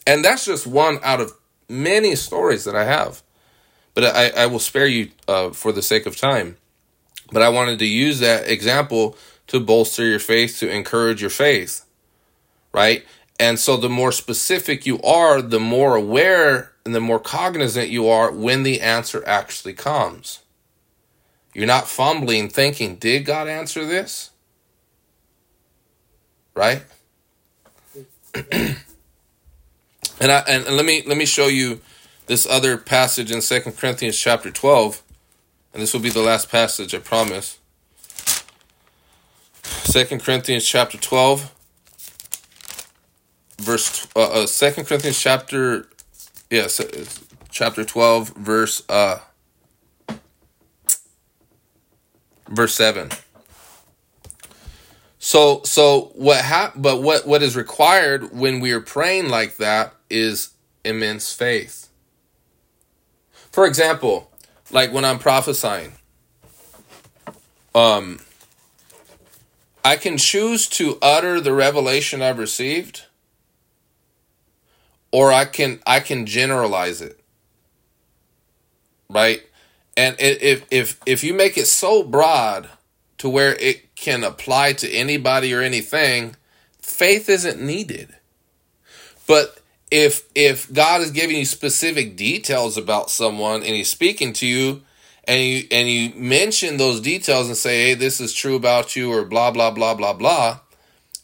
And 0.07 0.25
that's 0.25 0.45
just 0.45 0.67
one 0.67 0.99
out 1.03 1.21
of 1.21 1.33
many 1.69 2.15
stories 2.15 2.65
that 2.65 2.75
I 2.75 2.85
have. 2.85 3.23
But 3.95 4.05
I, 4.05 4.43
I 4.43 4.47
will 4.47 4.59
spare 4.59 4.87
you 4.87 5.11
uh, 5.27 5.51
for 5.51 5.73
the 5.73 5.83
sake 5.83 6.07
of 6.07 6.17
time. 6.17 6.57
But 7.33 7.43
I 7.43 7.49
wanted 7.49 7.79
to 7.81 7.87
use 7.87 8.21
that 8.21 8.49
example 8.49 9.17
to 9.49 9.61
bolster 9.61 10.05
your 10.05 10.19
faith, 10.19 10.59
to 10.61 10.71
encourage 10.71 11.21
your 11.21 11.31
faith. 11.31 11.85
Right? 12.73 13.05
And 13.41 13.59
so 13.59 13.77
the 13.77 13.89
more 13.89 14.13
specific 14.13 14.85
you 14.85 15.01
are, 15.03 15.41
the 15.41 15.61
more 15.61 15.95
aware 15.95 16.73
and 16.85 16.95
the 16.95 17.01
more 17.01 17.21
cognizant 17.21 17.89
you 17.89 18.09
are 18.09 18.33
when 18.33 18.63
the 18.63 18.81
answer 18.81 19.23
actually 19.27 19.75
comes. 19.75 20.41
You're 21.59 21.67
not 21.67 21.89
fumbling 21.89 22.51
thinking, 22.51 22.95
did 22.95 23.25
God 23.25 23.49
answer 23.49 23.85
this? 23.85 24.31
Right? 26.55 26.85
and 28.53 28.77
I 30.23 30.39
and, 30.47 30.67
let 30.67 30.85
me 30.85 31.03
let 31.05 31.17
me 31.17 31.27
show 31.27 31.49
you 31.49 31.81
this 32.27 32.47
other 32.47 32.77
passage 32.77 33.33
in 33.33 33.41
Second 33.41 33.77
Corinthians 33.77 34.17
chapter 34.17 34.53
12. 34.53 35.03
And 35.73 35.83
this 35.83 35.93
will 35.93 36.01
be 36.01 36.11
the 36.11 36.23
last 36.23 36.49
passage, 36.49 36.95
I 36.95 37.01
promise. 37.01 37.59
Second 39.65 40.23
Corinthians 40.23 40.65
chapter 40.65 40.97
12 40.97 41.53
verse 43.59 44.07
uh, 44.15 44.45
uh 44.45 44.47
2 44.47 44.85
Corinthians 44.85 45.21
chapter 45.21 45.89
yes, 46.51 46.81
chapter 47.51 47.85
12 47.85 48.29
verse 48.37 48.85
uh 48.89 49.19
verse 52.49 52.75
7 52.75 53.11
so 55.19 55.63
so 55.65 56.13
what 56.15 56.45
hap- 56.45 56.75
but 56.77 57.03
what 57.03 57.27
what 57.27 57.43
is 57.43 57.57
required 57.57 58.33
when 58.33 58.61
we 58.61 58.73
are 58.73 58.81
praying 58.81 59.29
like 59.29 59.57
that 59.57 59.95
is 60.09 60.51
immense 60.85 61.33
faith. 61.33 61.89
For 63.51 63.67
example 63.67 64.31
like 64.71 64.93
when 64.93 65.05
i'm 65.05 65.19
prophesying 65.19 65.93
um 67.75 68.21
i 69.85 69.97
can 69.97 70.17
choose 70.17 70.69
to 70.69 70.99
utter 71.03 71.41
the 71.41 71.53
revelation 71.53 72.23
i've 72.23 72.39
received 72.39 73.07
or 75.11 75.33
i 75.33 75.45
can 75.45 75.81
i 75.87 76.01
can 76.01 76.27
generalize 76.27 77.01
it. 77.01 77.19
Right 79.11 79.43
and 79.99 80.15
if 80.21 80.65
if 80.71 81.01
if 81.07 81.25
you 81.25 81.35
make 81.35 81.59
it 81.59 81.67
so 81.67 82.05
broad 82.05 82.69
to 83.19 83.29
where 83.29 83.57
it 83.57 83.97
can 83.97 84.23
apply 84.23 84.73
to 84.75 84.89
anybody 84.89 85.53
or 85.53 85.61
anything, 85.61 86.37
faith 86.81 87.29
isn't 87.29 87.61
needed. 87.61 88.15
But 89.27 89.61
if 89.91 90.23
if 90.37 90.73
God 90.73 91.01
is 91.01 91.11
giving 91.11 91.37
you 91.37 91.45
specific 91.45 92.17
details 92.17 92.77
about 92.77 93.11
someone 93.11 93.57
and 93.57 93.75
he's 93.75 93.91
speaking 93.91 94.33
to 94.35 94.47
you 94.47 94.83
and 95.25 95.43
you 95.43 95.65
and 95.73 95.89
you 95.89 96.13
mention 96.15 96.77
those 96.77 97.01
details 97.01 97.49
and 97.49 97.57
say, 97.57 97.89
"Hey, 97.89 97.95
this 97.95 98.21
is 98.21 98.33
true 98.33 98.55
about 98.55 98.95
you," 98.95 99.13
or 99.13 99.25
blah 99.25 99.51
blah 99.51 99.73
blah 99.73 99.95
blah 99.95 100.13
blah, 100.13 100.61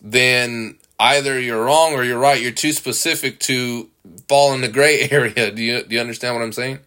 then 0.02 0.78
either 0.98 1.38
you're 1.38 1.64
wrong 1.64 1.92
or 1.92 2.02
you're 2.02 2.18
right. 2.18 2.42
You're 2.42 2.50
too 2.50 2.72
specific 2.72 3.38
to 3.40 3.88
fall 4.28 4.52
in 4.52 4.62
the 4.62 4.68
gray 4.68 5.08
area. 5.12 5.52
Do 5.52 5.62
you 5.62 5.84
do 5.84 5.94
you 5.94 6.00
understand 6.00 6.34
what 6.34 6.42
I'm 6.42 6.52
saying? 6.52 6.80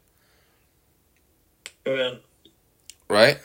Amen. 1.88 2.19
Right? 3.09 3.39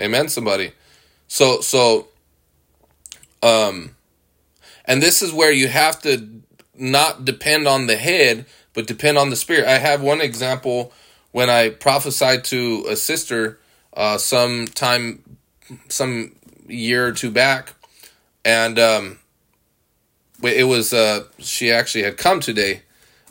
Amen 0.00 0.28
somebody. 0.28 0.70
So 1.26 1.60
so 1.60 2.08
um 3.42 3.96
and 4.84 5.02
this 5.02 5.20
is 5.20 5.32
where 5.32 5.50
you 5.50 5.66
have 5.66 6.00
to 6.02 6.42
not 6.76 7.24
depend 7.24 7.66
on 7.66 7.88
the 7.88 7.96
head 7.96 8.46
but 8.72 8.86
depend 8.86 9.18
on 9.18 9.30
the 9.30 9.36
spirit. 9.36 9.66
I 9.66 9.78
have 9.78 10.00
one 10.00 10.20
example 10.20 10.92
when 11.32 11.50
I 11.50 11.70
prophesied 11.70 12.44
to 12.44 12.86
a 12.88 12.94
sister 12.94 13.58
uh 13.94 14.16
some 14.16 14.66
time 14.66 15.24
some 15.88 16.36
year 16.68 17.08
or 17.08 17.12
two 17.12 17.32
back 17.32 17.74
and 18.44 18.78
um 18.78 19.18
it 20.40 20.68
was 20.68 20.92
uh 20.92 21.24
she 21.38 21.72
actually 21.72 22.04
had 22.04 22.16
come 22.16 22.38
today 22.38 22.82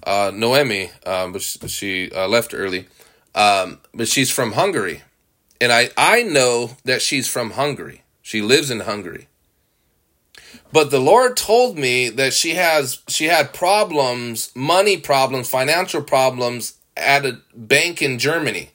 uh, 0.07 0.31
Noemi, 0.33 0.89
um, 1.05 1.33
but 1.33 1.41
she, 1.41 1.67
she 1.67 2.11
uh, 2.11 2.27
left 2.27 2.53
early. 2.53 2.87
Um, 3.35 3.79
but 3.93 4.07
she's 4.07 4.31
from 4.31 4.53
Hungary, 4.53 5.03
and 5.61 5.71
I 5.71 5.89
I 5.95 6.23
know 6.23 6.77
that 6.85 7.03
she's 7.03 7.27
from 7.27 7.51
Hungary. 7.51 8.03
She 8.21 8.41
lives 8.41 8.71
in 8.71 8.79
Hungary. 8.81 9.27
But 10.71 10.91
the 10.91 10.99
Lord 10.99 11.37
told 11.37 11.77
me 11.77 12.09
that 12.09 12.33
she 12.33 12.55
has 12.55 13.01
she 13.07 13.25
had 13.25 13.53
problems, 13.53 14.51
money 14.55 14.97
problems, 14.97 15.49
financial 15.49 16.01
problems 16.01 16.77
at 16.95 17.25
a 17.25 17.39
bank 17.53 18.01
in 18.01 18.17
Germany. 18.17 18.71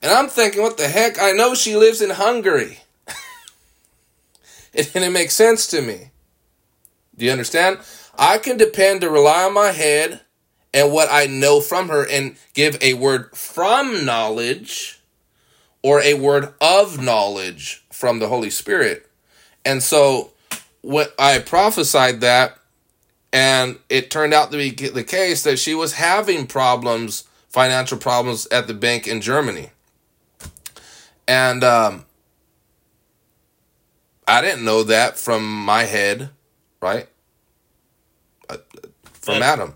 And 0.00 0.12
I'm 0.12 0.28
thinking, 0.28 0.62
what 0.62 0.76
the 0.76 0.88
heck? 0.88 1.20
I 1.20 1.32
know 1.32 1.54
she 1.54 1.76
lives 1.76 2.00
in 2.00 2.10
Hungary. 2.10 2.78
and 4.74 5.04
it 5.04 5.12
makes 5.12 5.34
sense 5.34 5.66
to 5.68 5.80
me. 5.80 6.10
Do 7.16 7.24
you 7.24 7.30
understand? 7.30 7.78
I 8.18 8.38
can 8.38 8.56
depend 8.56 9.00
to 9.00 9.10
rely 9.10 9.44
on 9.44 9.54
my 9.54 9.70
head 9.70 10.20
and 10.74 10.92
what 10.92 11.08
I 11.10 11.26
know 11.26 11.60
from 11.60 11.88
her 11.88 12.06
and 12.08 12.36
give 12.54 12.78
a 12.80 12.94
word 12.94 13.36
from 13.36 14.04
knowledge 14.04 15.00
or 15.82 16.00
a 16.00 16.14
word 16.14 16.54
of 16.60 17.00
knowledge 17.00 17.84
from 17.90 18.18
the 18.18 18.28
Holy 18.28 18.50
Spirit. 18.50 19.08
And 19.64 19.82
so 19.82 20.32
what 20.80 21.14
I 21.18 21.38
prophesied 21.38 22.20
that 22.20 22.58
and 23.32 23.78
it 23.88 24.10
turned 24.10 24.34
out 24.34 24.50
to 24.52 24.58
be 24.58 24.70
the 24.70 25.04
case 25.04 25.42
that 25.44 25.58
she 25.58 25.74
was 25.74 25.94
having 25.94 26.46
problems, 26.46 27.24
financial 27.48 27.96
problems 27.96 28.46
at 28.48 28.66
the 28.66 28.74
bank 28.74 29.06
in 29.06 29.22
Germany. 29.22 29.70
And 31.26 31.64
um, 31.64 32.04
I 34.28 34.42
didn't 34.42 34.64
know 34.64 34.82
that 34.82 35.18
from 35.18 35.64
my 35.64 35.84
head, 35.84 36.30
right? 36.80 37.08
Uh, 38.50 38.58
From 39.04 39.42
Adam. 39.42 39.74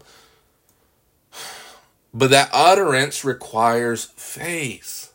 But 2.17 2.31
that 2.31 2.49
utterance 2.51 3.27
requires 3.27 4.07
faith 4.17 5.13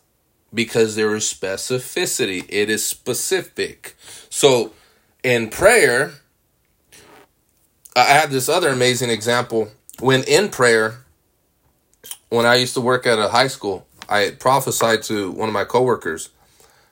because 0.54 0.94
there 0.94 1.12
is 1.16 1.24
specificity. 1.24 2.46
It 2.48 2.70
is 2.70 2.86
specific. 2.86 3.96
So 4.30 4.70
in 5.24 5.48
prayer, 5.48 6.12
I 7.96 8.04
had 8.04 8.30
this 8.30 8.48
other 8.48 8.68
amazing 8.68 9.10
example. 9.10 9.72
When 9.98 10.22
in 10.22 10.48
prayer, 10.48 10.98
when 12.28 12.46
I 12.46 12.54
used 12.54 12.74
to 12.74 12.80
work 12.80 13.04
at 13.04 13.18
a 13.18 13.30
high 13.30 13.48
school, 13.48 13.84
I 14.08 14.36
prophesied 14.38 15.02
to 15.04 15.32
one 15.32 15.48
of 15.48 15.52
my 15.52 15.64
coworkers. 15.64 16.28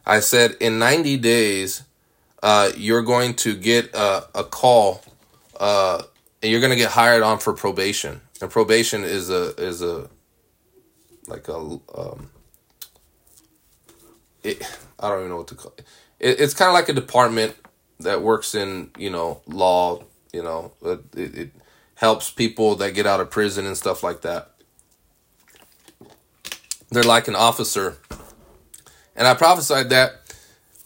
I 0.04 0.18
said, 0.18 0.56
in 0.58 0.80
90 0.80 1.18
days, 1.18 1.84
uh, 2.42 2.72
you're 2.76 3.02
going 3.02 3.34
to 3.34 3.54
get 3.54 3.94
a, 3.94 4.26
a 4.34 4.42
call 4.42 5.02
uh, 5.60 6.02
and 6.42 6.50
you're 6.50 6.60
going 6.60 6.72
to 6.72 6.76
get 6.76 6.90
hired 6.90 7.22
on 7.22 7.38
for 7.38 7.52
probation 7.52 8.22
and 8.40 8.50
probation 8.50 9.04
is 9.04 9.30
a 9.30 9.54
is 9.56 9.82
a 9.82 10.08
like 11.26 11.48
a 11.48 11.56
um 11.56 12.30
it 14.42 14.62
I 14.98 15.08
don't 15.08 15.18
even 15.18 15.30
know 15.30 15.36
what 15.38 15.48
to 15.48 15.54
call 15.54 15.74
it. 15.76 15.84
it 16.18 16.40
it's 16.40 16.54
kind 16.54 16.68
of 16.68 16.74
like 16.74 16.88
a 16.88 16.92
department 16.92 17.54
that 18.00 18.22
works 18.22 18.54
in 18.54 18.90
you 18.98 19.10
know 19.10 19.42
law 19.46 20.02
you 20.32 20.42
know 20.42 20.72
it, 20.82 21.04
it 21.14 21.52
helps 21.94 22.30
people 22.30 22.76
that 22.76 22.92
get 22.92 23.06
out 23.06 23.20
of 23.20 23.30
prison 23.30 23.66
and 23.66 23.76
stuff 23.76 24.02
like 24.02 24.22
that 24.22 24.52
they're 26.90 27.02
like 27.02 27.28
an 27.28 27.36
officer 27.36 27.98
and 29.20 29.28
I 29.28 29.34
prophesied 29.34 29.90
that. 29.90 30.12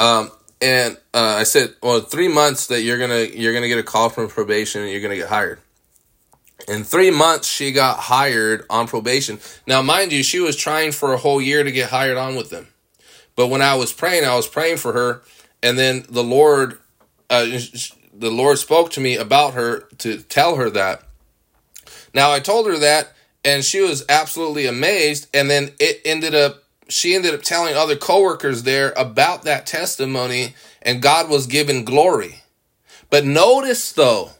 Um, 0.00 0.30
and 0.60 0.96
uh, 1.14 1.36
I 1.38 1.44
said, 1.44 1.74
well, 1.80 2.00
three 2.00 2.26
months 2.26 2.66
that 2.66 2.82
you're 2.82 2.98
gonna 2.98 3.20
you're 3.20 3.54
gonna 3.54 3.68
get 3.68 3.78
a 3.78 3.84
call 3.84 4.08
from 4.08 4.28
probation 4.28 4.82
and 4.82 4.90
you're 4.90 5.00
gonna 5.00 5.14
get 5.14 5.28
hired. 5.28 5.60
In 6.68 6.84
three 6.84 7.10
months, 7.10 7.48
she 7.48 7.72
got 7.72 7.98
hired 7.98 8.64
on 8.70 8.86
probation. 8.86 9.38
Now, 9.66 9.82
mind 9.82 10.12
you, 10.12 10.22
she 10.22 10.40
was 10.40 10.56
trying 10.56 10.92
for 10.92 11.12
a 11.12 11.18
whole 11.18 11.40
year 11.40 11.62
to 11.62 11.70
get 11.70 11.90
hired 11.90 12.16
on 12.16 12.36
with 12.36 12.50
them. 12.50 12.68
But 13.36 13.48
when 13.48 13.62
I 13.62 13.74
was 13.74 13.92
praying, 13.92 14.24
I 14.24 14.36
was 14.36 14.46
praying 14.46 14.78
for 14.78 14.92
her, 14.92 15.22
and 15.62 15.78
then 15.78 16.04
the 16.08 16.22
Lord, 16.22 16.78
uh, 17.28 17.46
the 18.12 18.30
Lord 18.30 18.58
spoke 18.58 18.90
to 18.92 19.00
me 19.00 19.16
about 19.16 19.54
her 19.54 19.80
to 19.98 20.18
tell 20.22 20.56
her 20.56 20.70
that. 20.70 21.02
Now 22.14 22.30
I 22.30 22.38
told 22.38 22.66
her 22.66 22.78
that, 22.78 23.12
and 23.44 23.64
she 23.64 23.80
was 23.80 24.04
absolutely 24.08 24.66
amazed. 24.66 25.26
And 25.34 25.50
then 25.50 25.72
it 25.80 26.00
ended 26.04 26.34
up, 26.34 26.62
she 26.88 27.14
ended 27.14 27.34
up 27.34 27.42
telling 27.42 27.74
other 27.74 27.96
coworkers 27.96 28.62
there 28.62 28.92
about 28.96 29.42
that 29.42 29.66
testimony, 29.66 30.54
and 30.80 31.02
God 31.02 31.28
was 31.28 31.46
given 31.46 31.84
glory. 31.84 32.42
But 33.10 33.24
notice 33.24 33.92
though, 33.92 34.30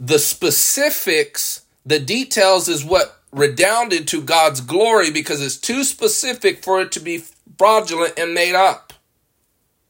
the 0.00 0.18
specifics, 0.18 1.62
the 1.84 1.98
details 1.98 2.68
is 2.68 2.84
what 2.84 3.20
redounded 3.32 4.08
to 4.08 4.22
God's 4.22 4.60
glory 4.60 5.10
because 5.10 5.42
it's 5.42 5.56
too 5.56 5.84
specific 5.84 6.62
for 6.62 6.80
it 6.80 6.92
to 6.92 7.00
be 7.00 7.24
fraudulent 7.56 8.18
and 8.18 8.32
made 8.32 8.54
up. 8.54 8.92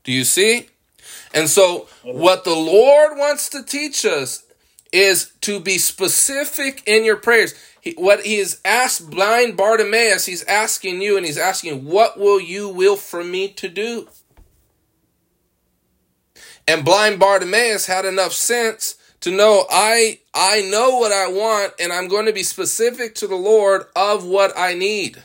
Do 0.04 0.12
you 0.12 0.24
see? 0.24 0.68
And 1.34 1.48
so, 1.48 1.88
what 2.02 2.44
the 2.44 2.54
Lord 2.54 3.18
wants 3.18 3.48
to 3.50 3.62
teach 3.62 4.04
us 4.06 4.44
is 4.92 5.32
to 5.42 5.60
be 5.60 5.76
specific 5.76 6.82
in 6.86 7.04
your 7.04 7.16
prayers. 7.16 7.54
He, 7.80 7.92
what 7.92 8.24
he 8.24 8.38
has 8.38 8.60
asked 8.64 9.10
blind 9.10 9.56
Bartimaeus, 9.56 10.24
he's 10.24 10.44
asking 10.44 11.02
you, 11.02 11.16
and 11.16 11.26
he's 11.26 11.36
asking, 11.36 11.84
What 11.84 12.18
will 12.18 12.40
you 12.40 12.68
will 12.68 12.96
for 12.96 13.22
me 13.22 13.48
to 13.48 13.68
do? 13.68 14.08
And 16.66 16.84
blind 16.84 17.18
Bartimaeus 17.18 17.86
had 17.86 18.04
enough 18.04 18.32
sense 18.32 18.97
to 19.20 19.30
know 19.30 19.64
I 19.70 20.20
I 20.34 20.62
know 20.62 20.98
what 20.98 21.12
I 21.12 21.28
want 21.28 21.74
and 21.80 21.92
I'm 21.92 22.08
going 22.08 22.26
to 22.26 22.32
be 22.32 22.42
specific 22.42 23.14
to 23.16 23.26
the 23.26 23.36
Lord 23.36 23.86
of 23.96 24.24
what 24.24 24.56
I 24.56 24.74
need. 24.74 25.22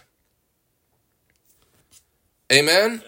Amen. 2.52 3.02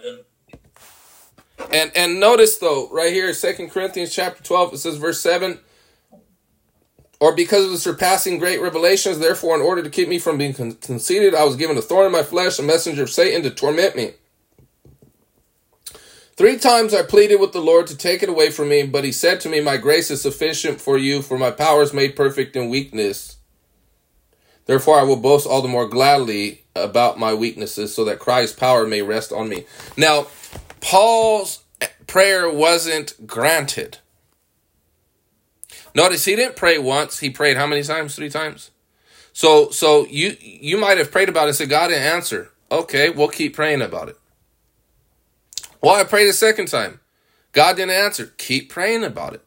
And 1.72 1.90
and 1.96 2.20
notice 2.20 2.58
though, 2.58 2.88
right 2.90 3.12
here, 3.12 3.32
Second 3.32 3.70
Corinthians 3.70 4.14
chapter 4.14 4.42
12, 4.42 4.74
it 4.74 4.78
says 4.78 4.96
verse 4.96 5.20
7 5.20 5.58
or 7.18 7.34
because 7.34 7.64
of 7.64 7.70
the 7.70 7.78
surpassing 7.78 8.38
great 8.38 8.60
revelations, 8.60 9.18
therefore, 9.18 9.54
in 9.56 9.62
order 9.62 9.82
to 9.82 9.90
keep 9.90 10.08
me 10.08 10.18
from 10.18 10.36
being 10.36 10.52
con- 10.52 10.72
conceited, 10.72 11.34
I 11.34 11.44
was 11.44 11.56
given 11.56 11.76
a 11.78 11.82
thorn 11.82 12.06
in 12.06 12.12
my 12.12 12.22
flesh, 12.22 12.58
a 12.58 12.62
messenger 12.62 13.04
of 13.04 13.10
Satan 13.10 13.42
to 13.42 13.50
torment 13.50 13.96
me. 13.96 14.12
Three 16.36 16.58
times 16.58 16.92
I 16.92 17.02
pleaded 17.02 17.40
with 17.40 17.52
the 17.52 17.62
Lord 17.62 17.86
to 17.86 17.96
take 17.96 18.22
it 18.22 18.28
away 18.28 18.50
from 18.50 18.68
me, 18.68 18.82
but 18.82 19.04
he 19.04 19.12
said 19.12 19.40
to 19.40 19.48
me, 19.48 19.60
My 19.60 19.78
grace 19.78 20.10
is 20.10 20.20
sufficient 20.20 20.82
for 20.82 20.98
you, 20.98 21.22
for 21.22 21.38
my 21.38 21.50
power 21.50 21.82
is 21.82 21.94
made 21.94 22.14
perfect 22.14 22.56
in 22.56 22.68
weakness. 22.68 23.36
Therefore, 24.66 24.98
I 24.98 25.04
will 25.04 25.16
boast 25.16 25.46
all 25.46 25.62
the 25.62 25.68
more 25.68 25.88
gladly 25.88 26.64
about 26.74 27.18
my 27.18 27.32
weaknesses, 27.32 27.94
so 27.94 28.04
that 28.04 28.18
Christ's 28.18 28.58
power 28.58 28.86
may 28.86 29.00
rest 29.00 29.32
on 29.32 29.48
me. 29.48 29.64
Now, 29.96 30.26
Paul's 30.80 31.64
prayer 32.06 32.50
wasn't 32.52 33.26
granted. 33.26 33.98
Notice 35.94 36.26
he 36.26 36.36
didn't 36.36 36.56
pray 36.56 36.76
once. 36.76 37.20
He 37.20 37.30
prayed 37.30 37.56
how 37.56 37.66
many 37.66 37.82
times? 37.82 38.14
Three 38.14 38.28
times. 38.28 38.70
So 39.32 39.70
so 39.70 40.06
you 40.06 40.36
you 40.40 40.76
might 40.76 40.98
have 40.98 41.10
prayed 41.10 41.30
about 41.30 41.44
it 41.44 41.48
and 41.48 41.56
said, 41.56 41.70
God 41.70 41.88
didn't 41.88 42.02
answer. 42.02 42.50
Okay, 42.70 43.08
we'll 43.08 43.28
keep 43.28 43.54
praying 43.54 43.80
about 43.80 44.10
it. 44.10 44.18
Well, 45.82 45.94
I 45.94 46.04
prayed 46.04 46.28
a 46.28 46.32
second 46.32 46.68
time. 46.68 47.00
God 47.52 47.76
didn't 47.76 47.92
answer. 47.92 48.32
Keep 48.38 48.70
praying 48.70 49.04
about 49.04 49.34
it. 49.34 49.42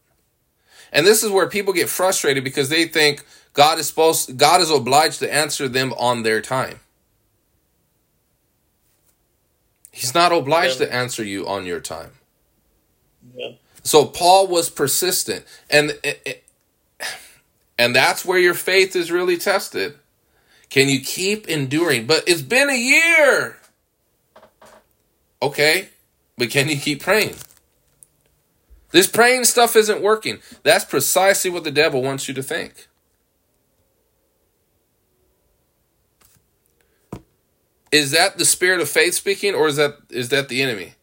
And 0.92 1.06
this 1.06 1.24
is 1.24 1.32
where 1.32 1.48
people 1.50 1.74
get 1.74 1.90
frustrated 1.90 2.44
because 2.44 2.70
they 2.70 2.86
think 2.86 3.26
God 3.54 3.80
is 3.80 3.88
supposed 3.88 4.38
God 4.38 4.62
is 4.62 4.72
obliged 4.72 5.20
to 5.20 5.34
answer 5.34 5.68
them 5.68 5.94
on 5.94 6.24
their 6.24 6.42
time. 6.42 6.80
He's 9.92 10.14
not 10.14 10.32
obliged 10.32 10.80
Yeah. 10.80 10.88
to 10.88 10.94
answer 10.94 11.24
you 11.24 11.48
on 11.48 11.66
your 11.66 11.80
time. 11.80 12.12
Yeah. 13.36 13.52
So 13.84 14.06
Paul 14.06 14.48
was 14.48 14.70
persistent, 14.70 15.46
and 15.70 15.98
eh, 16.04 16.16
eh, 16.26 16.34
and 17.78 17.96
that's 17.96 18.26
where 18.26 18.40
your 18.40 18.54
faith 18.54 18.96
is 18.96 19.12
really 19.12 19.38
tested. 19.38 19.96
Can 20.70 20.90
you 20.90 21.02
keep 21.02 21.48
enduring? 21.48 22.06
But 22.08 22.24
it's 22.28 22.42
been 22.42 22.70
a 22.70 22.78
year. 22.78 23.58
Okay, 25.42 25.90
but 26.40 26.50
can 26.50 26.70
you 26.70 26.78
keep 26.78 27.04
praying? 27.04 27.36
This 28.92 29.08
praying 29.08 29.44
stuff 29.44 29.76
isn't 29.76 30.02
working. 30.02 30.40
That's 30.64 30.86
precisely 30.86 31.52
what 31.52 31.64
the 31.64 31.72
devil 31.72 32.02
wants 32.02 32.28
you 32.28 32.34
to 32.34 32.42
think. 32.42 32.88
Is 37.92 38.12
that 38.12 38.38
the 38.38 38.46
spirit 38.46 38.82
of 38.82 38.90
faith 38.90 39.14
speaking, 39.16 39.54
or 39.54 39.68
is 39.68 39.76
that 39.76 39.98
is 40.10 40.30
that 40.30 40.48
the 40.50 40.62
enemy? 40.62 40.94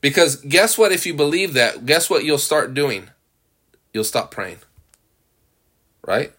Because 0.00 0.36
guess 0.36 0.76
what? 0.76 0.92
If 0.92 1.06
you 1.06 1.14
believe 1.14 1.54
that, 1.54 1.86
guess 1.86 2.10
what 2.10 2.24
you'll 2.24 2.38
start 2.38 2.74
doing? 2.74 3.10
You'll 3.92 4.04
stop 4.04 4.30
praying. 4.30 4.58
Right? 6.06 6.32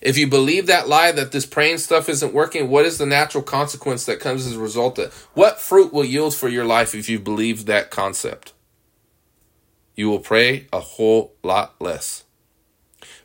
If 0.00 0.18
you 0.18 0.26
believe 0.26 0.66
that 0.66 0.88
lie 0.88 1.12
that 1.12 1.32
this 1.32 1.46
praying 1.46 1.78
stuff 1.78 2.08
isn't 2.08 2.34
working, 2.34 2.68
what 2.68 2.86
is 2.86 2.98
the 2.98 3.06
natural 3.06 3.42
consequence 3.42 4.04
that 4.06 4.20
comes 4.20 4.46
as 4.46 4.56
a 4.56 4.60
result 4.60 4.98
of 4.98 5.06
it? 5.06 5.12
what 5.34 5.60
fruit 5.60 5.92
will 5.92 6.04
yield 6.04 6.34
for 6.34 6.48
your 6.48 6.64
life 6.64 6.94
if 6.94 7.08
you 7.08 7.18
believe 7.18 7.66
that 7.66 7.90
concept? 7.90 8.52
You 9.94 10.08
will 10.08 10.20
pray 10.20 10.68
a 10.72 10.80
whole 10.80 11.34
lot 11.42 11.74
less. 11.80 12.24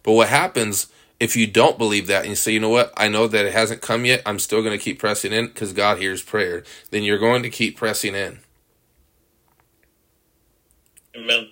But 0.04 0.14
what 0.14 0.30
happens 0.30 0.88
if 1.20 1.36
you 1.38 1.48
don't 1.48 1.78
believe 1.78 2.08
that 2.08 2.22
and 2.22 2.30
you 2.30 2.36
say, 2.36 2.52
you 2.52 2.60
know 2.60 2.70
what, 2.70 2.92
I 2.98 3.08
know 3.08 3.28
that 3.28 3.46
it 3.46 3.54
hasn't 3.54 3.82
come 3.82 4.06
yet, 4.06 4.22
I'm 4.26 4.40
still 4.40 4.62
going 4.62 4.78
to 4.78 4.84
keep 4.84 5.00
pressing 5.00 5.32
in 5.32 5.48
because 5.48 5.72
God 5.72 6.00
hears 6.00 6.22
prayer, 6.22 6.64
then 6.92 7.04
you're 7.04 7.20
going 7.20 7.44
to 7.44 7.50
keep 7.50 7.78
pressing 7.78 8.14
in. 8.16 8.40
Amen. 11.16 11.50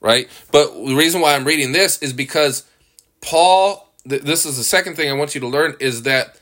right? 0.00 0.28
But 0.52 0.72
the 0.74 0.94
reason 0.94 1.20
why 1.20 1.34
I'm 1.34 1.44
reading 1.44 1.72
this 1.72 2.00
is 2.02 2.12
because 2.12 2.64
Paul, 3.22 3.91
th- 4.08 4.22
this 4.22 4.46
is 4.46 4.56
the 4.56 4.64
second 4.64 4.96
thing 4.96 5.10
I 5.10 5.14
want 5.14 5.34
you 5.34 5.40
to 5.40 5.48
learn 5.48 5.76
is 5.80 6.02
that 6.02 6.38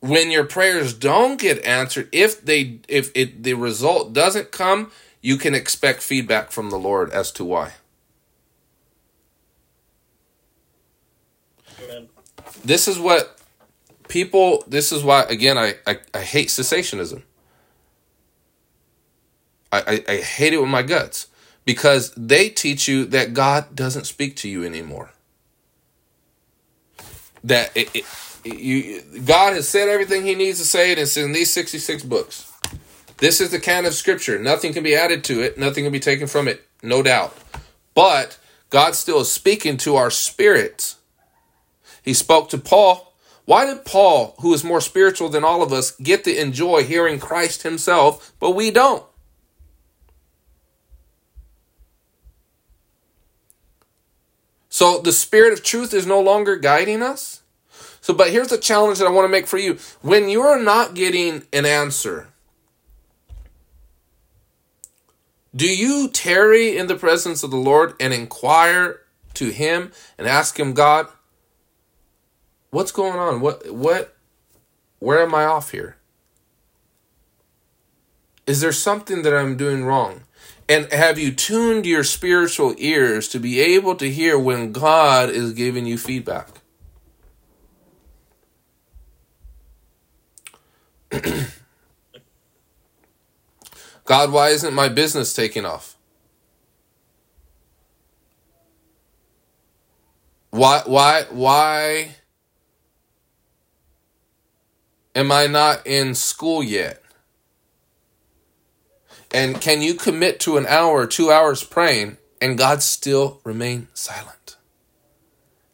when 0.00 0.30
your 0.30 0.44
prayers 0.44 0.94
don't 0.94 1.40
get 1.40 1.64
answered, 1.64 2.08
if 2.12 2.44
they 2.44 2.80
if 2.88 3.10
it 3.14 3.42
the 3.44 3.54
result 3.54 4.12
doesn't 4.12 4.50
come, 4.50 4.90
you 5.20 5.36
can 5.36 5.54
expect 5.54 6.02
feedback 6.02 6.50
from 6.50 6.70
the 6.70 6.78
Lord 6.78 7.10
as 7.10 7.30
to 7.32 7.44
why. 7.44 7.72
Amen. 11.82 12.08
This 12.64 12.88
is 12.88 12.98
what 12.98 13.38
people 14.08 14.64
this 14.66 14.92
is 14.92 15.04
why 15.04 15.22
again 15.22 15.56
I, 15.58 15.76
I, 15.86 15.98
I 16.14 16.20
hate 16.20 16.48
cessationism. 16.48 17.22
I, 19.72 20.02
I, 20.08 20.12
I 20.12 20.16
hate 20.18 20.52
it 20.52 20.60
with 20.60 20.68
my 20.68 20.82
guts 20.82 21.28
because 21.64 22.12
they 22.16 22.48
teach 22.48 22.88
you 22.88 23.04
that 23.06 23.34
God 23.34 23.74
doesn't 23.76 24.04
speak 24.04 24.36
to 24.36 24.48
you 24.48 24.64
anymore. 24.64 25.10
That 27.44 27.76
it, 27.76 27.90
it, 27.94 28.04
you 28.44 29.02
God 29.24 29.54
has 29.54 29.68
said 29.68 29.88
everything 29.88 30.24
He 30.24 30.34
needs 30.34 30.58
to 30.58 30.64
say, 30.64 30.90
and 30.90 31.00
it's 31.00 31.16
in 31.16 31.32
these 31.32 31.52
sixty 31.52 31.78
six 31.78 32.02
books. 32.02 32.52
This 33.18 33.40
is 33.40 33.50
the 33.50 33.60
canon 33.60 33.86
of 33.86 33.94
Scripture. 33.94 34.38
Nothing 34.38 34.72
can 34.72 34.82
be 34.82 34.96
added 34.96 35.22
to 35.24 35.42
it. 35.42 35.56
Nothing 35.56 35.84
can 35.84 35.92
be 35.92 36.00
taken 36.00 36.26
from 36.26 36.48
it. 36.48 36.66
No 36.82 37.02
doubt. 37.02 37.36
But 37.94 38.38
God 38.70 38.94
still 38.94 39.20
is 39.20 39.30
speaking 39.30 39.76
to 39.78 39.96
our 39.96 40.10
spirits. 40.10 40.96
He 42.02 42.14
spoke 42.14 42.48
to 42.48 42.58
Paul. 42.58 43.14
Why 43.44 43.66
did 43.66 43.84
Paul, 43.84 44.34
who 44.40 44.54
is 44.54 44.64
more 44.64 44.80
spiritual 44.80 45.28
than 45.28 45.44
all 45.44 45.62
of 45.62 45.72
us, 45.72 45.92
get 45.96 46.24
to 46.24 46.40
enjoy 46.40 46.84
hearing 46.84 47.18
Christ 47.18 47.62
Himself, 47.62 48.32
but 48.40 48.52
we 48.52 48.70
don't? 48.70 49.04
So 54.72 55.02
the 55.02 55.12
spirit 55.12 55.52
of 55.52 55.62
truth 55.62 55.92
is 55.92 56.06
no 56.06 56.18
longer 56.18 56.56
guiding 56.56 57.02
us. 57.02 57.42
So, 58.00 58.14
but 58.14 58.30
here's 58.30 58.48
the 58.48 58.56
challenge 58.56 59.00
that 59.00 59.06
I 59.06 59.10
want 59.10 59.26
to 59.26 59.28
make 59.28 59.46
for 59.46 59.58
you. 59.58 59.76
When 60.00 60.30
you're 60.30 60.58
not 60.58 60.94
getting 60.94 61.42
an 61.52 61.66
answer, 61.66 62.28
do 65.54 65.66
you 65.66 66.08
tarry 66.08 66.74
in 66.74 66.86
the 66.86 66.96
presence 66.96 67.42
of 67.42 67.50
the 67.50 67.58
Lord 67.58 67.92
and 68.00 68.14
inquire 68.14 69.02
to 69.34 69.50
Him 69.50 69.92
and 70.16 70.26
ask 70.26 70.58
Him, 70.58 70.72
God, 70.72 71.06
what's 72.70 72.92
going 72.92 73.18
on? 73.18 73.42
What, 73.42 73.70
what, 73.70 74.16
where 75.00 75.22
am 75.22 75.34
I 75.34 75.44
off 75.44 75.72
here? 75.72 75.96
Is 78.46 78.62
there 78.62 78.72
something 78.72 79.20
that 79.20 79.36
I'm 79.36 79.58
doing 79.58 79.84
wrong? 79.84 80.22
And 80.72 80.90
have 80.90 81.18
you 81.18 81.32
tuned 81.32 81.84
your 81.84 82.02
spiritual 82.02 82.74
ears 82.78 83.28
to 83.28 83.38
be 83.38 83.60
able 83.60 83.94
to 83.96 84.10
hear 84.10 84.38
when 84.38 84.72
God 84.72 85.28
is 85.28 85.52
giving 85.52 85.84
you 85.84 85.98
feedback? 85.98 86.48
God, 94.06 94.32
why 94.32 94.48
isn't 94.48 94.72
my 94.72 94.88
business 94.88 95.34
taking 95.34 95.66
off? 95.66 95.98
Why 100.52 100.80
why 100.86 101.24
why 101.30 102.14
am 105.14 105.30
I 105.32 105.48
not 105.48 105.86
in 105.86 106.14
school 106.14 106.62
yet? 106.62 107.01
And 109.34 109.60
can 109.60 109.82
you 109.82 109.94
commit 109.94 110.40
to 110.40 110.56
an 110.58 110.66
hour 110.66 110.92
or 110.92 111.06
2 111.06 111.30
hours 111.30 111.64
praying 111.64 112.18
and 112.40 112.58
God 112.58 112.82
still 112.82 113.40
remain 113.44 113.88
silent? 113.94 114.56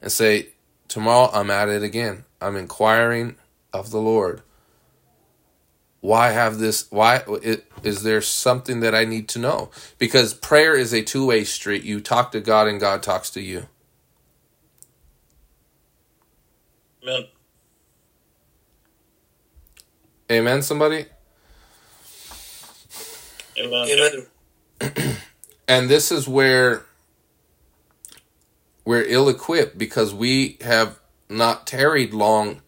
And 0.01 0.13
say, 0.13 0.51
"Tomorrow 0.87 1.31
I'm 1.33 1.51
at 1.51 1.69
it 1.69 1.83
again. 1.83 2.25
I'm 2.41 2.57
inquiring 2.57 3.37
of 3.73 3.91
the 3.91 4.01
Lord." 4.01 4.43
why 6.01 6.31
have 6.31 6.59
this 6.59 6.91
why 6.91 7.23
is 7.83 8.03
there 8.03 8.21
something 8.21 8.81
that 8.81 8.95
i 8.95 9.05
need 9.05 9.29
to 9.29 9.39
know 9.39 9.71
because 9.99 10.33
prayer 10.33 10.75
is 10.75 10.93
a 10.93 11.03
two-way 11.03 11.43
street 11.43 11.83
you 11.83 12.01
talk 12.01 12.31
to 12.31 12.41
god 12.41 12.69
and 12.69 12.81
god 12.81 13.03
talks 13.03 13.31
to 13.31 13.41
you 13.41 13.67
Amen. 17.03 17.27
amen 20.31 20.63
somebody 20.63 21.07
Amen. 23.59 24.27
Amen. 24.81 25.17
and 25.69 25.89
this 25.89 26.13
is 26.13 26.29
where 26.29 26.85
we're 28.85 29.05
ill-equipped 29.07 29.77
because 29.77 30.15
we 30.15 30.57
have 30.63 30.99
not 31.29 31.67
tarried 31.67 32.15
long 32.15 32.63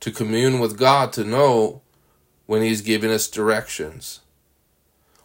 to 0.00 0.10
commune 0.10 0.58
with 0.58 0.78
god 0.78 1.12
to 1.12 1.24
know 1.24 1.80
when 2.46 2.62
he's 2.62 2.82
giving 2.82 3.10
us 3.10 3.28
directions 3.28 4.20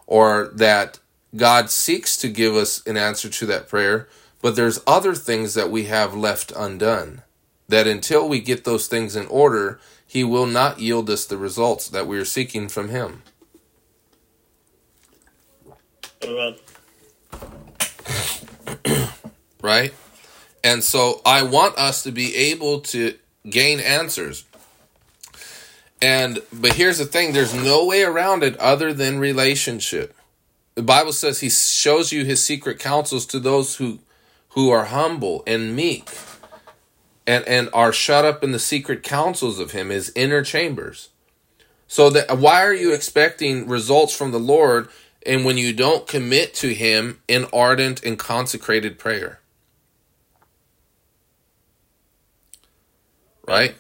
or 0.06 0.50
that 0.54 1.00
God 1.36 1.70
seeks 1.70 2.18
to 2.18 2.30
give 2.30 2.56
us 2.56 2.86
an 2.88 2.98
answer 2.98 3.30
to 3.30 3.46
that 3.48 3.68
prayer, 3.68 4.08
but 4.42 4.56
there's 4.56 4.82
other 4.88 5.14
things 5.14 5.54
that 5.54 5.70
we 5.70 5.86
have 5.86 6.16
left 6.16 6.52
undone. 6.56 7.22
That 7.68 7.86
until 7.86 8.30
we 8.30 8.40
get 8.40 8.64
those 8.64 8.88
things 8.88 9.16
in 9.16 9.28
order, 9.28 9.80
he 10.06 10.24
will 10.24 10.46
not 10.46 10.80
yield 10.80 11.10
us 11.10 11.26
the 11.26 11.38
results 11.38 11.90
that 11.90 12.08
we 12.08 12.18
are 12.18 12.26
seeking 12.26 12.70
from 12.70 12.90
him. 12.90 13.24
Right? 19.62 19.94
And 20.64 20.84
so 20.84 21.22
I 21.26 21.44
want 21.44 21.78
us 21.78 22.04
to 22.04 22.12
be 22.12 22.36
able 22.36 22.82
to 22.82 23.16
gain 23.50 23.80
answers. 23.80 24.46
And 26.02 26.40
but 26.54 26.74
here's 26.74 27.00
the 27.00 27.06
thing, 27.06 27.34
there's 27.34 27.54
no 27.54 27.86
way 27.86 28.04
around 28.04 28.44
it 28.44 28.56
other 28.58 28.94
than 28.94 29.20
relationship. 29.20 30.16
The 30.76 30.84
Bible 30.84 31.14
says 31.14 31.40
he 31.40 31.50
shows 31.50 32.12
you 32.12 32.24
his 32.24 32.44
secret 32.44 32.80
counsels 32.80 33.26
to 33.28 33.40
those 33.40 33.78
who 33.78 34.00
who 34.50 34.70
are 34.70 34.86
humble 34.86 35.44
and 35.48 35.76
meek 35.76 36.10
and 37.26 37.48
and 37.48 37.70
are 37.74 37.92
shut 37.92 38.26
up 38.26 38.44
in 38.44 38.52
the 38.52 38.60
secret 38.60 39.04
counsels 39.04 39.60
of 39.60 39.72
him, 39.72 39.90
his 39.90 40.12
inner 40.16 40.44
chambers. 40.44 41.10
So 41.88 42.10
that 42.12 42.38
why 42.38 42.64
are 42.64 42.74
you 42.74 42.94
expecting 42.94 43.68
results 43.68 44.16
from 44.16 44.32
the 44.32 44.40
Lord 44.40 44.90
and 45.28 45.44
when 45.44 45.58
you 45.58 45.74
don't 45.74 46.08
commit 46.08 46.54
to 46.56 46.74
him 46.74 47.22
in 47.28 47.46
ardent 47.52 48.02
and 48.04 48.18
consecrated 48.18 48.98
prayer? 48.98 49.42
Right? 53.46 53.76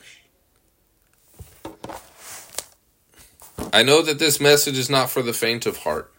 I 3.73 3.83
know 3.83 4.01
that 4.01 4.19
this 4.19 4.39
message 4.39 4.77
is 4.77 4.89
not 4.89 5.09
for 5.09 5.21
the 5.21 5.33
faint 5.33 5.65
of 5.65 5.77
heart. 5.77 6.13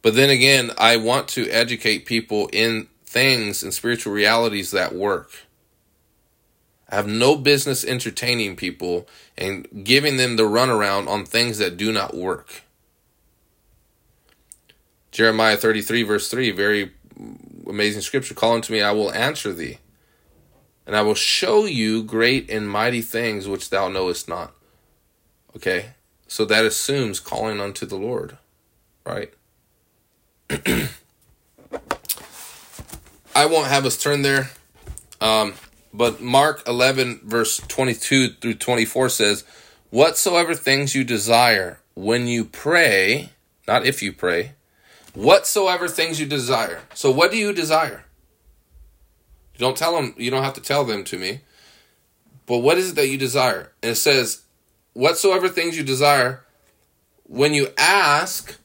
But 0.00 0.14
then 0.14 0.30
again, 0.30 0.72
I 0.78 0.96
want 0.96 1.28
to 1.28 1.48
educate 1.50 2.06
people 2.06 2.48
in 2.52 2.88
things 3.04 3.62
and 3.62 3.74
spiritual 3.74 4.12
realities 4.12 4.70
that 4.70 4.94
work. 4.94 5.30
I 6.88 6.96
have 6.96 7.06
no 7.06 7.36
business 7.36 7.84
entertaining 7.84 8.56
people 8.56 9.06
and 9.36 9.66
giving 9.84 10.16
them 10.16 10.36
the 10.36 10.44
runaround 10.44 11.08
on 11.08 11.26
things 11.26 11.58
that 11.58 11.76
do 11.76 11.92
not 11.92 12.16
work. 12.16 12.62
Jeremiah 15.18 15.56
33, 15.56 16.04
verse 16.04 16.30
3, 16.30 16.52
very 16.52 16.92
amazing 17.66 18.02
scripture. 18.02 18.34
Call 18.34 18.52
unto 18.52 18.72
me, 18.72 18.80
I 18.80 18.92
will 18.92 19.10
answer 19.10 19.52
thee, 19.52 19.78
and 20.86 20.94
I 20.94 21.02
will 21.02 21.16
show 21.16 21.64
you 21.64 22.04
great 22.04 22.48
and 22.48 22.70
mighty 22.70 23.02
things 23.02 23.48
which 23.48 23.68
thou 23.68 23.88
knowest 23.88 24.28
not. 24.28 24.54
Okay? 25.56 25.86
So 26.28 26.44
that 26.44 26.64
assumes 26.64 27.18
calling 27.18 27.60
unto 27.60 27.84
the 27.84 27.96
Lord, 27.96 28.38
right? 29.04 29.34
I 33.34 33.46
won't 33.46 33.66
have 33.66 33.86
us 33.86 34.00
turn 34.00 34.22
there. 34.22 34.50
Um, 35.20 35.54
but 35.92 36.20
Mark 36.20 36.62
11, 36.64 37.22
verse 37.24 37.56
22 37.66 38.34
through 38.34 38.54
24 38.54 39.08
says, 39.08 39.42
Whatsoever 39.90 40.54
things 40.54 40.94
you 40.94 41.02
desire 41.02 41.80
when 41.94 42.28
you 42.28 42.44
pray, 42.44 43.30
not 43.66 43.84
if 43.84 44.00
you 44.00 44.12
pray, 44.12 44.52
whatsoever 45.18 45.88
things 45.88 46.20
you 46.20 46.26
desire. 46.26 46.80
So, 46.94 47.10
what 47.10 47.30
do 47.30 47.36
you 47.36 47.52
desire? 47.52 48.04
You 49.54 49.58
don't 49.58 49.76
tell 49.76 49.94
them, 49.96 50.14
you 50.16 50.30
don't 50.30 50.44
have 50.44 50.54
to 50.54 50.60
tell 50.60 50.84
them 50.84 51.04
to 51.04 51.18
me. 51.18 51.40
But 52.46 52.58
what 52.58 52.78
is 52.78 52.90
it 52.90 52.94
that 52.94 53.08
you 53.08 53.18
desire? 53.18 53.72
And 53.82 53.92
it 53.92 53.96
says, 53.96 54.42
whatsoever 54.94 55.48
things 55.48 55.76
you 55.76 55.82
desire, 55.82 56.44
when 57.24 57.52
you 57.52 57.68
ask, 57.76 58.58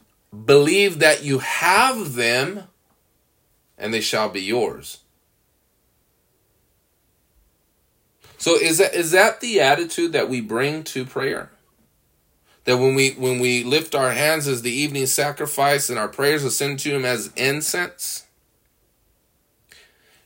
believe 0.45 0.99
that 0.99 1.24
you 1.24 1.39
have 1.39 2.14
them, 2.14 2.64
and 3.78 3.93
they 3.93 3.99
shall 3.99 4.30
be 4.30 4.41
yours. 4.41 4.99
So 8.38 8.56
is 8.56 8.78
that 8.78 8.93
is 8.93 9.12
that 9.12 9.41
the 9.41 9.62
attitude 9.62 10.12
that 10.12 10.30
we 10.30 10.41
bring 10.41 10.84
to 10.86 11.06
prayer? 11.06 11.49
That 12.66 12.78
when 12.78 12.95
we 12.95 13.11
when 13.11 13.39
we 13.39 13.64
lift 13.64 13.93
our 13.93 14.11
hands 14.11 14.47
as 14.47 14.61
the 14.61 14.72
evening 14.72 15.05
sacrifice 15.05 15.89
and 15.89 15.99
our 15.99 16.07
prayers 16.07 16.43
ascend 16.43 16.80
to 16.80 16.91
him 16.91 17.03
as 17.03 17.32
incense? 17.36 18.26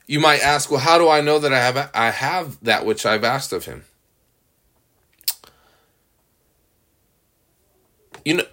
You 0.06 0.20
might 0.20 0.42
ask, 0.42 0.72
well, 0.72 0.80
how 0.80 0.98
do 0.98 1.10
I 1.10 1.20
know 1.20 1.40
that 1.40 1.52
I 1.52 1.60
have 1.60 1.90
I 1.94 2.12
have 2.12 2.64
that 2.64 2.86
which 2.86 3.06
I've 3.06 3.24
asked 3.24 3.52
of 3.54 3.66
him? 3.66 3.86
You 8.24 8.36
know, 8.36 8.44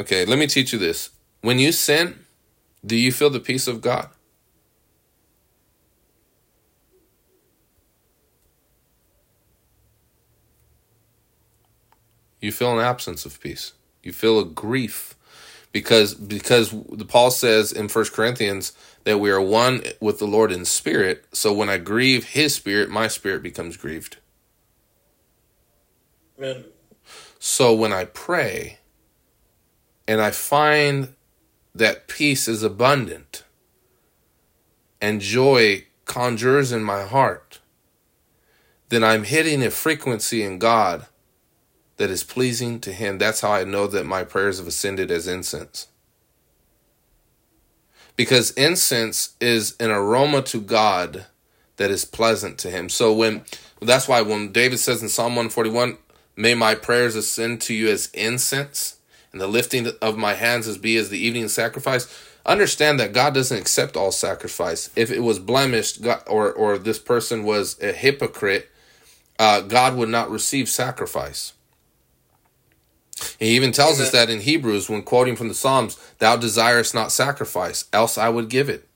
okay, 0.00 0.24
let 0.24 0.38
me 0.38 0.46
teach 0.46 0.72
you 0.72 0.78
this. 0.78 1.10
When 1.40 1.58
you 1.58 1.72
sin, 1.72 2.24
do 2.84 2.96
you 2.96 3.12
feel 3.12 3.30
the 3.30 3.40
peace 3.40 3.66
of 3.66 3.80
God? 3.80 4.08
You 12.44 12.52
feel 12.52 12.78
an 12.78 12.84
absence 12.84 13.24
of 13.24 13.40
peace. 13.40 13.72
You 14.02 14.12
feel 14.12 14.38
a 14.38 14.44
grief 14.44 15.14
because 15.72 16.12
because 16.12 16.72
the 16.90 17.06
Paul 17.06 17.30
says 17.30 17.72
in 17.72 17.88
First 17.88 18.12
Corinthians 18.12 18.74
that 19.04 19.16
we 19.16 19.30
are 19.30 19.40
one 19.40 19.80
with 19.98 20.18
the 20.18 20.26
Lord 20.26 20.52
in 20.52 20.66
spirit. 20.66 21.24
So 21.32 21.54
when 21.54 21.70
I 21.70 21.78
grieve 21.78 22.24
his 22.24 22.54
spirit, 22.54 22.90
my 22.90 23.08
spirit 23.08 23.42
becomes 23.42 23.78
grieved. 23.78 24.18
Amen. 26.36 26.66
So 27.38 27.72
when 27.72 27.94
I 27.94 28.04
pray, 28.04 28.78
and 30.06 30.20
I 30.20 30.30
find 30.30 31.14
that 31.74 32.08
peace 32.08 32.46
is 32.46 32.62
abundant 32.62 33.42
and 35.00 35.22
joy 35.22 35.86
conjures 36.04 36.72
in 36.72 36.84
my 36.84 37.04
heart, 37.04 37.60
then 38.90 39.02
I'm 39.02 39.24
hitting 39.24 39.62
a 39.62 39.70
frequency 39.70 40.42
in 40.42 40.58
God 40.58 41.06
that 41.96 42.10
is 42.10 42.24
pleasing 42.24 42.80
to 42.80 42.92
Him. 42.92 43.18
That's 43.18 43.40
how 43.40 43.52
I 43.52 43.64
know 43.64 43.86
that 43.86 44.06
my 44.06 44.24
prayers 44.24 44.58
have 44.58 44.66
ascended 44.66 45.10
as 45.10 45.26
incense. 45.26 45.88
Because 48.16 48.52
incense 48.52 49.34
is 49.40 49.76
an 49.80 49.90
aroma 49.90 50.42
to 50.42 50.60
God 50.60 51.26
that 51.76 51.90
is 51.90 52.04
pleasant 52.04 52.58
to 52.58 52.70
Him. 52.70 52.88
So 52.88 53.12
when 53.12 53.44
that's 53.80 54.08
why 54.08 54.22
when 54.22 54.52
David 54.52 54.78
says 54.78 55.02
in 55.02 55.08
Psalm 55.08 55.34
141, 55.36 55.98
May 56.36 56.54
my 56.54 56.74
prayers 56.74 57.14
ascend 57.14 57.60
to 57.62 57.74
you 57.74 57.88
as 57.88 58.10
incense 58.12 58.96
and 59.32 59.40
the 59.40 59.46
lifting 59.46 59.88
of 60.02 60.16
my 60.16 60.34
hands 60.34 60.66
as 60.66 60.78
be 60.78 60.96
as 60.96 61.08
the 61.08 61.18
evening 61.18 61.48
sacrifice. 61.48 62.12
Understand 62.44 63.00
that 63.00 63.12
God 63.12 63.34
doesn't 63.34 63.56
accept 63.56 63.96
all 63.96 64.12
sacrifice. 64.12 64.90
If 64.96 65.10
it 65.10 65.20
was 65.20 65.38
blemished, 65.38 66.02
God, 66.02 66.22
or 66.26 66.52
or 66.52 66.76
this 66.76 66.98
person 66.98 67.44
was 67.44 67.80
a 67.80 67.92
hypocrite, 67.92 68.68
uh, 69.38 69.60
God 69.60 69.96
would 69.96 70.08
not 70.08 70.30
receive 70.30 70.68
sacrifice. 70.68 71.52
He 73.38 73.56
even 73.56 73.72
tells 73.72 74.00
us 74.00 74.10
that 74.10 74.30
in 74.30 74.40
Hebrews 74.40 74.88
when 74.88 75.02
quoting 75.02 75.36
from 75.36 75.48
the 75.48 75.54
Psalms, 75.54 75.96
"Thou 76.18 76.36
desirest 76.36 76.94
not 76.94 77.12
sacrifice, 77.12 77.84
else 77.92 78.18
I 78.18 78.28
would 78.28 78.48
give 78.48 78.68
it." 78.68 78.86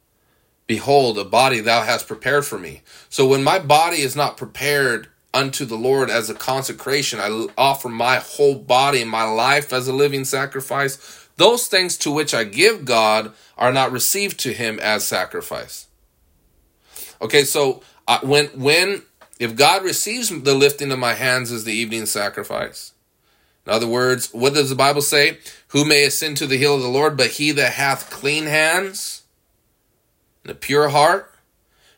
Behold, 0.66 1.18
a 1.18 1.24
body 1.24 1.60
thou 1.60 1.82
hast 1.82 2.06
prepared 2.06 2.44
for 2.44 2.58
me. 2.58 2.82
So 3.08 3.26
when 3.26 3.42
my 3.42 3.58
body 3.58 4.02
is 4.02 4.14
not 4.14 4.36
prepared 4.36 5.08
unto 5.34 5.64
the 5.64 5.76
Lord 5.76 6.10
as 6.10 6.30
a 6.30 6.34
consecration. 6.34 7.20
I 7.20 7.46
offer 7.56 7.88
my 7.88 8.16
whole 8.16 8.56
body 8.56 9.02
and 9.02 9.10
my 9.10 9.24
life 9.24 9.72
as 9.72 9.88
a 9.88 9.92
living 9.92 10.24
sacrifice. 10.24 11.26
those 11.36 11.68
things 11.68 11.96
to 11.98 12.10
which 12.10 12.34
I 12.34 12.42
give 12.42 12.84
God 12.84 13.32
are 13.56 13.72
not 13.72 13.92
received 13.92 14.40
to 14.40 14.52
him 14.52 14.80
as 14.80 15.06
sacrifice. 15.06 15.86
Okay, 17.22 17.44
so 17.44 17.80
uh, 18.08 18.18
when 18.24 18.46
when 18.46 19.02
if 19.38 19.54
God 19.54 19.84
receives 19.84 20.30
the 20.30 20.54
lifting 20.54 20.90
of 20.90 20.98
my 20.98 21.14
hands 21.14 21.52
as 21.52 21.62
the 21.62 21.72
evening 21.72 22.06
sacrifice, 22.06 22.92
in 23.68 23.74
other 23.74 23.86
words, 23.86 24.32
what 24.32 24.54
does 24.54 24.70
the 24.70 24.74
Bible 24.74 25.02
say? 25.02 25.36
Who 25.68 25.84
may 25.84 26.04
ascend 26.04 26.38
to 26.38 26.46
the 26.46 26.56
hill 26.56 26.76
of 26.76 26.80
the 26.80 26.88
Lord, 26.88 27.18
but 27.18 27.32
he 27.32 27.50
that 27.50 27.74
hath 27.74 28.08
clean 28.08 28.46
hands 28.46 29.24
and 30.42 30.50
a 30.50 30.54
pure 30.54 30.88
heart, 30.88 31.34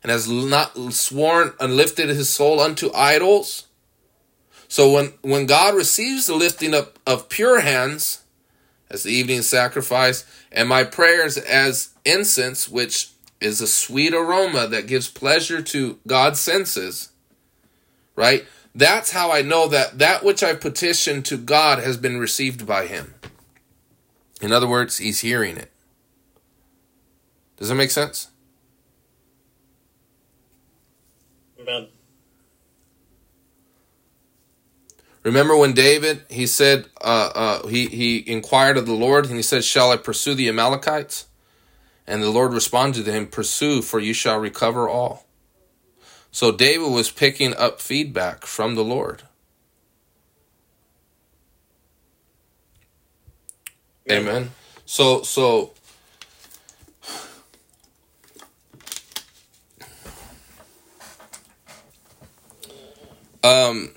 and 0.03 0.11
has 0.11 0.29
not 0.29 0.77
sworn 0.93 1.53
and 1.61 1.77
lifted 1.77 2.09
his 2.09 2.29
soul 2.29 2.59
unto 2.59 2.91
idols. 2.93 3.69
So 4.67 4.93
when 4.93 5.13
when 5.23 5.47
God 5.47 5.77
receives 5.77 6.27
the 6.27 6.35
lifting 6.35 6.75
up 6.75 6.99
of 7.07 7.29
pure 7.29 7.61
hands 7.61 8.25
as 8.91 9.05
the 9.05 9.13
evening 9.13 9.43
sacrifice, 9.43 10.25
and 10.51 10.69
my 10.69 10.83
prayers 10.83 11.39
as 11.39 11.91
incense, 12.05 12.69
which 12.69 13.11
is 13.41 13.61
a 13.61 13.69
sweet 13.69 14.13
aroma 14.13 14.67
that 14.67 14.89
gives 14.89 15.09
pleasure 15.09 15.63
to 15.63 16.01
God's 16.05 16.41
senses, 16.41 17.11
right? 18.17 18.45
That's 18.75 19.11
how 19.11 19.33
I 19.33 19.43
know 19.43 19.67
that 19.69 19.99
that 19.99 20.25
which 20.25 20.43
I 20.43 20.55
petitioned 20.55 21.25
to 21.27 21.37
God 21.37 21.81
has 21.81 21.97
been 21.97 22.19
received 22.19 22.67
by 22.67 22.87
Him. 22.87 23.15
In 24.41 24.53
other 24.53 24.69
words, 24.69 24.99
He's 24.99 25.21
hearing 25.21 25.57
it. 25.57 25.71
Does 27.57 27.69
that 27.69 27.75
make 27.75 27.91
sense? 27.91 28.31
Amen. 31.61 31.89
Remember 35.23 35.57
when 35.57 35.75
David 35.75 36.23
he 36.31 36.47
said 36.47 36.87
uh, 37.03 37.31
uh, 37.35 37.67
he 37.67 37.87
he 37.87 38.25
inquired 38.31 38.79
of 38.79 38.87
the 38.87 38.95
Lord 38.95 39.27
and 39.27 39.37
he 39.37 39.43
said, 39.43 39.65
"Shall 39.65 39.91
I 39.91 39.97
pursue 39.97 40.35
the 40.35 40.49
Amalekites?" 40.49 41.27
And 42.07 42.23
the 42.23 42.31
Lord 42.31 42.55
responded 42.55 43.05
to 43.05 43.13
him, 43.13 43.27
"Pursue, 43.27 43.83
for 43.83 44.01
you 44.01 44.15
shall 44.15 44.39
recover 44.39 44.89
all." 44.89 45.27
So 46.32 46.52
David 46.52 46.90
was 46.90 47.11
picking 47.11 47.55
up 47.57 47.81
feedback 47.81 48.47
from 48.47 48.74
the 48.74 48.85
Lord. 48.85 49.24
Amen. 54.11 54.51
So 54.86 55.23
so 55.23 55.73
um 63.44 63.90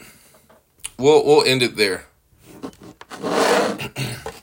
we'll 0.98 1.26
we'll 1.26 1.44
end 1.46 1.64
it 1.64 1.76
there. 1.76 2.06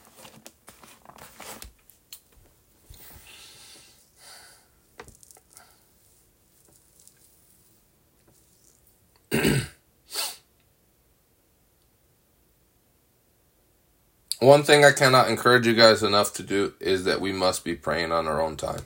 One 14.41 14.63
thing 14.63 14.85
I 14.85 14.93
cannot 14.93 15.29
encourage 15.29 15.67
you 15.67 15.75
guys 15.75 16.03
enough 16.03 16.33
to 16.35 16.43
do 16.43 16.75
is 16.81 17.05
that 17.05 17.21
we 17.21 17.33
must 17.33 17.65
be 17.65 17.75
praying 17.75 18.13
on 18.13 18.27
our 18.27 18.41
own 18.41 18.57
time. 18.57 18.83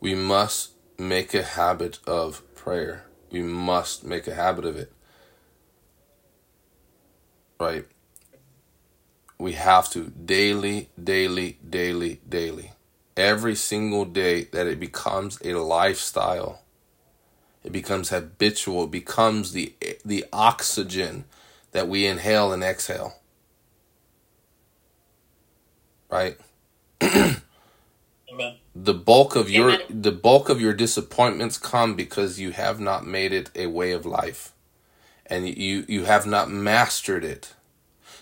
We 0.00 0.14
must 0.14 0.72
make 0.98 1.34
a 1.34 1.42
habit 1.42 1.98
of 2.06 2.42
prayer. 2.54 3.04
We 3.30 3.42
must 3.42 4.04
make 4.04 4.26
a 4.26 4.34
habit 4.34 4.64
of 4.64 4.76
it. 4.76 4.92
Right? 7.60 7.86
We 9.38 9.52
have 9.52 9.90
to 9.90 10.10
daily, 10.10 10.90
daily, 11.02 11.58
daily, 11.68 12.20
daily. 12.28 12.72
Every 13.16 13.54
single 13.54 14.04
day 14.04 14.44
that 14.52 14.66
it 14.66 14.80
becomes 14.80 15.38
a 15.44 15.54
lifestyle. 15.54 16.62
It 17.66 17.72
becomes 17.72 18.10
habitual, 18.10 18.86
it 18.86 18.92
becomes 18.92 19.52
the 19.52 19.74
the 20.04 20.26
oxygen 20.32 21.26
that 21.72 21.88
we 21.88 22.06
inhale 22.06 22.52
and 22.52 22.64
exhale. 22.64 23.16
Right? 26.10 26.38
Amen. 28.32 28.56
the 28.74 28.94
bulk 28.94 29.36
of 29.36 29.50
your 29.50 29.70
Amen. 29.70 30.02
the 30.02 30.12
bulk 30.12 30.48
of 30.48 30.60
your 30.60 30.74
disappointments 30.74 31.58
come 31.58 31.94
because 31.96 32.40
you 32.40 32.52
have 32.52 32.80
not 32.80 33.06
made 33.06 33.32
it 33.32 33.50
a 33.56 33.68
way 33.68 33.92
of 33.92 34.06
life 34.06 34.52
and 35.26 35.48
you 35.48 35.84
you 35.88 36.04
have 36.04 36.26
not 36.26 36.50
mastered 36.50 37.24
it 37.24 37.54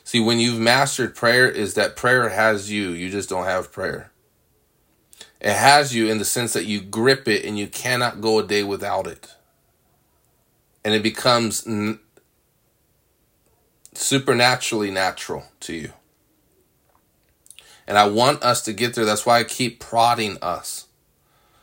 see 0.04 0.20
when 0.20 0.40
you've 0.40 0.60
mastered 0.60 1.14
prayer 1.16 1.48
is 1.48 1.74
that 1.74 1.96
prayer 1.96 2.30
has 2.30 2.70
you 2.70 2.90
you 2.90 3.10
just 3.10 3.28
don't 3.30 3.46
have 3.46 3.72
prayer 3.72 4.12
it 5.44 5.54
has 5.54 5.94
you 5.94 6.08
in 6.08 6.18
the 6.18 6.24
sense 6.24 6.52
that 6.54 6.64
you 6.64 6.80
grip 6.80 7.28
it 7.28 7.44
and 7.44 7.56
you 7.56 7.68
cannot 7.68 8.20
go 8.20 8.40
a 8.40 8.42
day 8.42 8.64
without 8.64 9.06
it 9.06 9.32
and 10.84 10.92
it 10.92 11.02
becomes 11.04 11.64
n- 11.66 12.00
supernaturally 13.94 14.90
natural 14.90 15.44
to 15.60 15.72
you 15.72 15.92
and 17.86 17.98
I 17.98 18.08
want 18.08 18.42
us 18.42 18.62
to 18.62 18.72
get 18.72 18.94
there. 18.94 19.04
That's 19.04 19.26
why 19.26 19.40
I 19.40 19.44
keep 19.44 19.80
prodding 19.80 20.38
us. 20.40 20.86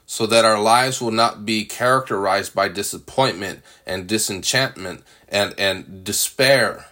So 0.06 0.26
that 0.28 0.44
our 0.44 0.60
lives 0.60 1.02
will 1.02 1.12
not 1.12 1.46
be 1.46 1.64
characterized 1.64 2.54
by 2.54 2.68
disappointment 2.68 3.62
and 3.86 4.08
disenchantment 4.08 5.04
and, 5.30 5.56
and 5.58 6.04
despair. 6.04 6.88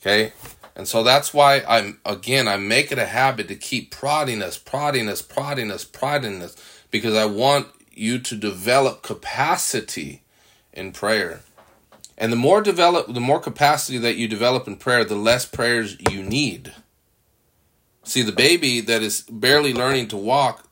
Okay? 0.00 0.32
And 0.76 0.88
so 0.88 1.02
that's 1.02 1.34
why 1.34 1.62
I'm, 1.68 2.00
again, 2.04 2.48
I 2.48 2.56
make 2.56 2.92
it 2.92 2.98
a 2.98 3.06
habit 3.06 3.48
to 3.48 3.56
keep 3.56 3.90
prodding 3.90 4.42
us, 4.42 4.56
prodding 4.56 5.08
us, 5.08 5.20
prodding 5.20 5.70
us, 5.70 5.84
prodding 5.84 6.42
us, 6.42 6.56
because 6.90 7.14
I 7.14 7.26
want 7.26 7.68
you 7.92 8.18
to 8.18 8.36
develop 8.36 9.02
capacity 9.02 10.22
in 10.72 10.92
prayer. 10.92 11.40
And 12.16 12.32
the 12.32 12.36
more 12.36 12.60
develop, 12.60 13.12
the 13.12 13.20
more 13.20 13.40
capacity 13.40 13.98
that 13.98 14.16
you 14.16 14.28
develop 14.28 14.66
in 14.66 14.76
prayer, 14.76 15.04
the 15.04 15.16
less 15.16 15.46
prayers 15.46 15.96
you 16.10 16.22
need. 16.22 16.72
See, 18.04 18.22
the 18.22 18.32
baby 18.32 18.80
that 18.80 19.02
is 19.02 19.22
barely 19.22 19.74
learning 19.74 20.08
to 20.08 20.16
walk, 20.16 20.66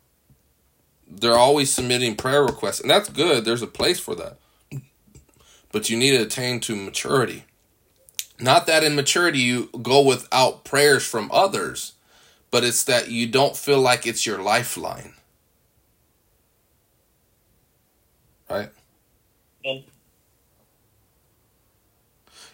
they're 1.11 1.39
always 1.39 1.73
submitting 1.73 2.17
prayer 2.17 2.43
requests, 2.43 2.81
and 2.81 2.91
that's 2.91 3.09
good. 3.09 3.45
There's 3.45 3.63
a 3.63 3.67
place 3.67 3.99
for 3.99 4.15
that. 4.15 4.39
But 5.73 5.91
you 5.91 5.97
need 5.97 6.17
to 6.17 6.23
attain 6.23 6.61
to 6.61 6.77
maturity. 6.77 7.45
Not 8.41 8.67
that 8.67 8.85
in 8.85 8.95
maturity 8.95 9.41
you 9.41 9.69
go 9.83 10.03
without 10.03 10.65
prayers 10.65 11.05
from 11.07 11.31
others, 11.33 11.95
but 12.51 12.65
it's 12.65 12.85
that 12.85 13.11
you 13.11 13.27
don't 13.27 13.57
feel 13.57 13.81
like 13.81 14.07
it's 14.07 14.27
your 14.27 14.41
lifeline. 14.43 15.15
Right? 18.51 18.71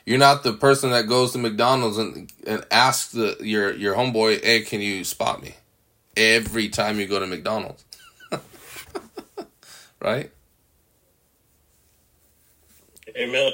You're 0.06 0.18
not 0.18 0.42
the 0.42 0.52
person 0.52 0.90
that 0.90 1.08
goes 1.08 1.32
to 1.32 1.38
McDonald's 1.38 1.98
and, 1.98 2.30
and 2.46 2.64
asks 2.70 3.12
the 3.12 3.36
your 3.40 3.72
your 3.74 3.94
homeboy, 3.94 4.44
"Hey, 4.44 4.62
can 4.62 4.80
you 4.80 5.04
spot 5.04 5.42
me?" 5.42 5.54
Every 6.16 6.68
time 6.68 7.00
you 7.00 7.06
go 7.06 7.18
to 7.20 7.26
McDonald's, 7.26 7.84
right? 10.00 10.30
Amen. 13.16 13.52